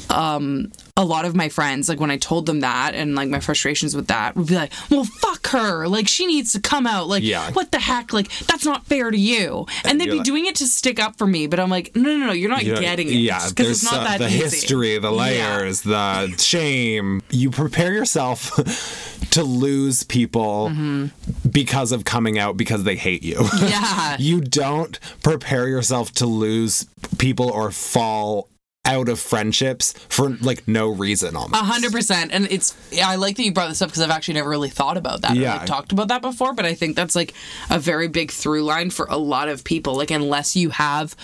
um, 0.10 0.72
a 0.98 1.06
lot 1.06 1.26
of 1.26 1.36
my 1.36 1.50
friends, 1.50 1.88
like 1.89 2.00
when 2.00 2.12
I 2.12 2.17
told 2.17 2.45
them 2.45 2.62
that, 2.62 2.93
and 2.95 3.15
like 3.15 3.30
my 3.30 3.39
frustrations 3.39 3.95
with 3.95 4.08
that, 4.08 4.36
would 4.36 4.48
be 4.48 4.56
like, 4.56 4.72
"Well, 4.89 5.04
fuck 5.04 5.48
her! 5.48 5.88
Like 5.88 6.08
she 6.08 6.26
needs 6.26 6.52
to 6.54 6.60
come 6.60 6.88
out! 6.88 7.08
Like 7.08 7.24
Yeah. 7.24 7.52
what 7.52 7.72
the 7.72 7.80
heck? 7.80 8.12
Like 8.13 8.30
that's 8.48 8.65
not 8.65 8.86
fair 8.86 9.12
to 9.12 9.17
you!" 9.17 9.65
And 9.86 10.00
they'd 10.00 10.06
be 10.08 10.17
like- 10.17 10.26
doing 10.26 10.45
it 10.45 10.56
to 10.56 10.67
stick 10.67 11.00
up 11.00 11.17
for 11.17 11.28
me, 11.28 11.48
but 11.48 11.60
I'm 11.60 11.69
like, 11.69 11.91
"No, 11.95 12.15
no, 12.17 12.28
no! 12.28 12.32
You're 12.34 12.50
not 12.50 12.63
You 12.65 12.74
know, 12.76 12.82
getting 12.82 13.08
it. 13.08 13.13
Yeah, 13.13 13.48
because 13.50 13.69
it's 13.69 13.84
not 13.84 14.02
uh, 14.02 14.04
that 14.04 14.17
the 14.19 14.28
easy." 14.28 14.38
history, 14.39 14.98
the 14.98 15.12
Yeah. 15.12 15.17
layers, 15.17 15.82
the 15.82 16.36
shame. 16.39 17.22
You 17.30 17.52
prepare 17.52 17.93
yourself 17.93 18.56
to 19.32 19.43
lose 19.43 20.04
people 20.04 20.72
because 21.50 21.91
of 21.91 22.04
coming 22.04 22.39
out 22.39 22.58
because 22.58 22.84
they 22.84 22.95
hate 22.95 23.24
you. 23.24 23.36
Mm-hmm. 23.36 23.67
Yeah. 23.67 24.15
you 24.19 24.41
don't 24.41 25.00
prepare 25.24 25.67
yourself 25.67 26.12
to 26.13 26.26
lose 26.26 26.86
people 27.17 27.50
or 27.52 27.72
fall 27.72 28.50
out 28.95 29.10
of 29.10 29.19
friendships 29.19 29.93
for 30.10 30.30
like 30.41 30.67
no 30.67 30.89
reason 30.89 31.36
almost. 31.36 31.62
A 31.62 31.65
hundred 31.65 31.91
percent, 31.91 32.32
and 32.34 32.47
it's. 32.52 32.75
I 33.04 33.15
like 33.15 33.36
that 33.38 33.43
you 33.43 33.54
brought 33.54 33.69
this 33.69 33.82
up 33.82 33.89
because 33.89 34.02
I've 34.02 34.10
actually 34.10 34.36
never 34.36 34.49
really 34.49 34.69
thought 34.69 34.97
about 34.97 35.21
that. 35.21 35.32
Or, 35.32 35.36
Yeah. 35.39 35.58
like, 35.58 35.65
talked 35.65 35.91
about 35.91 36.08
that 36.10 36.21
before, 36.21 36.54
but 36.54 36.65
I 36.65 36.73
think 36.73 36.95
that's 36.95 37.15
like 37.15 37.34
a 37.69 37.80
very 37.80 38.08
big 38.08 38.32
through 38.32 38.63
line 38.63 38.89
for 38.89 39.06
a 39.10 39.17
lot 39.17 39.47
of 39.49 39.63
people. 39.63 39.95
Like, 39.95 40.12
unless 40.12 40.56
you 40.56 40.69
have 40.71 41.15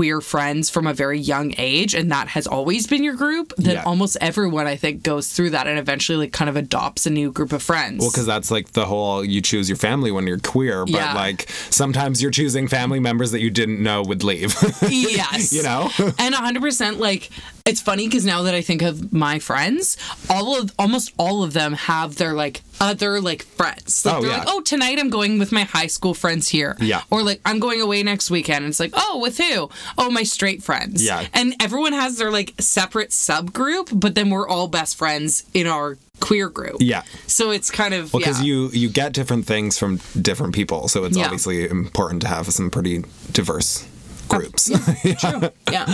queer 0.00 0.22
friends 0.22 0.70
from 0.70 0.86
a 0.86 0.94
very 0.94 1.18
young 1.18 1.52
age, 1.58 1.94
and 1.94 2.10
that 2.10 2.26
has 2.28 2.46
always 2.46 2.86
been 2.86 3.04
your 3.04 3.14
group, 3.16 3.52
then 3.58 3.74
Yeah. 3.74 3.82
almost 3.84 4.16
everyone 4.18 4.66
I 4.66 4.74
think 4.76 5.02
goes 5.02 5.28
through 5.28 5.50
that 5.50 5.66
and 5.66 5.78
eventually 5.78 6.16
like 6.16 6.32
kind 6.32 6.48
of 6.48 6.56
adopts 6.56 7.04
a 7.04 7.10
new 7.10 7.30
group 7.30 7.52
of 7.52 7.62
friends. 7.62 8.00
Well, 8.00 8.10
because 8.10 8.24
that's 8.24 8.50
like 8.50 8.72
the 8.72 8.86
whole 8.86 9.22
you 9.22 9.42
choose 9.42 9.68
your 9.68 9.76
family 9.76 10.10
when 10.10 10.26
you're 10.26 10.38
queer, 10.38 10.86
but 10.86 10.94
Yeah. 10.94 11.12
like 11.12 11.50
sometimes 11.68 12.22
you're 12.22 12.30
choosing 12.30 12.66
family 12.66 12.98
members 12.98 13.30
that 13.32 13.40
you 13.42 13.50
didn't 13.50 13.82
know 13.82 14.00
would 14.00 14.24
leave. 14.24 14.54
yes, 14.88 15.52
you 15.52 15.62
know? 15.62 15.90
and 16.18 16.34
100% 16.34 16.98
like 16.98 17.28
it's 17.70 17.80
funny 17.80 18.06
because 18.08 18.24
now 18.26 18.42
that 18.42 18.54
i 18.54 18.60
think 18.60 18.82
of 18.82 19.12
my 19.12 19.38
friends 19.38 19.96
all 20.28 20.60
of 20.60 20.72
almost 20.78 21.12
all 21.18 21.42
of 21.42 21.52
them 21.52 21.72
have 21.74 22.16
their 22.16 22.32
like 22.34 22.62
other 22.80 23.20
like 23.20 23.42
friends 23.44 24.04
like 24.04 24.14
Oh, 24.16 24.20
they're 24.22 24.30
yeah. 24.30 24.38
like 24.38 24.48
oh 24.50 24.60
tonight 24.62 24.98
i'm 24.98 25.10
going 25.10 25.38
with 25.38 25.52
my 25.52 25.64
high 25.64 25.86
school 25.86 26.14
friends 26.14 26.48
here 26.48 26.76
Yeah. 26.80 27.02
or 27.10 27.22
like 27.22 27.40
i'm 27.44 27.58
going 27.60 27.80
away 27.80 28.02
next 28.02 28.30
weekend 28.30 28.64
it's 28.66 28.80
like 28.80 28.92
oh 28.94 29.18
with 29.22 29.38
who 29.38 29.68
oh 29.98 30.10
my 30.10 30.22
straight 30.24 30.62
friends 30.62 31.02
Yeah. 31.04 31.26
and 31.32 31.54
everyone 31.60 31.92
has 31.92 32.16
their 32.18 32.30
like 32.30 32.54
separate 32.58 33.10
subgroup 33.10 33.88
but 33.98 34.14
then 34.14 34.30
we're 34.30 34.48
all 34.48 34.66
best 34.68 34.96
friends 34.96 35.44
in 35.54 35.66
our 35.66 35.98
queer 36.20 36.48
group 36.50 36.76
Yeah. 36.80 37.02
so 37.26 37.50
it's 37.50 37.70
kind 37.70 37.94
of 37.94 38.12
Well, 38.12 38.20
because 38.20 38.40
yeah. 38.40 38.46
you 38.46 38.70
you 38.72 38.88
get 38.90 39.12
different 39.12 39.46
things 39.46 39.78
from 39.78 40.00
different 40.20 40.54
people, 40.54 40.88
so 40.88 41.04
it's 41.04 41.16
Yeah. 41.16 41.24
obviously 41.24 41.66
important 41.68 42.20
to 42.22 42.28
have 42.28 42.46
some 42.52 42.70
pretty 42.70 43.04
diverse 43.32 43.86
groups. 44.30 44.70
True. 45.20 45.50
yeah 45.70 45.84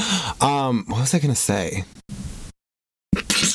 um, 0.40 0.84
what 0.88 1.00
was 1.00 1.14
I 1.14 1.18
gonna 1.18 1.34
say? 1.34 1.84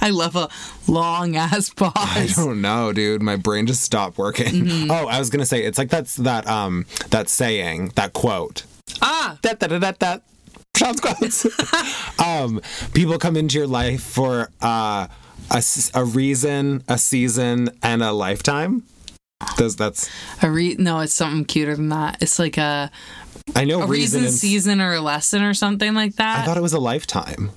I 0.00 0.10
love 0.10 0.34
a 0.34 0.48
long 0.88 1.36
ass 1.36 1.70
boss. 1.70 1.92
I 1.96 2.26
don't 2.34 2.60
know, 2.60 2.92
dude. 2.92 3.22
My 3.22 3.36
brain 3.36 3.66
just 3.68 3.82
stopped 3.82 4.18
working. 4.18 4.46
Mm-hmm. 4.64 4.90
Oh, 4.90 5.06
I 5.06 5.18
was 5.20 5.30
gonna 5.30 5.46
say 5.46 5.62
it's 5.62 5.78
like 5.78 5.90
that's 5.90 6.16
that 6.16 6.46
um 6.48 6.86
that 7.10 7.28
saying 7.28 7.92
that 7.94 8.12
quote. 8.12 8.64
Ah, 9.00 9.38
That 9.42 9.60
that 9.60 9.80
that 9.80 9.98
that. 10.00 10.22
Sean's 10.76 11.00
quotes. 11.00 11.46
um, 12.18 12.60
people 12.94 13.16
come 13.18 13.36
into 13.36 13.58
your 13.58 13.66
life 13.68 14.02
for 14.02 14.48
uh, 14.62 15.06
a, 15.50 15.62
a 15.94 16.04
reason, 16.04 16.82
a 16.88 16.96
season, 16.98 17.68
and 17.82 18.02
a 18.02 18.10
lifetime. 18.10 18.82
Those 19.58 19.76
that's 19.76 20.08
a 20.42 20.50
re- 20.50 20.76
no, 20.78 21.00
it's 21.00 21.12
something 21.12 21.44
cuter 21.44 21.76
than 21.76 21.90
that. 21.90 22.22
It's 22.22 22.38
like 22.38 22.56
a, 22.58 22.90
I 23.56 23.64
know 23.64 23.82
a 23.82 23.86
reason, 23.86 24.24
and- 24.24 24.32
season, 24.32 24.80
or 24.80 24.94
a 24.94 25.00
lesson 25.00 25.42
or 25.42 25.54
something 25.54 25.94
like 25.94 26.16
that. 26.16 26.40
I 26.40 26.44
thought 26.44 26.56
it 26.56 26.62
was 26.62 26.72
a 26.72 26.78
lifetime. 26.80 27.50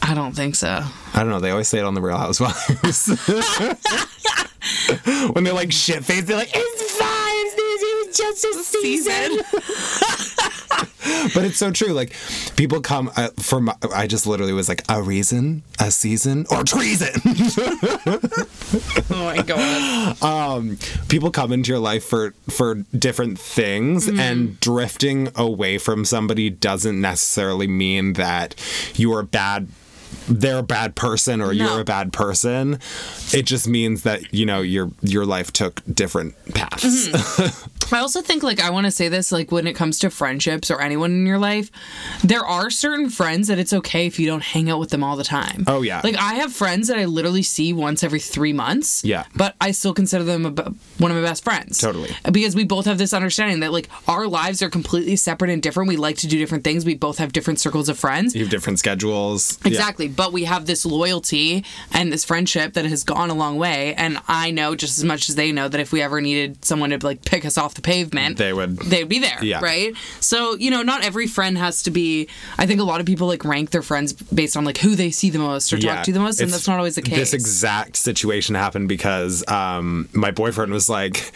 I 0.00 0.14
don't 0.14 0.34
think 0.34 0.54
so. 0.56 0.82
I 1.14 1.18
don't 1.20 1.28
know. 1.30 1.40
They 1.40 1.50
always 1.50 1.68
say 1.68 1.78
it 1.78 1.84
on 1.84 1.94
the 1.94 2.00
Real 2.02 2.16
Housewives. 2.18 3.06
when 5.32 5.44
they're 5.44 5.54
like 5.54 5.70
shit 5.72 6.04
faced, 6.04 6.26
they're 6.26 6.36
like, 6.36 6.50
"It's 6.52 6.92
fine. 6.92 7.46
It 7.54 8.06
was 8.08 8.16
just 8.16 8.44
a 8.44 8.52
season." 8.64 9.38
but 11.34 11.44
it's 11.44 11.56
so 11.56 11.70
true. 11.70 11.92
Like 11.92 12.12
people 12.56 12.80
come 12.80 13.10
uh, 13.16 13.28
for. 13.38 13.60
My, 13.60 13.74
I 13.94 14.06
just 14.06 14.26
literally 14.26 14.52
was 14.52 14.68
like, 14.68 14.82
a 14.88 15.02
reason, 15.02 15.62
a 15.80 15.90
season, 15.90 16.46
or 16.50 16.62
treason. 16.62 17.20
Oh 19.10 19.24
my 19.24 19.42
god. 19.42 20.22
um, 20.22 20.78
people 21.08 21.30
come 21.30 21.52
into 21.52 21.70
your 21.70 21.80
life 21.80 22.04
for 22.04 22.32
for 22.50 22.76
different 22.96 23.38
things, 23.38 24.08
and 24.08 24.58
drifting 24.60 25.28
away 25.34 25.78
from 25.78 26.04
somebody 26.04 26.50
doesn't 26.50 27.00
necessarily 27.00 27.66
mean 27.66 28.14
that 28.14 28.54
you 28.94 29.12
are 29.12 29.22
bad. 29.22 29.68
They're 30.28 30.58
a 30.58 30.62
bad 30.62 30.94
person, 30.94 31.40
or 31.40 31.52
No. 31.52 31.64
you're 31.72 31.80
a 31.80 31.84
bad 31.84 32.12
person. 32.12 32.78
It 33.32 33.42
just 33.42 33.66
means 33.68 34.02
that 34.02 34.32
you 34.32 34.46
know 34.46 34.60
your 34.62 34.90
your 35.02 35.26
life 35.26 35.52
took 35.52 35.82
different 35.92 36.34
paths. 36.54 37.08
Mm-hmm. 37.08 37.68
I 37.94 37.98
also 37.98 38.22
think 38.22 38.42
like 38.42 38.60
I 38.60 38.70
want 38.70 38.86
to 38.86 38.90
say 38.90 39.08
this 39.08 39.30
like 39.32 39.52
when 39.52 39.66
it 39.66 39.74
comes 39.74 39.98
to 39.98 40.08
friendships 40.10 40.70
or 40.70 40.80
anyone 40.80 41.10
in 41.10 41.26
your 41.26 41.38
life, 41.38 41.70
there 42.24 42.44
are 42.44 42.70
certain 42.70 43.10
friends 43.10 43.48
that 43.48 43.58
it's 43.58 43.72
okay 43.74 44.06
if 44.06 44.18
you 44.18 44.26
don't 44.26 44.42
hang 44.42 44.70
out 44.70 44.78
with 44.80 44.88
them 44.90 45.04
all 45.04 45.16
the 45.16 45.24
time. 45.24 45.64
Oh, 45.66 45.82
yeah. 45.82 46.00
Like 46.02 46.16
I 46.16 46.34
have 46.34 46.52
friends 46.54 46.88
that 46.88 46.98
I 46.98 47.04
literally 47.04 47.42
see 47.42 47.72
once 47.74 48.02
every 48.02 48.20
3 48.20 48.52
months. 48.54 49.04
Yeah. 49.04 49.24
But 49.36 49.56
I 49.60 49.72
still 49.72 49.92
consider 49.92 50.24
them 50.24 50.46
a, 50.46 50.50
one 50.98 51.10
of 51.10 51.16
my 51.18 51.22
best 51.22 51.44
friends. 51.44 51.78
Totally. 51.78 52.10
Because 52.30 52.56
we 52.56 52.64
both 52.64 52.86
have 52.86 52.96
this 52.96 53.12
understanding 53.12 53.60
that 53.60 53.72
like 53.72 53.90
our 54.08 54.26
lives 54.26 54.62
are 54.62 54.70
completely 54.70 55.16
separate 55.16 55.50
and 55.50 55.62
different. 55.62 55.88
We 55.88 55.96
like 55.96 56.16
to 56.18 56.26
do 56.26 56.38
different 56.38 56.64
things. 56.64 56.86
We 56.86 56.94
both 56.94 57.18
have 57.18 57.32
different 57.32 57.60
circles 57.60 57.90
of 57.90 57.98
friends. 57.98 58.34
you 58.34 58.40
have 58.42 58.50
different 58.50 58.78
schedules. 58.78 59.58
Yeah. 59.64 59.70
Exactly. 60.02 60.24
But 60.24 60.32
we 60.32 60.44
have 60.44 60.66
this 60.66 60.84
loyalty 60.84 61.64
and 61.92 62.12
this 62.12 62.24
friendship 62.24 62.74
that 62.74 62.84
has 62.84 63.04
gone 63.04 63.30
a 63.30 63.34
long 63.34 63.56
way. 63.56 63.94
And 63.94 64.18
I 64.28 64.50
know 64.50 64.74
just 64.74 64.98
as 64.98 65.04
much 65.04 65.28
as 65.28 65.34
they 65.34 65.52
know 65.52 65.68
that 65.68 65.80
if 65.80 65.92
we 65.92 66.02
ever 66.02 66.20
needed 66.20 66.64
someone 66.64 66.90
to 66.90 66.98
like 67.04 67.24
pick 67.24 67.44
us 67.44 67.58
off 67.58 67.74
the 67.74 67.82
pavement, 67.82 68.38
They 68.38 68.52
would. 68.52 68.78
they'd 68.78 69.08
be 69.08 69.18
there. 69.18 69.42
Yeah. 69.42 69.60
Right. 69.60 69.94
So, 70.20 70.54
you 70.56 70.70
know, 70.70 70.82
not 70.82 71.04
every 71.04 71.26
friend 71.26 71.58
has 71.58 71.82
to 71.84 71.90
be 71.90 72.28
I 72.58 72.66
think 72.66 72.80
a 72.80 72.84
lot 72.84 73.00
of 73.00 73.06
people 73.06 73.26
like 73.26 73.44
rank 73.44 73.70
their 73.70 73.82
friends 73.82 74.12
based 74.12 74.56
on 74.56 74.64
like 74.64 74.78
who 74.78 74.94
they 74.94 75.10
see 75.10 75.30
the 75.30 75.38
most 75.38 75.72
or 75.72 75.78
talk 75.78 76.04
to 76.04 76.12
the 76.12 76.20
most, 76.20 76.40
and 76.40 76.50
that's 76.50 76.68
not 76.68 76.78
always 76.78 76.94
the 76.94 77.02
case. 77.02 77.16
This 77.16 77.34
exact 77.34 77.96
situation 77.96 78.54
happened 78.54 78.88
because 78.88 79.46
um, 79.48 80.08
my 80.12 80.30
boyfriend 80.30 80.72
was 80.72 80.88
like 80.88 81.32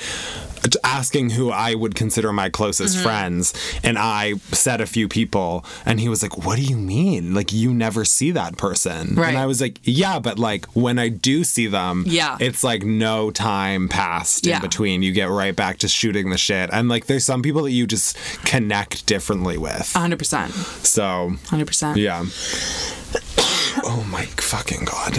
asking 0.83 1.31
who 1.31 1.51
I 1.51 1.75
would 1.75 1.95
consider 1.95 2.33
my 2.33 2.49
closest 2.49 2.97
Mm-hmm. 2.97 3.03
friends, 3.05 3.55
and 3.85 3.99
I 3.99 4.35
said 4.53 4.81
a 4.81 4.87
few 4.87 5.07
people, 5.09 5.65
and 5.85 6.01
he 6.01 6.09
was 6.09 6.23
like, 6.23 6.37
"What 6.45 6.57
do 6.57 6.63
you 6.63 6.77
mean? 6.77 7.35
Like 7.35 7.53
you 7.53 7.73
never 7.75 8.05
see 8.05 8.31
that 8.33 8.57
person?" 8.57 9.15
Right. 9.15 9.29
And 9.29 9.39
I 9.39 9.47
was 9.47 9.61
like, 9.61 9.79
"Yeah, 9.83 10.19
but 10.19 10.39
like 10.39 10.67
when 10.75 10.99
I 10.99 11.09
do 11.09 11.45
see 11.45 11.67
them, 11.67 12.05
Yeah. 12.07 12.37
it's 12.41 12.65
like 12.65 12.83
no 12.85 13.31
time 13.31 13.89
passed 13.89 14.47
Yeah. 14.47 14.57
in 14.57 14.63
between. 14.63 15.03
You 15.03 15.13
get 15.13 15.29
right 15.31 15.55
back 15.55 15.79
to 15.79 15.89
shooting 15.89 16.31
the 16.31 16.39
shit, 16.39 16.71
and 16.73 16.89
like 16.89 17.07
there's 17.07 17.25
some 17.25 17.43
people 17.43 17.63
that 17.65 17.73
you 17.73 17.87
just 17.87 18.17
connect 18.45 19.07
differently 19.07 19.59
with. 19.59 19.93
100%. 19.95 20.51
So 20.85 21.33
100%. 21.51 21.97
yeah. 21.97 22.25
oh 23.85 24.07
my 24.11 24.25
fucking 24.25 24.85
god. 24.85 25.19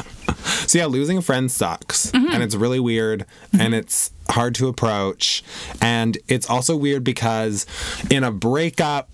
so 0.66 0.78
yeah, 0.78 0.86
losing 0.86 1.18
a 1.18 1.22
friend 1.22 1.50
sucks. 1.50 2.10
Mm-hmm. 2.10 2.32
And 2.32 2.42
it's 2.42 2.54
really 2.54 2.80
weird 2.80 3.20
mm-hmm. 3.20 3.60
and 3.60 3.74
it's 3.74 4.10
hard 4.30 4.54
to 4.56 4.68
approach. 4.68 5.42
And 5.80 6.18
it's 6.28 6.48
also 6.48 6.76
weird 6.76 7.04
because 7.04 7.66
in 8.10 8.24
a 8.24 8.30
breakup, 8.30 9.10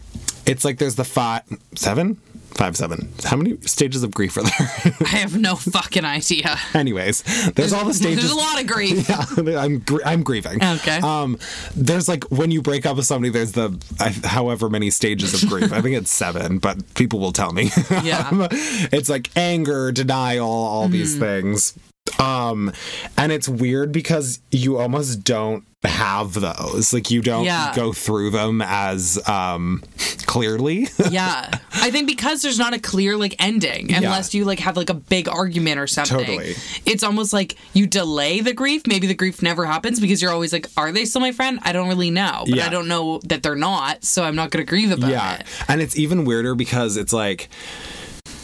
it's 0.46 0.64
like 0.64 0.78
there's 0.78 0.96
the 0.96 1.04
five 1.04 1.42
seven? 1.74 2.20
Five 2.57 2.74
seven. 2.76 3.12
How 3.24 3.36
many 3.36 3.59
stages 3.66 4.02
of 4.02 4.12
grief 4.14 4.36
are 4.38 4.42
there? 4.42 4.96
I 5.02 5.16
have 5.18 5.38
no 5.38 5.57
fucking 5.57 6.07
idea. 6.07 6.57
Anyways, 6.72 7.22
there's 7.52 7.74
all 7.74 7.84
the 7.84 7.92
stages. 7.92 8.20
There's 8.20 8.32
a 8.32 8.36
lot 8.36 8.61
of 8.61 8.66
grief. 8.66 9.07
Yeah, 9.46 9.61
I'm 9.61 9.80
gr- 9.80 10.00
I'm 10.07 10.22
grieving. 10.22 10.64
Okay. 10.64 10.96
Um, 10.98 11.38
there's 11.74 12.09
like 12.09 12.24
when 12.24 12.50
you 12.50 12.62
break 12.62 12.86
up 12.86 12.96
with 12.96 13.04
somebody, 13.04 13.30
there's 13.30 13.52
the 13.52 13.78
I, 14.00 14.09
however 14.26 14.70
many 14.70 14.88
stages 14.90 15.42
of 15.42 15.48
grief. 15.50 15.70
I 15.72 15.82
think 15.82 15.96
it's 15.96 16.11
seven, 16.11 16.57
but 16.59 16.94
people 16.94 17.18
will 17.18 17.32
tell 17.32 17.52
me. 17.52 17.70
Yeah. 18.02 18.28
Um, 18.30 18.48
it's 18.50 19.09
like 19.09 19.30
anger, 19.36 19.92
denial, 19.92 20.48
all 20.48 20.88
these 20.88 21.14
Hmm. 21.14 21.20
things. 21.20 21.74
Um, 22.18 22.72
and 23.18 23.32
it's 23.32 23.48
weird 23.48 23.92
because 23.92 24.40
you 24.50 24.78
almost 24.78 25.24
don't 25.24 25.64
have 25.87 26.34
those. 26.34 26.93
Like 26.93 27.11
you 27.11 27.22
don't 27.22 27.45
Yeah. 27.45 27.72
go 27.74 27.93
through 27.93 28.30
them 28.30 28.62
as 28.62 29.18
um 29.28 29.82
clearly. 30.26 30.89
yeah 31.11 31.49
i 31.72 31.91
think 31.91 32.07
because 32.09 32.43
there's 32.43 32.59
not 32.59 32.74
a 32.74 32.78
clear 32.78 33.16
like 33.16 33.34
ending 33.39 33.95
unless 33.95 34.34
you 34.34 34.45
like 34.45 34.59
have 34.59 34.76
like 34.76 34.91
a 34.91 34.95
big 34.95 35.28
argument 35.28 35.78
or 35.78 35.87
something 35.87 36.18
Totally. 36.18 36.55
it's 36.84 37.03
almost 37.05 37.32
like 37.32 37.57
you 37.74 37.87
delay 37.87 38.41
the 38.41 38.53
grief 38.53 38.87
maybe 38.87 39.07
the 39.07 39.14
grief 39.14 39.41
never 39.41 39.64
happens 39.64 40.01
because 40.01 40.20
you're 40.20 40.32
always 40.32 40.53
like 40.53 40.66
are 40.76 40.91
they 40.93 41.05
still 41.05 41.20
my 41.20 41.32
friend 41.32 41.61
i 41.62 41.72
don't 41.72 41.89
really 41.89 42.11
know 42.11 42.43
but 42.47 42.57
Yeah. 42.57 42.66
i 42.66 42.68
don't 42.70 42.89
know 42.89 43.20
that 43.24 43.43
they're 43.43 43.55
not 43.55 44.05
so 44.05 44.24
i'm 44.24 44.34
not 44.37 44.51
gonna 44.51 44.64
grieve 44.64 44.91
about 44.91 45.11
Yeah. 45.11 45.37
it 45.37 45.47
And 45.68 45.80
it's 45.80 45.97
even 45.97 46.24
weirder 46.24 46.55
because 46.55 46.97
it's 46.97 47.12
like 47.12 47.49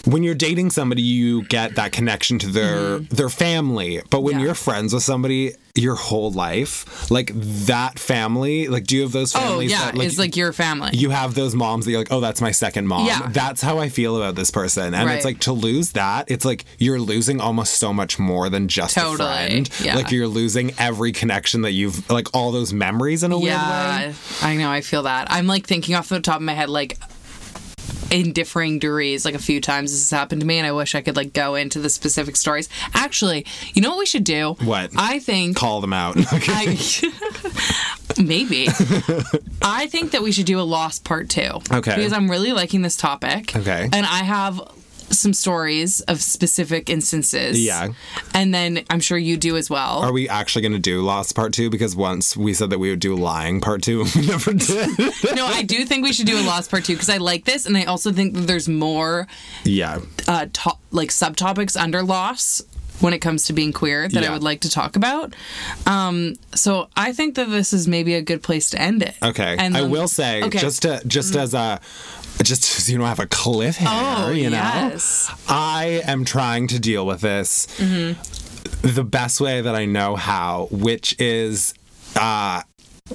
when 0.04 0.22
you're 0.22 0.34
dating 0.34 0.70
somebody 0.70 1.02
you 1.02 1.42
get 1.44 1.76
that 1.76 1.92
connection 1.92 2.38
to 2.38 2.48
their 2.48 2.98
their 2.98 3.28
family 3.28 4.02
but 4.10 4.20
when 4.22 4.32
Mm-hmm. 4.32 4.40
Yeah. 4.40 4.46
you're 4.46 4.54
friends 4.54 4.94
with 4.94 5.02
somebody 5.02 5.52
your 5.74 5.94
whole 5.94 6.30
life 6.30 7.10
like 7.10 7.30
that 7.34 7.98
family 7.98 8.68
like 8.68 8.84
do 8.84 8.96
you 8.96 9.02
have 9.02 9.12
those 9.12 9.32
families? 9.32 9.48
oh 9.50 9.50
families 9.52 9.70
yeah 9.70 9.90
that, 9.92 10.04
it's 10.04 10.18
like 10.18 10.36
your 10.36 10.52
family 10.52 10.90
you 10.94 11.10
have 11.10 11.34
those 11.34 11.54
moms 11.54 11.84
that 11.84 11.90
you're 11.92 12.00
like 12.00 12.10
oh 12.12 12.20
that's 12.20 12.40
my 12.40 12.50
second 12.50 12.86
mom 12.86 13.06
Yeah. 13.06 13.28
that's 13.30 13.60
how 13.62 13.78
i 13.78 13.88
feel 13.88 14.16
about 14.16 14.34
this 14.34 14.50
person 14.50 14.92
and 14.94 15.06
Right. 15.06 15.16
it's 15.16 15.24
like 15.24 15.40
to 15.40 15.52
lose 15.52 15.92
that 15.92 16.30
it's 16.30 16.44
like 16.44 16.64
you're 16.78 17.00
losing 17.00 17.40
almost 17.40 17.74
so 17.74 17.92
much 17.92 18.18
more 18.18 18.48
than 18.50 18.68
just 18.68 18.96
Totally. 18.96 19.28
a 19.28 19.34
friend 19.48 19.70
Yeah. 19.82 19.94
like 19.96 20.10
you're 20.10 20.28
losing 20.28 20.72
every 20.78 21.12
connection 21.12 21.62
that 21.62 21.72
you've 21.72 22.08
like 22.10 22.28
all 22.34 22.52
those 22.52 22.72
memories 22.72 23.22
in 23.22 23.32
a 23.32 23.36
weird 23.38 23.52
way 23.54 23.58
yeah 23.58 24.12
i 24.42 24.56
know 24.56 24.70
i 24.70 24.80
feel 24.80 25.04
that 25.04 25.28
i'm 25.30 25.46
like 25.46 25.66
thinking 25.66 25.94
off 25.94 26.08
the 26.08 26.20
top 26.20 26.36
of 26.36 26.42
my 26.42 26.54
head 26.54 26.68
like 26.70 26.98
in 28.12 28.32
differing 28.32 28.78
degrees 28.78 29.24
like 29.24 29.34
a 29.34 29.38
few 29.40 29.60
times 29.60 29.90
this 29.90 30.08
has 30.08 30.16
happened 30.16 30.40
to 30.40 30.46
me 30.46 30.58
and 30.58 30.66
i 30.66 30.70
wish 30.72 30.94
i 30.94 31.00
could 31.00 31.16
like 31.16 31.32
go 31.32 31.54
into 31.54 31.80
the 31.80 31.88
specific 31.88 32.36
stories 32.36 32.68
actually 32.94 33.44
you 33.74 33.80
know 33.82 33.88
what 33.90 33.98
we 33.98 34.06
should 34.06 34.22
do 34.24 34.54
What? 34.62 34.90
i 34.96 35.18
think 35.18 35.56
call 35.56 35.80
them 35.80 35.92
out 35.94 36.14
I, 36.32 36.76
maybe. 38.22 38.68
I 39.62 39.86
think 39.86 40.10
that 40.12 40.22
we 40.22 40.32
should 40.32 40.46
do 40.46 40.60
a 40.60 40.62
lost 40.62 41.04
part 41.04 41.30
two. 41.30 41.48
Okay. 41.72 41.96
Because 41.96 42.12
I'm 42.12 42.30
really 42.30 42.52
liking 42.52 42.82
this 42.82 42.96
topic. 42.96 43.54
Okay. 43.56 43.88
And 43.92 44.04
I 44.06 44.18
have 44.22 44.60
some 45.12 45.32
stories 45.32 46.00
of 46.02 46.20
specific 46.20 46.90
instances. 46.90 47.64
Yeah. 47.64 47.88
And 48.34 48.52
then 48.54 48.84
I'm 48.90 49.00
sure 49.00 49.18
you 49.18 49.36
do 49.36 49.56
as 49.56 49.70
well. 49.70 50.02
Are 50.02 50.12
we 50.12 50.28
actually 50.28 50.62
going 50.62 50.72
to 50.72 50.78
do 50.78 51.02
Lost 51.02 51.34
Part 51.36 51.52
2? 51.52 51.70
Because 51.70 51.94
once 51.94 52.36
we 52.36 52.54
said 52.54 52.70
that 52.70 52.78
we 52.78 52.90
would 52.90 53.00
do 53.00 53.14
Lying 53.14 53.60
Part 53.60 53.82
2, 53.82 54.04
we 54.16 54.26
never 54.26 54.52
did. 54.52 54.98
no, 55.34 55.46
I 55.46 55.62
do 55.62 55.84
think 55.84 56.04
we 56.04 56.12
should 56.12 56.26
do 56.26 56.38
a 56.38 56.44
lost 56.44 56.70
part 56.70 56.84
two 56.84 56.94
because 56.94 57.08
I 57.08 57.18
like 57.18 57.44
this, 57.44 57.66
and 57.66 57.76
I 57.76 57.84
also 57.84 58.12
think 58.12 58.34
that 58.34 58.42
there's 58.42 58.68
more 58.68 59.26
yeah. 59.64 60.00
uh, 60.26 60.46
to- 60.52 60.76
like 60.90 61.10
subtopics 61.10 61.80
under 61.80 62.02
loss 62.02 62.62
when 63.00 63.12
it 63.12 63.18
comes 63.18 63.44
to 63.44 63.52
being 63.52 63.72
queer 63.72 64.08
that 64.08 64.22
Yeah. 64.22 64.30
I 64.30 64.32
would 64.32 64.42
like 64.42 64.60
to 64.60 64.70
talk 64.70 64.96
about. 64.96 65.34
Um, 65.86 66.34
so 66.54 66.88
I 66.96 67.12
think 67.12 67.34
that 67.34 67.50
this 67.50 67.72
is 67.72 67.88
maybe 67.88 68.14
a 68.14 68.22
good 68.22 68.42
place 68.42 68.70
to 68.70 68.80
end 68.80 69.02
it. 69.02 69.16
Okay. 69.22 69.56
And 69.58 69.76
I 69.76 69.82
will 69.82 70.08
say, 70.08 70.42
okay. 70.44 70.58
just 70.58 70.82
to 70.82 71.02
just 71.06 71.34
as 71.34 71.52
a 71.54 71.80
just 72.42 72.62
so 72.64 72.92
you 72.92 72.98
don't 72.98 73.06
have 73.06 73.20
a 73.20 73.26
cliffhanger, 73.26 74.26
Oh, 74.26 74.30
you 74.30 74.50
know, 74.50 74.56
yes. 74.56 75.30
I 75.48 76.02
am 76.06 76.24
trying 76.24 76.66
to 76.68 76.78
deal 76.80 77.06
with 77.06 77.20
this 77.20 77.66
Mm-hmm. 77.78 78.88
the 78.94 79.04
best 79.04 79.40
way 79.40 79.60
that 79.60 79.74
I 79.74 79.84
know 79.84 80.16
how, 80.16 80.68
which 80.70 81.14
is 81.20 81.74
uh, 82.16 82.62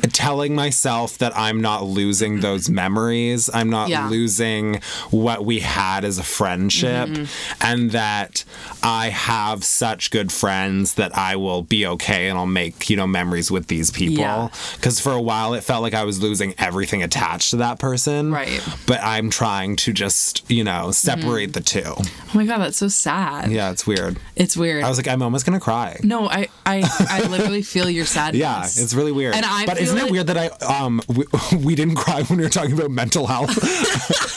telling 0.02 0.56
myself 0.56 1.18
that 1.20 1.36
I'm 1.38 1.62
not 1.62 1.84
losing 1.84 2.40
those 2.42 2.70
memories. 2.70 3.50
I'm 3.54 3.70
not 3.70 3.90
Yeah. 3.90 4.08
losing 4.10 4.82
what 5.12 5.46
we 5.46 5.60
had 5.60 6.04
as 6.06 6.18
a 6.18 6.24
friendship 6.24 7.10
Mm-hmm. 7.10 7.26
and 7.62 7.92
that 7.92 8.44
I 8.84 9.10
have 9.10 9.64
such 9.64 10.12
good 10.12 10.32
friends 10.32 10.94
that 10.96 11.18
I 11.18 11.36
will 11.36 11.62
be 11.64 11.86
okay 11.86 12.28
and 12.30 12.38
I'll 12.38 12.46
make, 12.46 12.90
you 12.90 12.96
know, 12.96 13.08
memories 13.08 13.50
with 13.52 13.68
these 13.68 13.92
people. 13.92 14.24
Yeah. 14.24 14.50
Cuz 14.82 15.00
for 15.00 15.12
a 15.12 15.22
while 15.22 15.54
it 15.54 15.64
felt 15.64 15.82
like 15.82 15.94
I 15.94 16.04
was 16.04 16.20
losing 16.22 16.54
everything 16.58 17.04
attached 17.04 17.52
to 17.52 17.58
that 17.58 17.80
person. 17.80 18.32
Right. 18.32 18.62
But 18.86 19.02
I'm 19.04 19.30
trying 19.30 19.76
to 19.78 19.94
just, 19.94 20.44
you 20.50 20.64
know, 20.64 20.92
separate 20.92 21.54
the 21.54 21.62
two. 21.62 21.84
Oh 21.98 22.04
my 22.34 22.46
god, 22.46 22.60
that's 22.60 22.78
so 22.78 22.88
sad. 22.88 23.52
Yeah, 23.52 23.72
it's 23.72 23.86
weird. 23.88 24.18
It's 24.36 24.56
weird. 24.58 24.84
I 24.84 24.90
was 24.90 24.98
like 24.98 25.08
I'm 25.08 25.22
almost 25.22 25.46
going 25.46 25.58
to 25.58 25.64
cry. 25.64 26.00
no, 26.04 26.28
I, 26.30 26.48
I, 26.66 26.84
I 27.10 27.22
literally 27.28 27.62
feel 27.62 27.90
your 27.90 28.06
sadness. 28.18 28.40
Yeah, 28.40 28.62
it's 28.84 28.94
really 28.94 29.12
weird. 29.12 29.36
And 29.36 29.46
I 29.46 29.66
but 29.66 29.78
isn't 29.88 30.08
it 30.08 30.12
weird 30.12 30.28
that 30.28 30.38
I 30.38 30.48
um 30.66 31.02
we, 31.08 31.26
we 31.58 31.76
didn't 31.76 31.96
cry 31.96 32.24
when 32.24 32.38
we 32.38 32.44
were 32.44 32.50
talking 32.50 32.74
about 32.74 32.92
mental 32.92 33.28
health? 33.28 33.52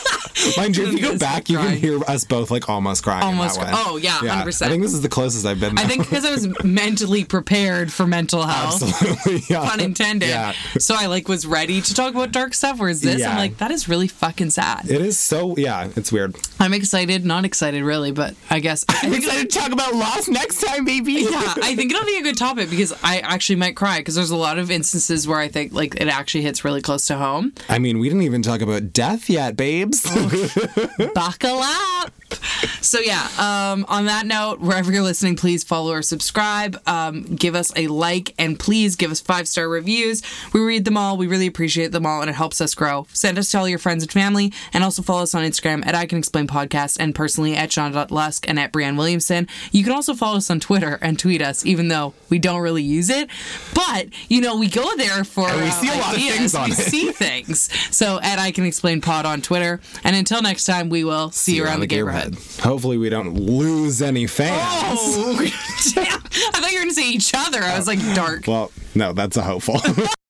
Mind 0.57 0.77
you, 0.77 0.85
if 0.87 0.93
you 0.93 0.99
go 1.01 1.17
back, 1.17 1.49
you 1.49 1.57
can 1.57 1.75
hear 1.77 1.99
us 2.05 2.23
both 2.23 2.51
like 2.51 2.69
almost 2.69 3.03
crying. 3.03 3.21
in 3.21 3.27
Almost 3.37 3.59
oh, 3.61 3.97
yeah, 3.97 4.17
100%. 4.19 4.61
I 4.65 4.69
think 4.69 4.81
this 4.83 4.93
is 4.93 5.01
the 5.01 5.09
closest 5.09 5.45
I've 5.45 5.59
been. 5.59 5.77
I 5.77 5.83
think 5.85 6.03
because 6.03 6.25
I 6.25 6.31
was 6.31 6.47
mentally 6.63 7.23
prepared 7.23 7.91
for 7.91 8.07
mental 8.07 8.43
health. 8.43 8.81
absolutely. 8.83 9.43
Yeah. 9.49 9.67
Pun 9.69 9.79
intended. 9.79 10.29
Yeah. 10.29 10.53
So 10.79 10.95
I 10.97 11.07
like 11.07 11.27
was 11.27 11.45
ready 11.45 11.81
to 11.81 11.93
talk 11.93 12.13
about 12.13 12.31
dark 12.31 12.53
stuff. 12.53 12.79
Whereas 12.79 13.01
this, 13.01 13.19
Yeah. 13.19 13.31
I'm 13.31 13.37
like, 13.37 13.57
that 13.57 13.71
is 13.71 13.87
really 13.89 14.07
fucking 14.07 14.49
sad. 14.51 14.89
It 14.89 15.01
is 15.01 15.17
so 15.17 15.55
yeah, 15.57 15.89
it's 15.95 16.11
weird. 16.11 16.35
I'm 16.59 16.73
excited, 16.73 17.25
not 17.25 17.45
excited 17.45 17.83
really, 17.83 18.11
but 18.11 18.35
I 18.49 18.59
guess 18.59 18.85
I 18.89 19.09
think 19.09 19.25
to 19.29 19.45
talk 19.45 19.71
about 19.71 19.93
loss 19.95 20.27
next 20.27 20.61
time, 20.61 20.85
baby. 20.85 21.13
yeah, 21.29 21.53
I 21.63 21.75
think 21.75 21.91
it'll 21.91 22.05
be 22.05 22.17
a 22.17 22.23
good 22.23 22.37
topic 22.37 22.69
because 22.69 22.93
I 23.03 23.19
actually 23.19 23.57
might 23.57 23.75
cry 23.75 23.99
because 23.99 24.15
there's 24.15 24.31
a 24.31 24.35
lot 24.35 24.57
of 24.57 24.71
instances 24.71 25.27
where 25.27 25.39
I 25.39 25.47
think 25.47 25.73
like 25.73 25.95
it 25.95 26.07
actually 26.07 26.43
hits 26.43 26.63
really 26.63 26.81
close 26.81 27.07
to 27.07 27.17
home. 27.17 27.53
I 27.69 27.79
mean, 27.79 27.99
we 27.99 28.07
didn't 28.09 28.23
even 28.23 28.41
talk 28.41 28.61
about 28.61 28.93
death 28.93 29.29
yet, 29.29 29.55
babes. 29.57 30.03
Oh, 30.07 30.29
Buckle 31.13 31.59
up. 31.61 32.11
So 32.81 32.99
yeah, 32.99 33.27
um, 33.37 33.85
on 33.89 34.05
that 34.05 34.25
note, 34.25 34.59
wherever 34.59 34.91
you're 34.91 35.03
listening, 35.03 35.35
please 35.35 35.63
follow 35.63 35.91
or 35.93 36.01
subscribe. 36.01 36.81
Um, 36.87 37.23
give 37.23 37.55
us 37.55 37.71
a 37.75 37.87
like 37.87 38.33
and 38.39 38.57
please 38.59 38.95
give 38.95 39.11
us 39.11 39.19
five 39.19 39.47
star 39.47 39.67
reviews. 39.67 40.21
We 40.53 40.61
read 40.61 40.85
them 40.85 40.97
all. 40.97 41.17
We 41.17 41.27
really 41.27 41.47
appreciate 41.47 41.91
them 41.91 42.05
all, 42.05 42.21
and 42.21 42.29
it 42.29 42.33
helps 42.33 42.61
us 42.61 42.73
grow. 42.73 43.05
Send 43.13 43.37
us 43.37 43.51
to 43.51 43.59
all 43.59 43.67
your 43.67 43.79
friends 43.79 44.03
and 44.03 44.11
family, 44.11 44.53
and 44.73 44.83
also 44.83 45.01
follow 45.01 45.23
us 45.23 45.35
on 45.35 45.43
Instagram 45.43 45.85
at 45.85 45.95
I 45.95 46.05
Can 46.05 46.17
Explain 46.17 46.47
Podcast 46.47 46.97
and 46.99 47.13
personally 47.13 47.55
at 47.55 47.71
Sean 47.71 47.91
Lusk 48.09 48.47
and 48.47 48.59
at 48.59 48.71
Brianne 48.71 48.97
Williamson. 48.97 49.47
You 49.71 49.83
can 49.83 49.93
also 49.93 50.13
follow 50.13 50.37
us 50.37 50.49
on 50.49 50.59
Twitter 50.59 50.97
and 51.01 51.19
tweet 51.19 51.41
us, 51.41 51.65
even 51.65 51.89
though 51.89 52.13
we 52.29 52.39
don't 52.39 52.61
really 52.61 52.83
use 52.83 53.09
it. 53.09 53.29
But 53.75 54.07
you 54.29 54.41
know, 54.41 54.57
we 54.57 54.69
go 54.69 54.95
there 54.95 55.23
for 55.23 55.49
And 55.49 55.61
we 55.61 55.67
uh, 55.67 55.71
see 55.71 55.89
a 55.89 55.97
lot 55.97 56.15
of 56.15 56.21
things 56.21 56.55
on 56.55 56.69
we 56.69 56.75
it. 56.75 56.77
see 56.77 57.11
things. 57.11 57.69
So 57.95 58.19
at 58.21 58.39
I 58.39 58.51
Can 58.51 58.65
Explain 58.65 59.01
Pod 59.01 59.25
on 59.25 59.41
Twitter. 59.41 59.81
And 60.03 60.15
until 60.21 60.43
next 60.43 60.65
time, 60.65 60.89
we 60.89 61.03
will 61.03 61.31
see, 61.31 61.55
you 61.55 61.65
around, 61.65 61.79
the 61.79 61.87
neighborhood. 61.87 62.35
Hopefully, 62.59 62.97
we 62.97 63.09
don't 63.09 63.33
lose 63.33 64.03
any 64.03 64.27
fans. 64.27 64.99
Oh, 65.01 65.33
damn. 65.95 66.05
I 66.05 66.59
thought 66.59 66.71
you 66.71 66.77
were 66.77 66.83
going 66.83 66.89
to 66.89 66.93
say 66.93 67.09
each 67.09 67.31
other. 67.35 67.59
I 67.59 67.75
was 67.75 67.87
like, 67.87 67.99
dark. 68.13 68.45
Well, 68.45 68.71
no, 68.93 69.13
that's 69.13 69.35
a 69.35 69.41
hopeful. 69.41 69.81